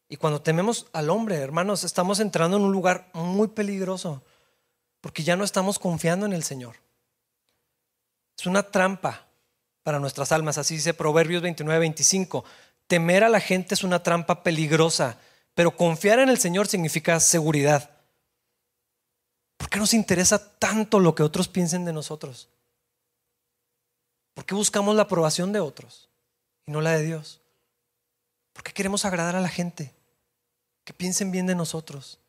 Y 0.08 0.16
cuando 0.16 0.42
tememos 0.42 0.86
al 0.92 1.10
hombre, 1.10 1.36
hermanos, 1.36 1.82
estamos 1.82 2.20
entrando 2.20 2.56
en 2.56 2.62
un 2.62 2.72
lugar 2.72 3.10
muy 3.14 3.48
peligroso, 3.48 4.22
porque 5.00 5.24
ya 5.24 5.34
no 5.34 5.42
estamos 5.42 5.78
confiando 5.78 6.24
en 6.24 6.32
el 6.32 6.44
Señor. 6.44 6.76
Es 8.38 8.46
una 8.46 8.62
trampa 8.62 9.26
para 9.82 9.98
nuestras 9.98 10.32
almas, 10.32 10.58
así 10.58 10.76
dice 10.76 10.94
Proverbios 10.94 11.42
29, 11.42 11.78
25. 11.78 12.44
Temer 12.86 13.24
a 13.24 13.28
la 13.28 13.40
gente 13.40 13.74
es 13.74 13.84
una 13.84 14.02
trampa 14.02 14.42
peligrosa, 14.42 15.18
pero 15.54 15.76
confiar 15.76 16.18
en 16.18 16.28
el 16.28 16.38
Señor 16.38 16.66
significa 16.66 17.20
seguridad. 17.20 17.90
¿Por 19.56 19.68
qué 19.70 19.78
nos 19.78 19.94
interesa 19.94 20.58
tanto 20.58 21.00
lo 21.00 21.14
que 21.14 21.22
otros 21.22 21.48
piensen 21.48 21.84
de 21.84 21.92
nosotros? 21.92 22.48
¿Por 24.34 24.44
qué 24.44 24.54
buscamos 24.54 24.96
la 24.96 25.02
aprobación 25.02 25.52
de 25.52 25.60
otros 25.60 26.10
y 26.66 26.72
no 26.72 26.80
la 26.80 26.92
de 26.92 27.04
Dios? 27.04 27.40
¿Por 28.52 28.64
qué 28.64 28.72
queremos 28.72 29.04
agradar 29.04 29.36
a 29.36 29.40
la 29.40 29.48
gente? 29.48 29.94
que 30.84 30.92
piensen 30.92 31.30
bien 31.30 31.46
de 31.46 31.54
nosotros, 31.54 32.20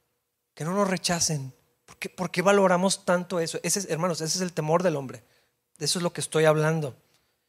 que 0.54 0.64
no 0.64 0.74
nos 0.74 0.88
rechacen. 0.88 1.54
¿Por 2.16 2.32
qué, 2.32 2.42
valoramos 2.42 3.06
tanto 3.06 3.40
eso? 3.40 3.60
Ese 3.62 3.92
hermanos, 3.92 4.22
ese 4.22 4.38
es 4.38 4.42
el 4.42 4.54
temor 4.54 4.82
del 4.82 4.96
hombre. 4.96 5.24
De 5.78 5.86
eso 5.86 6.00
es 6.00 6.04
lo 6.04 6.14
que 6.14 6.22
estoy 6.22 6.46
hablando. 6.46 6.96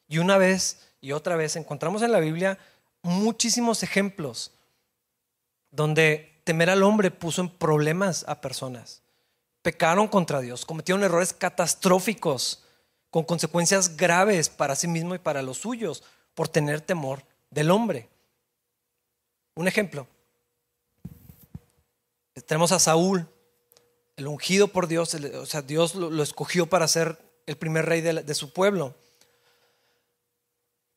Y 0.09 0.19
una 0.19 0.39
vez 0.39 0.89
y 1.01 1.13
otra 1.13 1.37
vez 1.37 1.57
encontramos 1.57 2.03
en 2.03 2.13
la 2.13 2.21
Biblia 2.21 2.59
muchísimos 3.03 3.83
ejemplos 3.83 4.53
donde 5.71 6.41
temer 6.45 6.71
al 6.71 6.83
hombre 6.83 7.11
puso 7.11 7.41
en 7.41 7.49
problemas 7.49 8.25
a 8.29 8.41
personas. 8.41 9.03
Pecaron 9.63 10.09
contra 10.09 10.41
Dios, 10.41 10.65
cometieron 10.65 11.03
errores 11.05 11.33
catastróficos 11.33 12.63
con 13.11 13.25
consecuencias 13.25 13.97
graves 13.97 14.49
para 14.49 14.77
sí 14.77 14.89
mismo 14.89 15.15
y 15.15 15.19
para 15.19 15.43
los 15.43 15.59
suyos 15.59 16.03
por 16.35 16.49
tener 16.49 16.81
temor 16.81 17.25
del 17.51 17.71
hombre. 17.71 18.09
Un 19.55 19.67
ejemplo, 19.67 20.07
tenemos 22.47 22.73
a 22.73 22.79
Saúl, 22.79 23.27
el 24.17 24.27
ungido 24.29 24.69
por 24.69 24.87
Dios, 24.87 25.15
o 25.15 25.47
sea, 25.47 25.63
Dios 25.63 25.95
lo, 25.95 26.23
escogió 26.23 26.67
para 26.67 26.87
ser 26.89 27.19
el 27.47 27.57
primer 27.57 27.87
rey 27.87 28.01
de, 28.01 28.35
su 28.35 28.53
pueblo. 28.53 28.95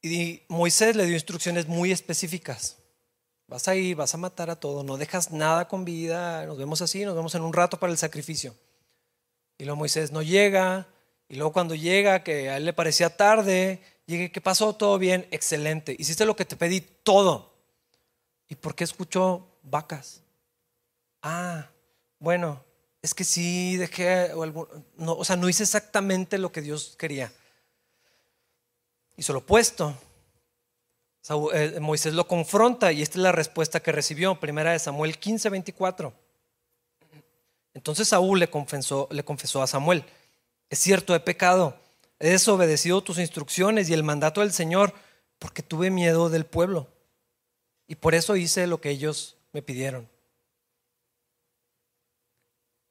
Y 0.02 0.42
Moisés 0.48 0.96
le 0.96 1.06
dio 1.06 1.14
instrucciones 1.14 1.68
muy 1.68 1.92
específicas. 1.92 2.78
Vas 3.48 3.68
a 3.68 3.76
ir, 3.76 3.96
vas 3.96 4.14
a 4.14 4.18
matar 4.18 4.50
a 4.50 4.56
todo, 4.56 4.84
no 4.84 4.98
dejas 4.98 5.32
nada 5.32 5.68
con 5.68 5.86
vida, 5.86 6.46
nos 6.46 6.58
vemos 6.58 6.82
así, 6.82 7.04
nos 7.06 7.16
vemos 7.16 7.34
en 7.36 7.42
un 7.42 7.54
rato 7.54 7.80
para 7.80 7.92
el 7.92 7.98
sacrificio. 7.98 8.56
Y 9.58 9.66
luego 9.66 9.78
Moisés 9.78 10.12
no 10.12 10.22
llega, 10.22 10.88
y 11.28 11.36
luego 11.36 11.52
cuando 11.52 11.76
llega, 11.76 12.24
que 12.24 12.50
a 12.50 12.58
él 12.58 12.66
le 12.66 12.74
parecía 12.74 13.16
tarde, 13.16 13.82
llegue, 14.06 14.32
¿qué 14.32 14.42
pasó? 14.42 14.74
Todo 14.74 14.98
bien, 15.00 15.28
excelente. 15.32 15.96
Hiciste 15.98 16.26
lo 16.26 16.36
que 16.36 16.46
te 16.46 16.56
pedí, 16.56 16.82
todo. 16.82 17.54
¿Y 18.48 18.56
por 18.56 18.76
qué 18.76 18.84
escuchó 18.84 19.48
vacas? 19.64 20.22
ah, 21.22 21.70
bueno, 22.20 22.64
es 23.02 23.14
que 23.14 23.24
sí 23.24 23.78
dejé, 23.78 24.34
o, 24.34 24.46
no, 24.98 25.14
o 25.14 25.24
sea, 25.24 25.36
no 25.36 25.48
hice 25.48 25.64
exactamente 25.64 26.38
lo 26.38 26.52
que 26.52 26.62
Dios 26.62 26.96
quería. 26.98 27.32
Hizo 29.16 29.34
lo 29.34 29.40
opuesto. 29.40 29.96
Eh, 31.54 31.78
Moisés 31.80 32.14
lo 32.14 32.28
confronta 32.28 32.92
y 32.92 33.02
esta 33.02 33.20
es 33.20 33.24
la 33.24 33.32
respuesta 33.32 33.82
que 33.82 33.92
recibió, 33.92 34.40
primera 34.40 34.72
de 34.72 34.80
Samuel 34.80 35.20
15, 35.20 35.50
24. 35.50 36.14
Entonces 37.74 38.08
Saúl 38.08 38.40
le 38.40 38.50
confesó, 38.50 39.08
le 39.12 39.24
confesó 39.24 39.62
a 39.62 39.68
Samuel, 39.68 40.04
es 40.70 40.80
cierto, 40.80 41.14
he 41.14 41.20
pecado, 41.20 41.78
he 42.20 42.30
desobedecido 42.32 43.02
tus 43.02 43.20
instrucciones 43.20 43.90
y 43.90 43.94
el 43.94 44.04
mandato 44.04 44.42
del 44.42 44.52
Señor 44.52 44.94
porque 45.38 45.62
tuve 45.62 45.92
miedo 45.92 46.30
del 46.30 46.46
pueblo 46.46 46.88
y 47.88 47.96
por 47.96 48.16
eso 48.16 48.36
hice 48.36 48.66
lo 48.68 48.82
que 48.82 48.90
ellos 48.90 49.38
me 49.54 49.62
pidieron. 49.62 50.10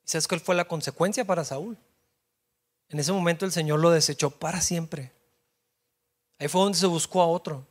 ¿Sabes 0.09 0.27
cuál 0.27 0.41
fue 0.41 0.55
la 0.55 0.67
consecuencia 0.67 1.27
para 1.27 1.45
Saúl? 1.45 1.77
En 2.89 2.99
ese 2.99 3.13
momento 3.13 3.45
el 3.45 3.53
Señor 3.53 3.79
lo 3.79 3.91
desechó 3.91 4.31
para 4.31 4.63
siempre. 4.63 5.13
Ahí 6.39 6.49
fue 6.49 6.63
donde 6.63 6.79
se 6.79 6.87
buscó 6.87 7.21
a 7.21 7.27
otro. 7.27 7.67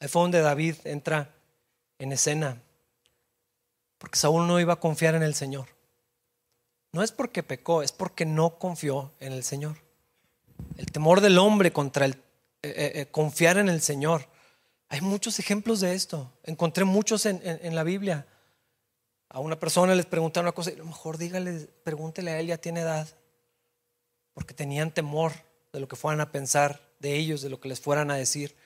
Ahí 0.00 0.08
fue 0.08 0.22
donde 0.22 0.40
David 0.40 0.74
entra 0.82 1.32
en 2.00 2.10
escena. 2.10 2.60
Porque 3.98 4.18
Saúl 4.18 4.48
no 4.48 4.58
iba 4.58 4.72
a 4.72 4.80
confiar 4.80 5.14
en 5.14 5.22
el 5.22 5.36
Señor. 5.36 5.68
No 6.90 7.04
es 7.04 7.12
porque 7.12 7.44
pecó, 7.44 7.84
es 7.84 7.92
porque 7.92 8.26
no 8.26 8.58
confió 8.58 9.12
en 9.20 9.32
el 9.32 9.44
Señor. 9.44 9.76
El 10.76 10.90
temor 10.90 11.20
del 11.20 11.38
hombre 11.38 11.72
contra 11.72 12.06
el 12.06 12.14
eh, 12.14 12.18
eh, 12.64 12.92
eh, 12.96 13.06
confiar 13.12 13.58
en 13.58 13.68
el 13.68 13.80
Señor. 13.80 14.28
Hay 14.88 15.02
muchos 15.02 15.38
ejemplos 15.38 15.78
de 15.78 15.94
esto. 15.94 16.32
Encontré 16.42 16.84
muchos 16.84 17.26
en 17.26 17.76
la 17.76 17.84
Biblia 17.84 18.26
a 19.30 19.40
una 19.40 19.58
persona 19.58 19.94
les 19.94 20.06
preguntaron 20.06 20.46
una 20.46 20.54
cosa 20.54 20.70
y 20.70 20.74
a 20.74 20.78
lo 20.78 20.86
mejor 20.86 21.18
dígale, 21.18 21.68
pregúntele 21.84 22.30
a 22.30 22.40
él, 22.40 22.46
ya 22.46 22.58
tiene 22.58 22.80
edad, 22.80 23.08
porque 24.32 24.54
tenían 24.54 24.92
temor 24.92 25.32
de 25.72 25.80
lo 25.80 25.88
que 25.88 25.96
fueran 25.96 26.20
a 26.20 26.32
pensar 26.32 26.80
de 26.98 27.14
ellos, 27.16 27.42
de 27.42 27.50
lo 27.50 27.60
que 27.60 27.68
les 27.68 27.80
fueran 27.80 28.10
a 28.10 28.16
decir. 28.16 28.56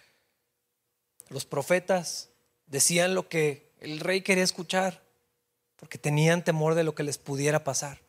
Los 1.28 1.44
profetas 1.44 2.30
decían 2.66 3.14
lo 3.14 3.28
que 3.28 3.72
el 3.80 4.00
rey 4.00 4.22
quería 4.22 4.44
escuchar, 4.44 5.02
porque 5.76 5.98
tenían 5.98 6.44
temor 6.44 6.76
de 6.76 6.84
lo 6.84 6.94
que 6.94 7.02
les 7.02 7.18
pudiera 7.18 7.64
pasar, 7.64 8.00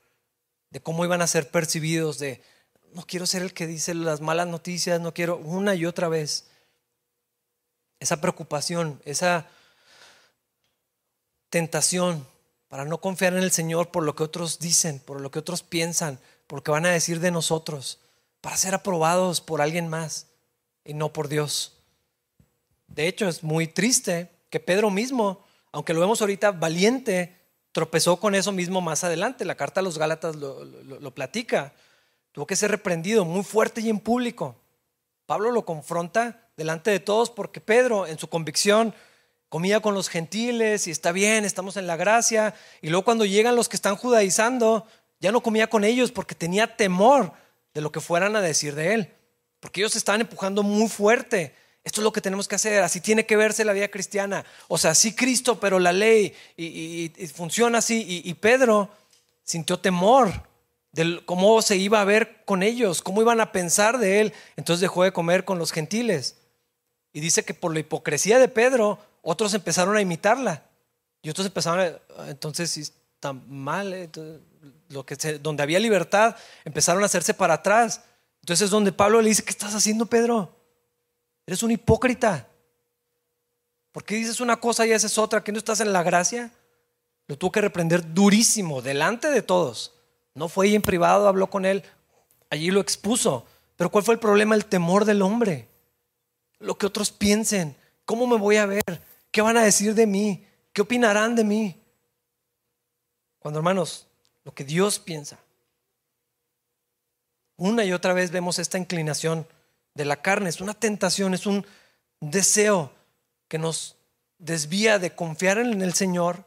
de 0.69 0.79
cómo 0.79 1.05
iban 1.05 1.21
a 1.23 1.27
ser 1.27 1.49
percibidos, 1.49 2.19
de 2.19 2.43
no 2.93 3.03
quiero 3.07 3.25
ser 3.25 3.41
el 3.41 3.53
que 3.53 3.65
dice 3.65 3.95
las 3.95 4.21
malas 4.21 4.47
noticias, 4.47 5.01
no 5.01 5.13
quiero 5.13 5.37
una 5.37 5.73
y 5.73 5.87
otra 5.87 6.07
vez. 6.07 6.51
Esa 7.99 8.21
preocupación, 8.21 9.01
esa 9.05 9.47
tentación 11.49 12.27
para 12.73 12.85
no 12.85 12.97
confiar 12.97 13.33
en 13.33 13.43
el 13.43 13.51
Señor 13.51 13.91
por 13.91 14.01
lo 14.01 14.15
que 14.15 14.23
otros 14.23 14.57
dicen, 14.57 14.97
por 14.97 15.21
lo 15.21 15.29
que 15.29 15.37
otros 15.37 15.61
piensan, 15.61 16.19
por 16.47 16.57
lo 16.57 16.63
que 16.63 16.71
van 16.71 16.87
a 16.87 16.89
decir 16.89 17.19
de 17.19 17.29
nosotros, 17.29 17.99
para 18.41 18.57
ser 18.57 18.73
aprobados 18.73 19.41
por 19.41 19.61
alguien 19.61 19.87
más 19.89 20.25
y 20.83 20.95
no 20.95 21.13
por 21.13 21.27
Dios. 21.27 21.77
De 22.87 23.07
hecho, 23.07 23.27
es 23.27 23.43
muy 23.43 23.67
triste 23.67 24.31
que 24.49 24.59
Pedro 24.59 24.89
mismo, 24.89 25.43
aunque 25.71 25.93
lo 25.93 25.99
vemos 25.99 26.19
ahorita 26.21 26.51
valiente, 26.51 27.37
tropezó 27.73 28.19
con 28.19 28.33
eso 28.33 28.51
mismo 28.51 28.81
más 28.81 29.03
adelante. 29.03 29.45
La 29.45 29.53
carta 29.53 29.81
a 29.81 29.83
los 29.83 29.99
Gálatas 29.99 30.35
lo, 30.35 30.65
lo 30.65 31.13
platica. 31.13 31.75
Tuvo 32.31 32.47
que 32.47 32.55
ser 32.55 32.71
reprendido 32.71 33.23
muy 33.23 33.43
fuerte 33.43 33.81
y 33.81 33.89
en 33.91 33.99
público. 33.99 34.55
Pablo 35.27 35.51
lo 35.51 35.63
confronta 35.63 36.49
delante 36.57 36.89
de 36.89 36.99
todos 36.99 37.29
porque 37.29 37.61
Pedro, 37.61 38.07
en 38.07 38.17
su 38.17 38.29
convicción, 38.29 38.95
comía 39.53 39.81
con 39.81 39.93
los 39.93 40.09
gentiles 40.09 40.87
y 40.87 40.89
está 40.89 41.11
bien, 41.11 41.45
estamos 41.45 41.77
en 41.77 41.85
la 41.85 41.95
gracia. 41.95 42.55
Y 42.81 42.89
luego 42.89 43.05
cuando 43.05 43.23
llegan 43.23 43.55
los 43.55 43.69
que 43.69 43.75
están 43.75 43.95
judaizando, 43.95 44.87
ya 45.19 45.31
no 45.31 45.43
comía 45.43 45.69
con 45.69 45.83
ellos 45.83 46.11
porque 46.11 46.33
tenía 46.33 46.75
temor 46.75 47.33
de 47.71 47.81
lo 47.81 47.91
que 47.91 47.99
fueran 47.99 48.35
a 48.35 48.41
decir 48.41 48.73
de 48.73 48.95
él. 48.95 49.13
Porque 49.59 49.81
ellos 49.81 49.95
estaban 49.95 50.21
empujando 50.21 50.63
muy 50.63 50.89
fuerte. 50.89 51.53
Esto 51.83 52.01
es 52.01 52.03
lo 52.03 52.11
que 52.11 52.19
tenemos 52.19 52.47
que 52.47 52.55
hacer, 52.55 52.81
así 52.81 52.99
tiene 52.99 53.27
que 53.27 53.35
verse 53.35 53.63
la 53.63 53.73
vida 53.73 53.89
cristiana. 53.89 54.43
O 54.69 54.79
sea, 54.79 54.95
sí 54.95 55.13
Cristo, 55.13 55.59
pero 55.59 55.77
la 55.77 55.93
ley 55.93 56.33
y, 56.57 57.09
funciona 57.27 57.77
así. 57.77 58.23
Y, 58.25 58.33
Pedro 58.33 58.89
sintió 59.43 59.77
temor 59.77 60.31
de 60.93 61.21
cómo 61.25 61.61
se 61.61 61.75
iba 61.75 62.01
a 62.01 62.05
ver 62.05 62.43
con 62.45 62.63
ellos, 62.63 63.03
cómo 63.03 63.21
iban 63.21 63.39
a 63.39 63.51
pensar 63.51 63.99
de 63.99 64.19
él. 64.19 64.33
Entonces 64.55 64.81
dejó 64.81 65.03
de 65.03 65.13
comer 65.13 65.45
con 65.45 65.59
los 65.59 65.71
gentiles. 65.71 66.37
Y 67.11 67.19
dice 67.19 67.45
que 67.45 67.53
por 67.53 67.71
la 67.71 67.81
hipocresía 67.81 68.39
de 68.39 68.47
Pedro, 68.47 68.97
otros 69.23 69.53
empezaron 69.55 69.95
a 69.97 70.01
imitarla. 70.01 70.63
Y 71.23 71.29
otros 71.29 71.47
empezaron 71.47 71.79
a, 71.79 72.29
entonces 72.29 72.69
si 72.69 72.81
está 72.81 73.33
mal, 73.33 73.93
eh, 73.93 74.09
donde 75.41 75.63
había 75.63 75.79
libertad, 75.79 76.35
empezaron 76.65 77.01
a 77.01 77.07
hacerse 77.07 77.33
para 77.33 77.55
atrás. 77.55 78.01
Entonces 78.41 78.65
es 78.65 78.69
donde 78.69 78.91
Pablo 78.91 79.21
le 79.21 79.29
dice, 79.29 79.43
¿qué 79.43 79.49
estás 79.49 79.73
haciendo, 79.73 80.05
Pedro? 80.05 80.53
Eres 81.47 81.63
un 81.63 81.71
hipócrita. 81.71 82.47
¿Por 83.93 84.03
qué 84.03 84.15
dices 84.15 84.41
una 84.41 84.57
cosa 84.57 84.85
y 84.85 84.91
haces 84.91 85.17
otra? 85.17 85.43
¿Que 85.43 85.51
no 85.51 85.57
estás 85.57 85.79
en 85.79 85.93
la 85.93 86.03
gracia? 86.03 86.51
Lo 87.27 87.37
tuvo 87.37 87.51
que 87.51 87.61
reprender 87.61 88.13
durísimo, 88.13 88.81
delante 88.81 89.29
de 89.29 89.41
todos. 89.41 89.93
No 90.35 90.49
fue 90.49 90.65
ahí 90.65 90.75
en 90.75 90.81
privado, 90.81 91.27
habló 91.27 91.49
con 91.49 91.65
él, 91.65 91.83
allí 92.49 92.69
lo 92.69 92.81
expuso. 92.81 93.45
Pero 93.77 93.89
¿cuál 93.89 94.03
fue 94.03 94.15
el 94.15 94.19
problema? 94.19 94.55
El 94.55 94.65
temor 94.65 95.05
del 95.05 95.21
hombre. 95.21 95.69
Lo 96.59 96.77
que 96.77 96.85
otros 96.85 97.11
piensen. 97.11 97.75
¿Cómo 98.05 98.27
me 98.27 98.37
voy 98.37 98.57
a 98.57 98.65
ver? 98.65 99.01
¿Qué 99.33 99.41
van 99.41 99.57
a 99.57 99.63
decir 99.63 99.95
de 99.95 100.05
mí? 100.05 100.45
¿Qué 100.71 100.83
opinarán 100.83 101.35
de 101.35 101.43
mí? 101.43 101.81
Cuando 103.39 103.59
hermanos, 103.59 104.07
lo 104.43 104.53
que 104.53 104.63
Dios 104.63 104.99
piensa. 104.99 105.39
Una 107.57 107.83
y 107.83 107.93
otra 107.93 108.13
vez 108.13 108.29
vemos 108.29 108.59
esta 108.59 108.77
inclinación 108.77 109.47
de 109.95 110.05
la 110.05 110.21
carne, 110.21 110.49
es 110.49 110.61
una 110.61 110.75
tentación, 110.75 111.33
es 111.33 111.47
un 111.47 111.65
deseo 112.19 112.93
que 113.47 113.57
nos 113.57 113.97
desvía 114.37 114.99
de 114.99 115.15
confiar 115.15 115.57
en 115.57 115.81
el 115.81 115.95
Señor 115.95 116.45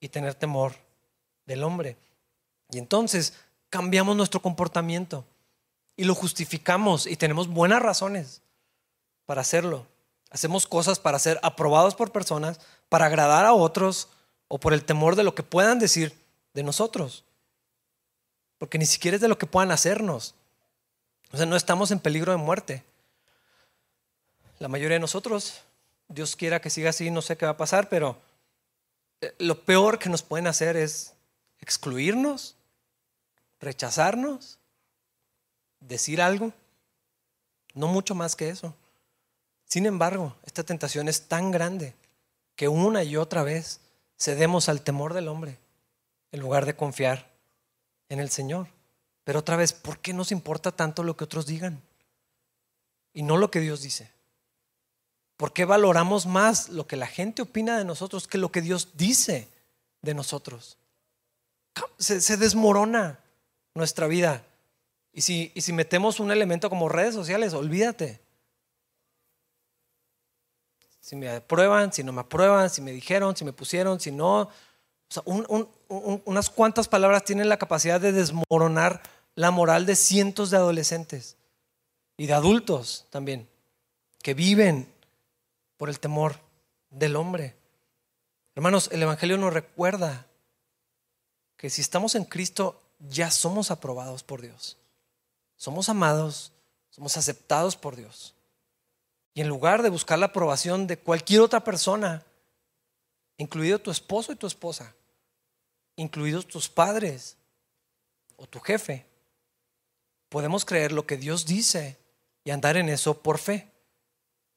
y 0.00 0.08
tener 0.08 0.34
temor 0.34 0.72
del 1.44 1.62
hombre. 1.62 1.98
Y 2.70 2.78
entonces 2.78 3.34
cambiamos 3.68 4.16
nuestro 4.16 4.40
comportamiento 4.40 5.26
y 5.94 6.04
lo 6.04 6.14
justificamos 6.14 7.06
y 7.06 7.16
tenemos 7.16 7.48
buenas 7.48 7.82
razones 7.82 8.40
para 9.26 9.42
hacerlo. 9.42 9.86
Hacemos 10.34 10.66
cosas 10.66 10.98
para 10.98 11.20
ser 11.20 11.38
aprobados 11.44 11.94
por 11.94 12.10
personas, 12.10 12.58
para 12.88 13.06
agradar 13.06 13.46
a 13.46 13.54
otros 13.54 14.08
o 14.48 14.58
por 14.58 14.72
el 14.72 14.84
temor 14.84 15.14
de 15.14 15.22
lo 15.22 15.32
que 15.36 15.44
puedan 15.44 15.78
decir 15.78 16.12
de 16.54 16.64
nosotros. 16.64 17.22
Porque 18.58 18.76
ni 18.76 18.84
siquiera 18.84 19.14
es 19.14 19.20
de 19.20 19.28
lo 19.28 19.38
que 19.38 19.46
puedan 19.46 19.70
hacernos. 19.70 20.34
O 21.30 21.36
sea, 21.36 21.46
no 21.46 21.54
estamos 21.54 21.92
en 21.92 22.00
peligro 22.00 22.32
de 22.32 22.38
muerte. 22.38 22.82
La 24.58 24.66
mayoría 24.66 24.96
de 24.96 25.00
nosotros, 25.02 25.60
Dios 26.08 26.34
quiera 26.34 26.60
que 26.60 26.68
siga 26.68 26.90
así, 26.90 27.12
no 27.12 27.22
sé 27.22 27.36
qué 27.36 27.46
va 27.46 27.52
a 27.52 27.56
pasar, 27.56 27.88
pero 27.88 28.20
eh, 29.20 29.32
lo 29.38 29.62
peor 29.62 30.00
que 30.00 30.08
nos 30.08 30.24
pueden 30.24 30.48
hacer 30.48 30.76
es 30.76 31.14
excluirnos, 31.60 32.56
rechazarnos, 33.60 34.58
decir 35.78 36.20
algo. 36.20 36.52
No 37.72 37.86
mucho 37.86 38.16
más 38.16 38.34
que 38.34 38.48
eso. 38.48 38.74
Sin 39.64 39.86
embargo, 39.86 40.36
esta 40.44 40.62
tentación 40.62 41.08
es 41.08 41.28
tan 41.28 41.50
grande 41.50 41.94
que 42.56 42.68
una 42.68 43.02
y 43.02 43.16
otra 43.16 43.42
vez 43.42 43.80
cedemos 44.18 44.68
al 44.68 44.82
temor 44.82 45.14
del 45.14 45.28
hombre 45.28 45.58
en 46.32 46.40
lugar 46.40 46.66
de 46.66 46.76
confiar 46.76 47.30
en 48.08 48.20
el 48.20 48.30
Señor. 48.30 48.68
Pero 49.24 49.40
otra 49.40 49.56
vez, 49.56 49.72
¿por 49.72 49.98
qué 49.98 50.12
nos 50.12 50.32
importa 50.32 50.72
tanto 50.72 51.02
lo 51.02 51.16
que 51.16 51.24
otros 51.24 51.46
digan? 51.46 51.80
Y 53.12 53.22
no 53.22 53.36
lo 53.36 53.50
que 53.50 53.60
Dios 53.60 53.82
dice. 53.82 54.10
¿Por 55.36 55.52
qué 55.52 55.64
valoramos 55.64 56.26
más 56.26 56.68
lo 56.68 56.86
que 56.86 56.96
la 56.96 57.06
gente 57.06 57.42
opina 57.42 57.76
de 57.78 57.84
nosotros 57.84 58.28
que 58.28 58.38
lo 58.38 58.52
que 58.52 58.60
Dios 58.60 58.90
dice 58.94 59.48
de 60.02 60.14
nosotros? 60.14 60.78
Se, 61.98 62.36
desmorona 62.36 63.18
nuestra 63.74 64.06
vida. 64.06 64.44
Y 65.12 65.22
si, 65.22 65.52
metemos 65.72 66.20
un 66.20 66.30
elemento 66.30 66.68
como 66.70 66.88
redes 66.88 67.14
sociales, 67.14 67.52
olvídate. 67.54 68.20
Si 71.04 71.16
me 71.16 71.28
aprueban, 71.28 71.92
si 71.92 72.02
no 72.02 72.14
me 72.14 72.22
aprueban, 72.22 72.70
si 72.70 72.80
me 72.80 72.90
dijeron, 72.90 73.36
si 73.36 73.44
me 73.44 73.52
pusieron, 73.52 74.00
si 74.00 74.10
no. 74.10 74.40
O 74.40 74.50
sea, 75.10 75.22
unas 75.26 76.48
cuantas 76.48 76.88
palabras 76.88 77.26
tienen 77.26 77.50
la 77.50 77.58
capacidad 77.58 78.00
de 78.00 78.10
desmoronar 78.10 79.02
la 79.34 79.50
moral 79.50 79.84
de 79.84 79.96
cientos 79.96 80.48
de 80.48 80.56
adolescentes 80.56 81.36
y 82.16 82.26
de 82.26 82.32
adultos 82.32 83.04
también, 83.10 83.46
que 84.22 84.32
viven 84.32 84.90
por 85.76 85.90
el 85.90 86.00
temor 86.00 86.40
del 86.88 87.16
hombre. 87.16 87.54
Hermanos, 88.54 88.88
el 88.90 89.02
Evangelio 89.02 89.36
nos 89.36 89.52
recuerda 89.52 90.26
que 91.58 91.68
si 91.68 91.82
estamos 91.82 92.14
en 92.14 92.24
Cristo 92.24 92.80
ya 92.98 93.30
somos 93.30 93.70
aprobados 93.70 94.22
por 94.22 94.40
Dios. 94.40 94.78
Somos 95.58 95.90
amados, 95.90 96.52
somos 96.88 97.18
aceptados 97.18 97.76
por 97.76 97.94
Dios. 97.94 98.34
Y 99.34 99.40
en 99.40 99.48
lugar 99.48 99.82
de 99.82 99.90
buscar 99.90 100.18
la 100.18 100.26
aprobación 100.26 100.86
de 100.86 100.96
cualquier 100.96 101.40
otra 101.40 101.62
persona, 101.62 102.24
incluido 103.36 103.80
tu 103.80 103.90
esposo 103.90 104.32
y 104.32 104.36
tu 104.36 104.46
esposa, 104.46 104.94
incluidos 105.96 106.46
tus 106.46 106.68
padres 106.68 107.36
o 108.36 108.46
tu 108.46 108.60
jefe, 108.60 109.04
podemos 110.28 110.64
creer 110.64 110.92
lo 110.92 111.04
que 111.06 111.16
Dios 111.16 111.46
dice 111.46 111.98
y 112.44 112.50
andar 112.50 112.76
en 112.76 112.88
eso 112.88 113.22
por 113.22 113.38
fe. 113.38 113.68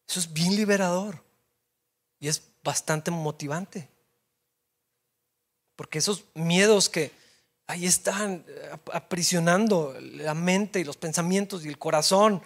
Eso 0.07 0.19
es 0.19 0.31
bien 0.31 0.55
liberador 0.55 1.23
y 2.19 2.27
es 2.27 2.43
bastante 2.63 3.09
motivante. 3.09 3.89
Porque 5.75 5.99
esos 5.99 6.23
miedos 6.33 6.89
que 6.89 7.11
ahí 7.67 7.85
están 7.85 8.45
aprisionando 8.93 9.95
la 9.99 10.33
mente 10.33 10.79
y 10.79 10.83
los 10.83 10.97
pensamientos 10.97 11.65
y 11.65 11.67
el 11.67 11.77
corazón, 11.77 12.41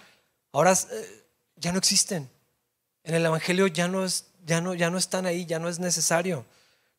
ahora 0.51 0.73
eh, 0.73 1.20
ya 1.61 1.71
no 1.71 1.77
existen. 1.77 2.29
En 3.03 3.15
el 3.15 3.25
Evangelio 3.25 3.67
ya 3.67 3.87
no, 3.87 4.03
es, 4.03 4.25
ya, 4.45 4.59
no, 4.59 4.73
ya 4.73 4.89
no 4.89 4.97
están 4.97 5.25
ahí, 5.25 5.45
ya 5.45 5.59
no 5.59 5.69
es 5.69 5.79
necesario. 5.79 6.45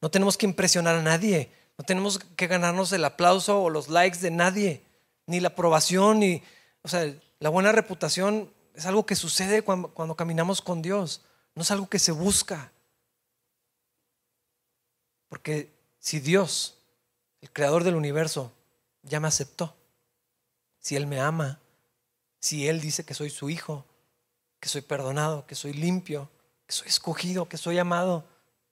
No 0.01 0.11
tenemos 0.11 0.39
que 0.39 0.47
impresionar 0.47 0.97
a 0.97 1.03
nadie, 1.03 1.53
no 1.77 1.85
tenemos 1.85 2.19
que 2.19 2.47
ganarnos 2.47 2.93
el 2.93 3.05
aplauso 3.05 3.61
o 3.61 3.71
los 3.71 3.89
likes 3.89 4.19
de 4.19 4.31
nadie, 4.31 4.85
ni 5.27 5.41
la 5.41 5.49
aprobación, 5.49 6.21
ni, 6.21 6.43
o 6.83 6.89
sea, 6.89 7.13
la 7.41 7.49
buena 7.51 7.73
reputación 7.73 8.51
es 8.75 8.87
algo 8.87 9.05
que 9.05 9.17
sucede 9.17 9.63
cuando, 9.63 9.89
cuando 9.89 10.17
caminamos 10.17 10.63
con 10.63 10.81
Dios, 10.81 11.23
no 11.55 11.63
es 11.63 11.71
algo 11.71 11.89
que 11.89 11.99
se 11.99 12.13
busca. 12.13 12.73
Porque 15.29 15.73
si 15.99 16.21
Dios, 16.21 16.79
el 17.41 17.51
creador 17.53 17.85
del 17.85 17.97
universo, 17.97 18.53
ya 19.03 19.19
me 19.19 19.29
aceptó, 19.29 19.77
si 20.79 20.97
Él 20.97 21.07
me 21.07 21.21
ama, 21.21 21.61
si 22.41 22.69
Él 22.69 22.81
dice 22.81 23.05
que 23.05 23.15
soy 23.15 23.31
su 23.31 23.51
hijo, 23.51 23.87
que 24.63 24.69
soy 24.69 24.83
perdonado, 24.83 25.45
que 25.45 25.57
soy 25.57 25.73
limpio, 25.73 26.31
que 26.69 26.73
soy 26.73 26.87
escogido, 26.87 27.49
que 27.49 27.59
soy 27.59 27.81
amado, 27.81 28.25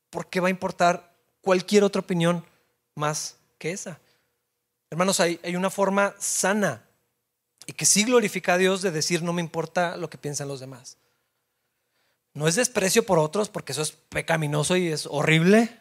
¿por 0.08 0.30
qué 0.30 0.38
va 0.38 0.46
a 0.46 0.52
importar 0.52 1.16
cualquier 1.40 1.82
otra 1.82 1.98
opinión 1.98 2.46
más 2.94 3.38
que 3.58 3.72
esa? 3.72 3.98
Hermanos, 4.88 5.18
hay, 5.18 5.40
una 5.56 5.68
forma 5.68 6.14
sana 6.20 6.84
y 7.66 7.72
que 7.72 7.86
sí 7.86 8.04
glorifica 8.04 8.54
a 8.54 8.58
Dios 8.58 8.82
de 8.82 8.92
decir 8.92 9.24
no 9.24 9.32
me 9.32 9.42
importa 9.42 9.96
lo 9.96 10.08
que 10.08 10.16
piensan 10.16 10.46
los 10.46 10.60
demás. 10.60 10.96
No 12.34 12.46
es 12.46 12.54
desprecio 12.54 13.04
por 13.04 13.18
otros 13.18 13.48
porque 13.48 13.72
eso 13.72 13.82
es 13.82 13.90
pecaminoso 13.90 14.76
y 14.76 14.92
es 14.92 15.06
horrible. 15.06 15.76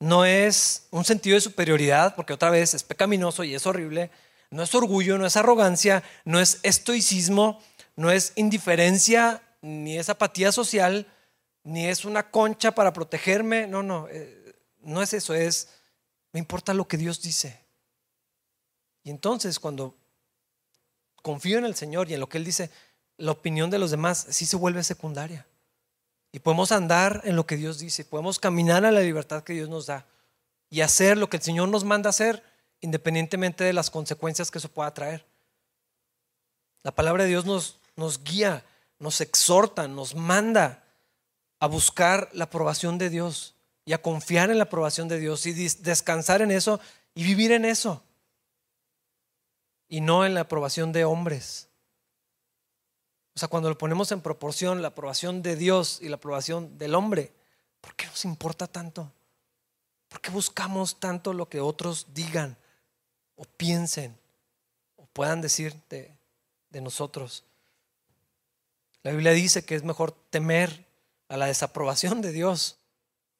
No 0.00 0.24
es 0.24 0.88
un 0.90 1.04
sentido 1.04 1.36
de 1.36 1.42
superioridad 1.42 2.16
porque 2.16 2.32
otra 2.32 2.50
vez 2.50 2.74
es 2.74 2.82
pecaminoso 2.82 3.44
y 3.44 3.54
es 3.54 3.68
horrible. 3.68 4.10
No 4.50 4.64
es 4.64 4.74
orgullo, 4.74 5.16
no 5.16 5.26
es 5.26 5.36
arrogancia, 5.36 6.02
no 6.24 6.40
es 6.40 6.58
estoicismo, 6.64 7.62
no 7.96 8.10
es 8.10 8.32
indiferencia, 8.36 9.42
ni 9.62 9.98
es 9.98 10.08
apatía 10.08 10.52
social, 10.52 11.06
ni 11.64 11.86
es 11.86 12.04
una 12.04 12.30
concha 12.30 12.72
para 12.72 12.92
protegerme. 12.92 13.66
No, 13.66 13.82
no, 13.82 14.06
eh, 14.08 14.54
no 14.80 15.02
es 15.02 15.12
eso, 15.12 15.34
es 15.34 15.68
me 16.32 16.38
importa 16.38 16.74
lo 16.74 16.86
que 16.86 16.96
Dios 16.98 17.22
dice. 17.22 17.64
Y 19.02 19.10
entonces 19.10 19.58
cuando 19.58 19.96
confío 21.22 21.58
en 21.58 21.64
el 21.64 21.74
Señor 21.74 22.10
y 22.10 22.14
en 22.14 22.20
lo 22.20 22.28
que 22.28 22.38
Él 22.38 22.44
dice, 22.44 22.70
la 23.16 23.32
opinión 23.32 23.70
de 23.70 23.78
los 23.78 23.90
demás 23.90 24.26
sí 24.30 24.46
se 24.46 24.56
vuelve 24.56 24.84
secundaria. 24.84 25.46
Y 26.32 26.38
podemos 26.38 26.72
andar 26.72 27.22
en 27.24 27.34
lo 27.34 27.46
que 27.46 27.56
Dios 27.56 27.78
dice, 27.78 28.04
podemos 28.04 28.38
caminar 28.38 28.84
a 28.84 28.92
la 28.92 29.00
libertad 29.00 29.42
que 29.42 29.54
Dios 29.54 29.68
nos 29.68 29.86
da 29.86 30.06
y 30.68 30.82
hacer 30.82 31.16
lo 31.16 31.30
que 31.30 31.38
el 31.38 31.42
Señor 31.42 31.68
nos 31.68 31.84
manda 31.84 32.10
hacer 32.10 32.42
independientemente 32.80 33.64
de 33.64 33.72
las 33.72 33.90
consecuencias 33.90 34.50
que 34.50 34.58
eso 34.58 34.68
pueda 34.68 34.92
traer. 34.92 35.24
La 36.82 36.94
palabra 36.94 37.24
de 37.24 37.30
Dios 37.30 37.46
nos, 37.46 37.80
nos 37.96 38.22
guía, 38.22 38.64
nos 38.98 39.20
exhorta, 39.20 39.88
nos 39.88 40.14
manda 40.14 40.84
a 41.58 41.66
buscar 41.66 42.28
la 42.32 42.44
aprobación 42.44 42.98
de 42.98 43.10
Dios 43.10 43.54
y 43.84 43.92
a 43.92 44.02
confiar 44.02 44.50
en 44.50 44.58
la 44.58 44.64
aprobación 44.64 45.08
de 45.08 45.18
Dios 45.18 45.46
y 45.46 45.52
descansar 45.52 46.42
en 46.42 46.50
eso 46.50 46.80
y 47.14 47.24
vivir 47.24 47.52
en 47.52 47.64
eso 47.64 48.02
y 49.88 50.00
no 50.00 50.26
en 50.26 50.34
la 50.34 50.42
aprobación 50.42 50.92
de 50.92 51.04
hombres. 51.04 51.68
O 53.34 53.38
sea, 53.38 53.48
cuando 53.48 53.68
lo 53.68 53.78
ponemos 53.78 54.12
en 54.12 54.20
proporción, 54.20 54.82
la 54.82 54.88
aprobación 54.88 55.42
de 55.42 55.56
Dios 55.56 55.98
y 56.00 56.08
la 56.08 56.16
aprobación 56.16 56.78
del 56.78 56.94
hombre, 56.94 57.32
¿por 57.80 57.94
qué 57.94 58.06
nos 58.06 58.24
importa 58.24 58.66
tanto? 58.66 59.12
¿Por 60.08 60.20
qué 60.20 60.30
buscamos 60.30 60.98
tanto 60.98 61.32
lo 61.32 61.48
que 61.48 61.60
otros 61.60 62.06
digan 62.14 62.56
o 63.36 63.44
piensen 63.44 64.16
o 64.96 65.06
puedan 65.06 65.40
decir 65.40 65.74
de, 65.90 66.16
de 66.70 66.80
nosotros? 66.80 67.44
La 69.06 69.12
Biblia 69.12 69.30
dice 69.30 69.64
que 69.64 69.76
es 69.76 69.84
mejor 69.84 70.10
temer 70.10 70.84
a 71.28 71.36
la 71.36 71.46
desaprobación 71.46 72.22
de 72.22 72.32
Dios 72.32 72.76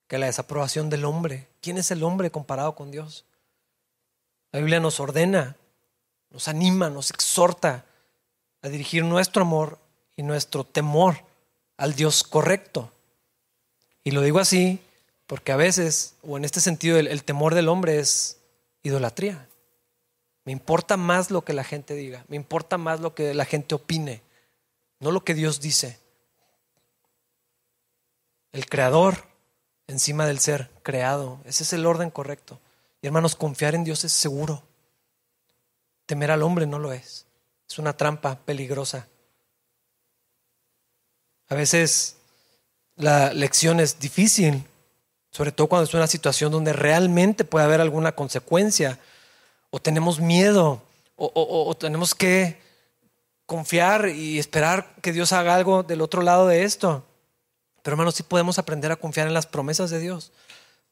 que 0.06 0.14
a 0.14 0.20
la 0.20 0.26
desaprobación 0.26 0.90
del 0.90 1.04
hombre. 1.04 1.48
¿Quién 1.60 1.76
es 1.76 1.90
el 1.90 2.04
hombre 2.04 2.30
comparado 2.30 2.76
con 2.76 2.92
Dios? 2.92 3.24
La 4.52 4.60
Biblia 4.60 4.78
nos 4.78 5.00
ordena 5.00 5.56
nos 6.30 6.46
anima, 6.46 6.88
nos 6.88 7.10
exhorta 7.10 7.84
a 8.62 8.68
dirigir 8.68 9.04
nuestro 9.04 9.42
amor 9.42 9.80
y 10.14 10.22
nuestro 10.22 10.62
temor 10.62 11.16
al 11.76 11.96
Dios 11.96 12.22
correcto. 12.22 12.92
Y 14.04 14.12
lo 14.12 14.20
digo 14.20 14.38
así 14.38 14.78
porque 15.26 15.50
a 15.50 15.56
veces, 15.56 16.14
o 16.22 16.36
en 16.36 16.44
este 16.44 16.60
sentido, 16.60 16.96
el, 16.96 17.24
temor 17.24 17.56
del 17.56 17.66
hombre 17.66 17.98
es 17.98 18.38
idolatría. 18.84 19.48
Me 20.44 20.52
importa 20.52 20.96
más 20.96 21.32
lo 21.32 21.42
que 21.42 21.54
la 21.54 21.64
gente 21.64 21.94
diga, 21.94 22.24
me 22.28 22.36
importa 22.36 22.78
más 22.78 23.00
lo 23.00 23.16
que 23.16 23.34
la 23.34 23.44
gente 23.44 23.74
opine, 23.74 24.22
no 25.00 25.10
lo 25.12 25.24
que 25.24 25.34
Dios 25.34 25.60
dice. 25.60 25.98
El 28.52 28.66
creador 28.66 29.24
encima 29.86 30.26
del 30.26 30.38
ser 30.38 30.70
creado, 30.82 31.40
ese 31.44 31.62
es 31.62 31.72
el 31.72 31.86
orden 31.86 32.10
correcto. 32.10 32.60
Y 33.02 33.06
hermanos, 33.06 33.36
confiar 33.36 33.74
en 33.74 33.84
Dios 33.84 34.04
es 34.04 34.12
seguro. 34.12 34.62
Temer 36.06 36.30
al 36.30 36.42
hombre 36.42 36.66
no 36.66 36.78
lo 36.78 36.92
es. 36.92 37.26
Es 37.68 37.78
una 37.78 37.96
trampa 37.96 38.38
peligrosa. 38.44 39.08
A 41.48 41.54
veces 41.54 42.16
la 42.96 43.32
lección 43.32 43.78
es 43.80 43.98
difícil, 43.98 44.64
sobre 45.30 45.52
todo 45.52 45.68
cuando 45.68 45.84
es 45.84 45.94
una 45.94 46.06
situación 46.06 46.50
donde 46.50 46.72
realmente 46.72 47.44
puede 47.44 47.64
haber 47.64 47.80
alguna 47.80 48.12
consecuencia, 48.12 48.98
o 49.70 49.80
tenemos 49.80 50.18
miedo, 50.20 50.82
o, 51.16 51.76
tenemos 51.76 52.14
que 52.14 52.60
confiar 53.46 54.08
y 54.08 54.38
esperar 54.38 54.94
que 55.00 55.12
Dios 55.12 55.32
haga 55.32 55.54
algo 55.54 55.82
del 55.82 56.02
otro 56.02 56.22
lado 56.22 56.46
de 56.48 56.64
esto. 56.64 57.06
Pero 57.82 57.94
hermanos, 57.94 58.16
sí 58.16 58.24
podemos 58.24 58.58
aprender 58.58 58.90
a 58.90 58.96
confiar 58.96 59.28
en 59.28 59.34
las 59.34 59.46
promesas 59.46 59.90
de 59.90 60.00
Dios, 60.00 60.32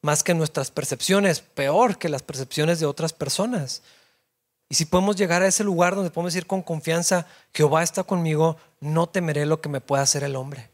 más 0.01 0.23
que 0.23 0.31
en 0.31 0.37
nuestras 0.37 0.71
percepciones, 0.71 1.41
peor 1.41 1.97
que 1.97 2.09
las 2.09 2.23
percepciones 2.23 2.79
de 2.79 2.85
otras 2.85 3.11
personas. 3.11 3.81
Y 4.69 4.75
si 4.75 4.85
podemos 4.85 5.15
llegar 5.15 5.41
a 5.41 5.47
ese 5.47 5.63
lugar 5.63 5.95
donde 5.95 6.09
podemos 6.09 6.33
decir 6.33 6.47
con 6.47 6.61
confianza, 6.61 7.27
Jehová 7.53 7.83
está 7.83 8.03
conmigo, 8.03 8.57
no 8.79 9.07
temeré 9.07 9.45
lo 9.45 9.61
que 9.61 9.69
me 9.69 9.81
pueda 9.81 10.03
hacer 10.03 10.23
el 10.23 10.35
hombre. 10.35 10.71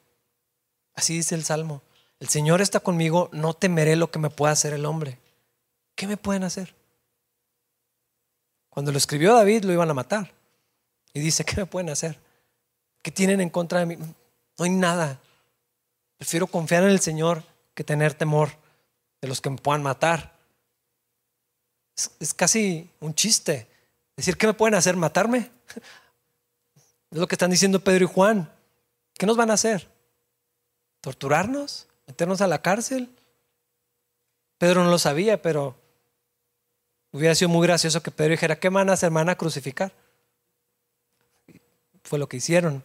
Así 0.94 1.16
dice 1.16 1.36
el 1.36 1.44
Salmo. 1.44 1.82
El 2.20 2.30
Señor 2.30 2.62
está 2.62 2.80
conmigo, 2.80 3.30
no 3.32 3.54
temeré 3.56 3.96
lo 3.96 4.12
que 4.12 4.20
me 4.20 4.30
pueda 4.30 4.54
hacer 4.54 4.74
el 4.74 4.86
hombre. 4.86 5.18
¿Qué 5.96 6.08
me 6.08 6.18
pueden 6.18 6.44
hacer? 6.44 6.76
Cuando 8.70 8.92
lo 8.92 8.98
escribió 9.00 9.34
David 9.34 9.64
lo 9.64 9.74
iban 9.74 9.90
a 9.90 9.96
matar. 9.96 10.32
Y 11.14 11.20
dice, 11.20 11.44
¿qué 11.44 11.56
me 11.58 11.66
pueden 11.66 11.90
hacer? 11.90 12.18
¿Qué 13.02 13.12
tienen 13.12 13.42
en 13.42 13.50
contra 13.50 13.80
de 13.80 13.86
mí? 13.86 13.96
No 13.96 14.66
hay 14.66 14.70
nada. 14.70 15.20
Prefiero 16.18 16.48
confiar 16.48 16.84
en 16.84 16.90
el 16.90 17.00
Señor 17.00 17.44
que 17.74 17.84
tener 17.84 18.14
temor 18.14 18.50
de 19.22 19.28
los 19.28 19.42
que 19.42 19.50
me 19.50 19.58
puedan 19.58 19.84
matar. 19.84 20.38
Es, 22.20 22.34
casi 22.34 22.90
un 23.00 23.14
chiste. 23.14 23.68
Decir, 24.16 24.38
¿qué 24.38 24.48
me 24.48 24.54
pueden 24.54 24.76
hacer? 24.76 24.96
¿Matarme? 24.96 25.50
Es 27.12 27.18
lo 27.18 27.28
que 27.28 27.36
están 27.36 27.52
diciendo 27.52 27.84
Pedro 27.84 28.06
y 28.06 28.08
Juan. 28.08 28.50
¿Qué 29.16 29.26
nos 29.26 29.36
van 29.36 29.52
a 29.52 29.56
hacer? 29.56 29.90
¿Torturarnos? 31.02 31.88
¿Meternos 32.08 32.40
a 32.40 32.48
la 32.48 32.62
cárcel? 32.62 33.14
Pedro 34.58 34.86
no 34.86 34.90
lo 34.90 34.98
sabía, 34.98 35.42
pero 35.42 35.76
hubiera 37.12 37.36
sido 37.36 37.50
muy 37.50 37.68
gracioso 37.68 38.02
que 38.02 38.12
Pedro 38.12 38.32
dijera, 38.32 38.58
¿qué 38.58 38.70
van 38.70 38.90
a 38.90 38.94
hacer? 38.94 39.12
¿Me 39.12 39.16
van 39.16 39.28
a 39.28 39.36
crucificar? 39.36 39.92
Fue 42.04 42.20
lo 42.20 42.28
que 42.28 42.38
hicieron. 42.38 42.84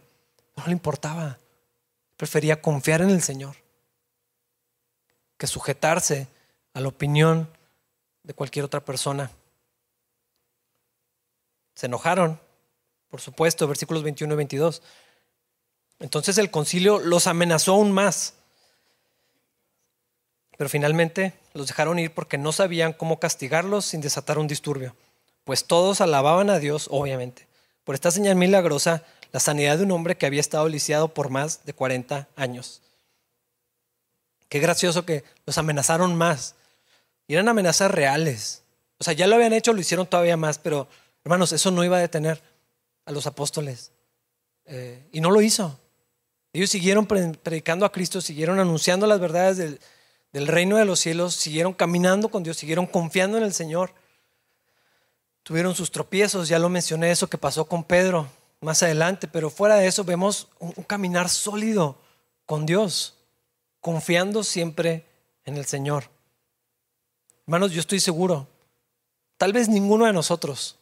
No 0.57 0.67
le 0.67 0.73
importaba. 0.73 1.39
Prefería 2.17 2.61
confiar 2.63 3.03
en 3.03 3.11
el 3.11 3.23
Señor 3.23 3.57
que 5.37 5.47
sujetarse 5.47 6.29
a 6.73 6.81
la 6.81 6.89
opinión 6.89 7.49
de 8.23 8.35
cualquier 8.35 8.65
otra 8.65 8.85
persona. 8.85 9.31
Se 11.75 11.87
enojaron, 11.87 12.41
por 13.11 13.21
supuesto, 13.21 13.69
versículos 13.69 14.03
21 14.03 14.33
y 14.33 14.37
22. 14.37 14.83
Entonces 16.01 16.39
el 16.39 16.51
concilio 16.51 16.99
los 16.99 17.27
amenazó 17.27 17.75
aún 17.75 17.93
más. 17.93 18.35
Pero 20.57 20.71
finalmente 20.71 21.35
los 21.53 21.67
dejaron 21.67 21.99
ir 21.99 22.15
porque 22.15 22.39
no 22.39 22.51
sabían 22.53 22.95
cómo 22.95 23.21
castigarlos 23.21 23.85
sin 23.85 24.01
desatar 24.01 24.39
un 24.39 24.47
disturbio. 24.47 24.97
Pues 25.45 25.67
todos 25.67 26.01
alababan 26.01 26.51
a 26.51 26.59
Dios, 26.59 26.89
obviamente, 26.91 27.47
por 27.87 27.95
esta 27.95 28.11
señal 28.11 28.35
milagrosa, 28.35 29.05
la 29.31 29.39
sanidad 29.39 29.79
de 29.79 29.85
un 29.85 29.93
hombre 29.93 30.17
que 30.17 30.27
había 30.27 30.41
estado 30.41 30.69
lisiado 30.69 31.07
por 31.15 31.31
más 31.31 31.65
de 31.65 31.73
40 31.73 32.29
años. 32.35 32.83
Qué 34.49 34.59
gracioso 34.59 35.07
que 35.07 35.23
los 35.47 35.57
amenazaron 35.57 36.17
más. 36.17 36.57
Y 37.29 37.35
eran 37.35 37.49
amenazas 37.49 37.93
reales. 37.93 38.65
O 38.99 39.05
sea, 39.05 39.15
ya 39.15 39.29
lo 39.29 39.37
habían 39.37 39.53
hecho, 39.53 39.73
lo 39.73 39.81
hicieron 39.81 40.09
todavía 40.09 40.37
más, 40.37 40.59
pero 40.59 40.89
hermanos, 41.25 41.53
eso 41.53 41.71
no 41.71 41.85
iba 41.85 41.97
a 41.97 42.01
detener 42.01 42.43
a 43.05 43.13
los 43.13 43.29
apóstoles. 43.29 43.93
Eh, 44.65 45.05
y 45.13 45.21
no 45.21 45.31
lo 45.31 45.41
hizo. 45.41 45.79
Ellos 46.53 46.71
siguieron 46.71 47.07
predicando 47.07 47.87
a 47.87 47.93
Cristo, 47.93 48.21
siguieron 48.21 48.59
anunciando 48.59 49.07
las 49.07 49.21
verdades 49.21 49.59
del, 49.59 49.81
del 50.33 50.49
reino 50.49 50.77
de 50.77 50.87
los 50.87 50.99
cielos, 50.99 51.37
siguieron 51.37 51.73
caminando 51.73 52.31
con 52.31 52.43
Dios, 52.43 52.57
siguieron 52.57 52.87
confiando 52.87 53.39
en 53.39 53.45
el 53.45 53.55
Señor. 53.55 53.95
Tuvieron 55.47 55.77
sus 55.77 55.93
tropiezos, 55.93 56.49
ya 56.49 56.59
lo 56.59 56.69
mencioné 56.69 57.13
eso 57.13 57.29
que 57.29 57.39
pasó 57.39 57.67
con 57.67 57.85
Pedro 57.85 58.27
más 58.61 58.83
adelante, 58.83 59.29
pero 59.29 59.49
fuera 59.49 59.77
de 59.77 59.87
eso 59.87 60.03
vemos 60.03 60.49
un, 60.59 60.73
caminar 60.73 61.29
sólido 61.29 61.99
con 62.47 62.67
Dios, 62.67 63.15
confiando 63.81 64.43
siempre 64.43 65.07
en 65.45 65.57
el 65.57 65.65
Señor. 65.65 66.11
Hermanos, 67.47 67.71
yo 67.71 67.79
estoy 67.79 68.01
seguro, 68.01 68.49
tal 69.37 69.53
vez 69.53 69.69
ninguno 69.69 70.07
de 70.07 70.13
nosotros, 70.13 70.79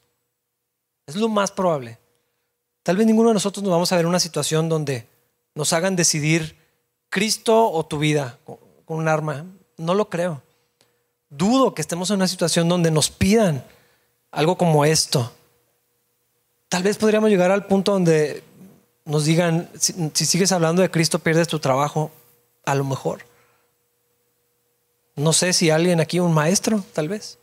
es 1.06 1.16
lo 1.16 1.28
más 1.28 1.50
probable, 1.50 1.98
tal 2.82 2.96
vez 2.96 3.06
ninguno 3.06 3.28
de 3.28 3.34
nosotros 3.34 3.62
nos 3.62 3.70
vamos 3.70 3.92
a 3.92 3.96
ver 3.96 4.06
en 4.06 4.08
una 4.08 4.18
situación 4.18 4.70
donde 4.70 5.06
nos 5.54 5.74
hagan 5.74 5.94
decidir 5.94 6.56
Cristo 7.10 7.70
o 7.70 7.84
tu 7.84 7.98
vida 7.98 8.38
con 8.46 8.96
un 8.96 9.08
arma. 9.08 9.44
No 9.76 9.92
lo 9.92 10.08
creo. 10.08 10.40
Dudo 11.28 11.74
que 11.74 11.82
estemos 11.82 12.08
en 12.08 12.16
una 12.16 12.28
situación 12.28 12.66
donde 12.66 12.90
nos 12.90 13.10
pidan 13.10 13.62
algo 14.34 14.56
como 14.56 14.84
esto. 14.84 15.32
Tal 16.68 16.82
vez 16.82 16.98
podríamos 16.98 17.30
llegar 17.30 17.50
al 17.50 17.66
punto 17.66 17.92
donde 17.92 18.42
nos 19.04 19.24
digan, 19.24 19.70
si, 19.78 20.10
sigues 20.26 20.52
hablando 20.52 20.82
de 20.82 20.90
Cristo 20.90 21.18
pierdes 21.18 21.48
tu 21.48 21.60
trabajo, 21.60 22.10
a 22.64 22.74
lo 22.74 22.84
mejor. 22.84 23.24
No 25.14 25.32
sé 25.32 25.52
si 25.52 25.70
alguien 25.70 26.00
aquí, 26.00 26.18
un 26.18 26.32
maestro, 26.32 26.84
tal 26.92 27.08
vez. 27.08 27.38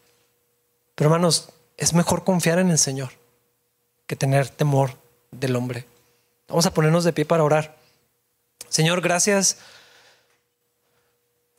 Pero 0.96 1.10
hermanos, 1.10 1.50
es 1.78 1.94
mejor 1.94 2.24
confiar 2.24 2.60
en 2.60 2.70
el 2.70 2.78
Señor 2.78 3.12
que 4.06 4.16
tener 4.16 4.50
temor 4.50 4.92
del 5.32 5.56
hombre. 5.56 5.86
Vamos 6.50 6.66
a 6.66 6.74
ponernos 6.74 7.06
de 7.06 7.14
pie 7.14 7.26
para 7.26 7.46
orar. 7.46 7.78
Señor, 8.68 9.00
gracias 9.00 9.58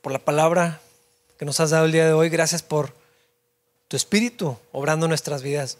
por 0.01 0.11
la 0.11 0.19
palabra 0.19 0.79
que 1.39 1.45
nos 1.45 1.59
has 1.59 1.71
dado 1.71 1.85
el 1.85 1.91
día 1.91 2.05
de 2.05 2.13
hoy. 2.13 2.29
Gracias 2.29 2.61
por 2.61 2.93
tu 3.93 3.97
espíritu 3.97 4.57
obrando 4.71 5.07
nuestras 5.07 5.43
vidas. 5.43 5.77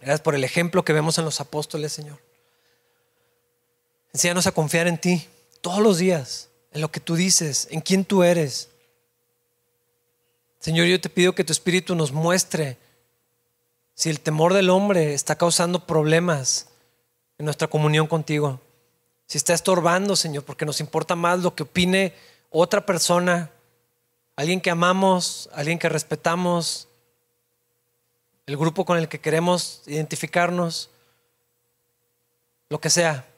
Gracias 0.00 0.22
por 0.22 0.34
el 0.34 0.44
ejemplo 0.44 0.82
que 0.82 0.94
vemos 0.94 1.18
en 1.18 1.26
los 1.26 1.42
apóstoles, 1.42 1.92
Señor. 1.92 2.18
Enséñanos 4.14 4.46
a 4.46 4.52
confiar 4.52 4.88
en 4.88 4.96
ti 4.96 5.28
todos 5.60 5.80
los 5.80 5.98
días, 5.98 6.48
en 6.72 6.80
lo 6.80 6.90
que 6.90 7.00
tú 7.00 7.16
dices, 7.16 7.68
en 7.70 7.82
quién 7.82 8.06
tú 8.06 8.22
eres. 8.22 8.70
Señor, 10.58 10.86
yo 10.86 10.98
te 11.02 11.10
pido 11.10 11.34
que 11.34 11.44
tu 11.44 11.52
Espíritu 11.52 11.94
nos 11.94 12.12
muestre 12.12 12.78
si 13.94 14.08
el 14.08 14.20
temor 14.20 14.54
del 14.54 14.70
hombre 14.70 15.12
está 15.12 15.36
causando 15.36 15.86
problemas 15.86 16.68
en 17.36 17.44
nuestra 17.44 17.68
comunión 17.68 18.06
contigo. 18.06 18.58
Si 19.26 19.36
está 19.36 19.52
estorbando, 19.52 20.16
Señor, 20.16 20.44
porque 20.44 20.64
nos 20.64 20.80
importa 20.80 21.14
más 21.14 21.40
lo 21.40 21.54
que 21.54 21.64
opine 21.64 22.14
otra 22.48 22.86
persona, 22.86 23.50
alguien 24.34 24.62
que 24.62 24.70
amamos, 24.70 25.50
alguien 25.52 25.78
que 25.78 25.90
respetamos, 25.90 26.87
el 28.48 28.56
grupo 28.56 28.86
con 28.86 28.96
el 28.96 29.08
que 29.08 29.20
queremos 29.20 29.82
identificarnos, 29.84 30.88
lo 32.70 32.80
que 32.80 32.88
sea, 32.88 33.28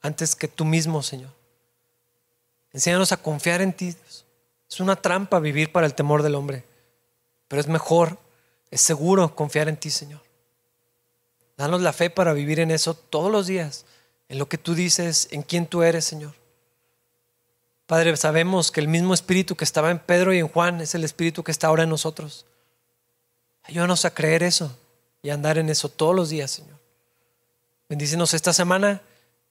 antes 0.00 0.34
que 0.34 0.48
tú 0.48 0.64
mismo, 0.64 1.02
Señor. 1.02 1.30
Enséñanos 2.72 3.12
a 3.12 3.18
confiar 3.18 3.60
en 3.60 3.74
ti. 3.74 3.94
Es 4.68 4.80
una 4.80 4.96
trampa 4.96 5.40
vivir 5.40 5.72
para 5.72 5.86
el 5.86 5.94
temor 5.94 6.22
del 6.22 6.34
hombre, 6.34 6.64
pero 7.48 7.60
es 7.60 7.68
mejor, 7.68 8.18
es 8.70 8.80
seguro 8.80 9.36
confiar 9.36 9.68
en 9.68 9.76
ti, 9.76 9.90
Señor. 9.90 10.22
Danos 11.58 11.82
la 11.82 11.92
fe 11.92 12.08
para 12.08 12.32
vivir 12.32 12.58
en 12.58 12.70
eso 12.70 12.94
todos 12.94 13.30
los 13.30 13.46
días, 13.46 13.84
en 14.30 14.38
lo 14.38 14.48
que 14.48 14.56
tú 14.56 14.74
dices, 14.74 15.28
en 15.32 15.42
quién 15.42 15.66
tú 15.66 15.82
eres, 15.82 16.06
Señor. 16.06 16.32
Padre, 17.86 18.16
sabemos 18.16 18.72
que 18.72 18.80
el 18.80 18.88
mismo 18.88 19.12
espíritu 19.12 19.54
que 19.54 19.64
estaba 19.64 19.90
en 19.90 19.98
Pedro 19.98 20.32
y 20.32 20.38
en 20.38 20.48
Juan 20.48 20.80
es 20.80 20.94
el 20.94 21.04
espíritu 21.04 21.44
que 21.44 21.52
está 21.52 21.66
ahora 21.66 21.82
en 21.82 21.90
nosotros. 21.90 22.46
Ayúdanos 23.68 24.04
a 24.04 24.14
creer 24.14 24.42
eso 24.42 24.76
y 25.22 25.30
a 25.30 25.34
andar 25.34 25.58
en 25.58 25.68
eso 25.68 25.88
todos 25.88 26.14
los 26.14 26.28
días, 26.28 26.50
Señor. 26.50 26.78
Bendícenos 27.88 28.34
esta 28.34 28.52
semana. 28.52 29.02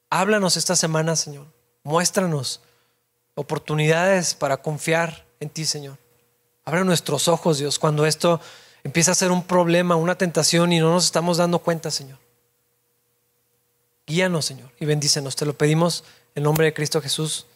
Háblanos 0.09 0.57
esta 0.57 0.76
semana, 0.76 1.16
Señor. 1.16 1.47
Muéstranos 1.84 2.61
oportunidades 3.36 4.34
para 4.34 4.57
confiar 4.57 5.26
en 5.39 5.49
ti, 5.49 5.66
Señor. 5.66 5.97
Abra 6.63 6.84
nuestros 6.84 7.28
ojos, 7.28 7.59
Dios, 7.59 7.78
cuando 7.78 8.05
esto 8.05 8.39
empieza 8.84 9.11
a 9.11 9.16
ser 9.16 9.32
un 9.32 9.43
problema, 9.43 9.95
una 9.95 10.18
tentación 10.18 10.74
y 10.74 10.80
no 10.80 10.91
nos 10.91 11.05
estamos 11.05 11.38
dando 11.38 11.59
cuenta, 11.59 11.91
Señor. 11.91 12.18
Guíanos, 14.07 14.45
Señor, 14.45 14.72
y 14.80 14.86
bendícenos. 14.86 15.36
Te 15.36 15.45
lo 15.45 15.57
pedimos 15.57 16.03
en 16.36 16.43
nombre 16.43 16.66
de 16.66 16.74
Cristo 16.74 17.01
Jesús. 17.01 17.47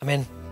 Amén. 0.00 0.47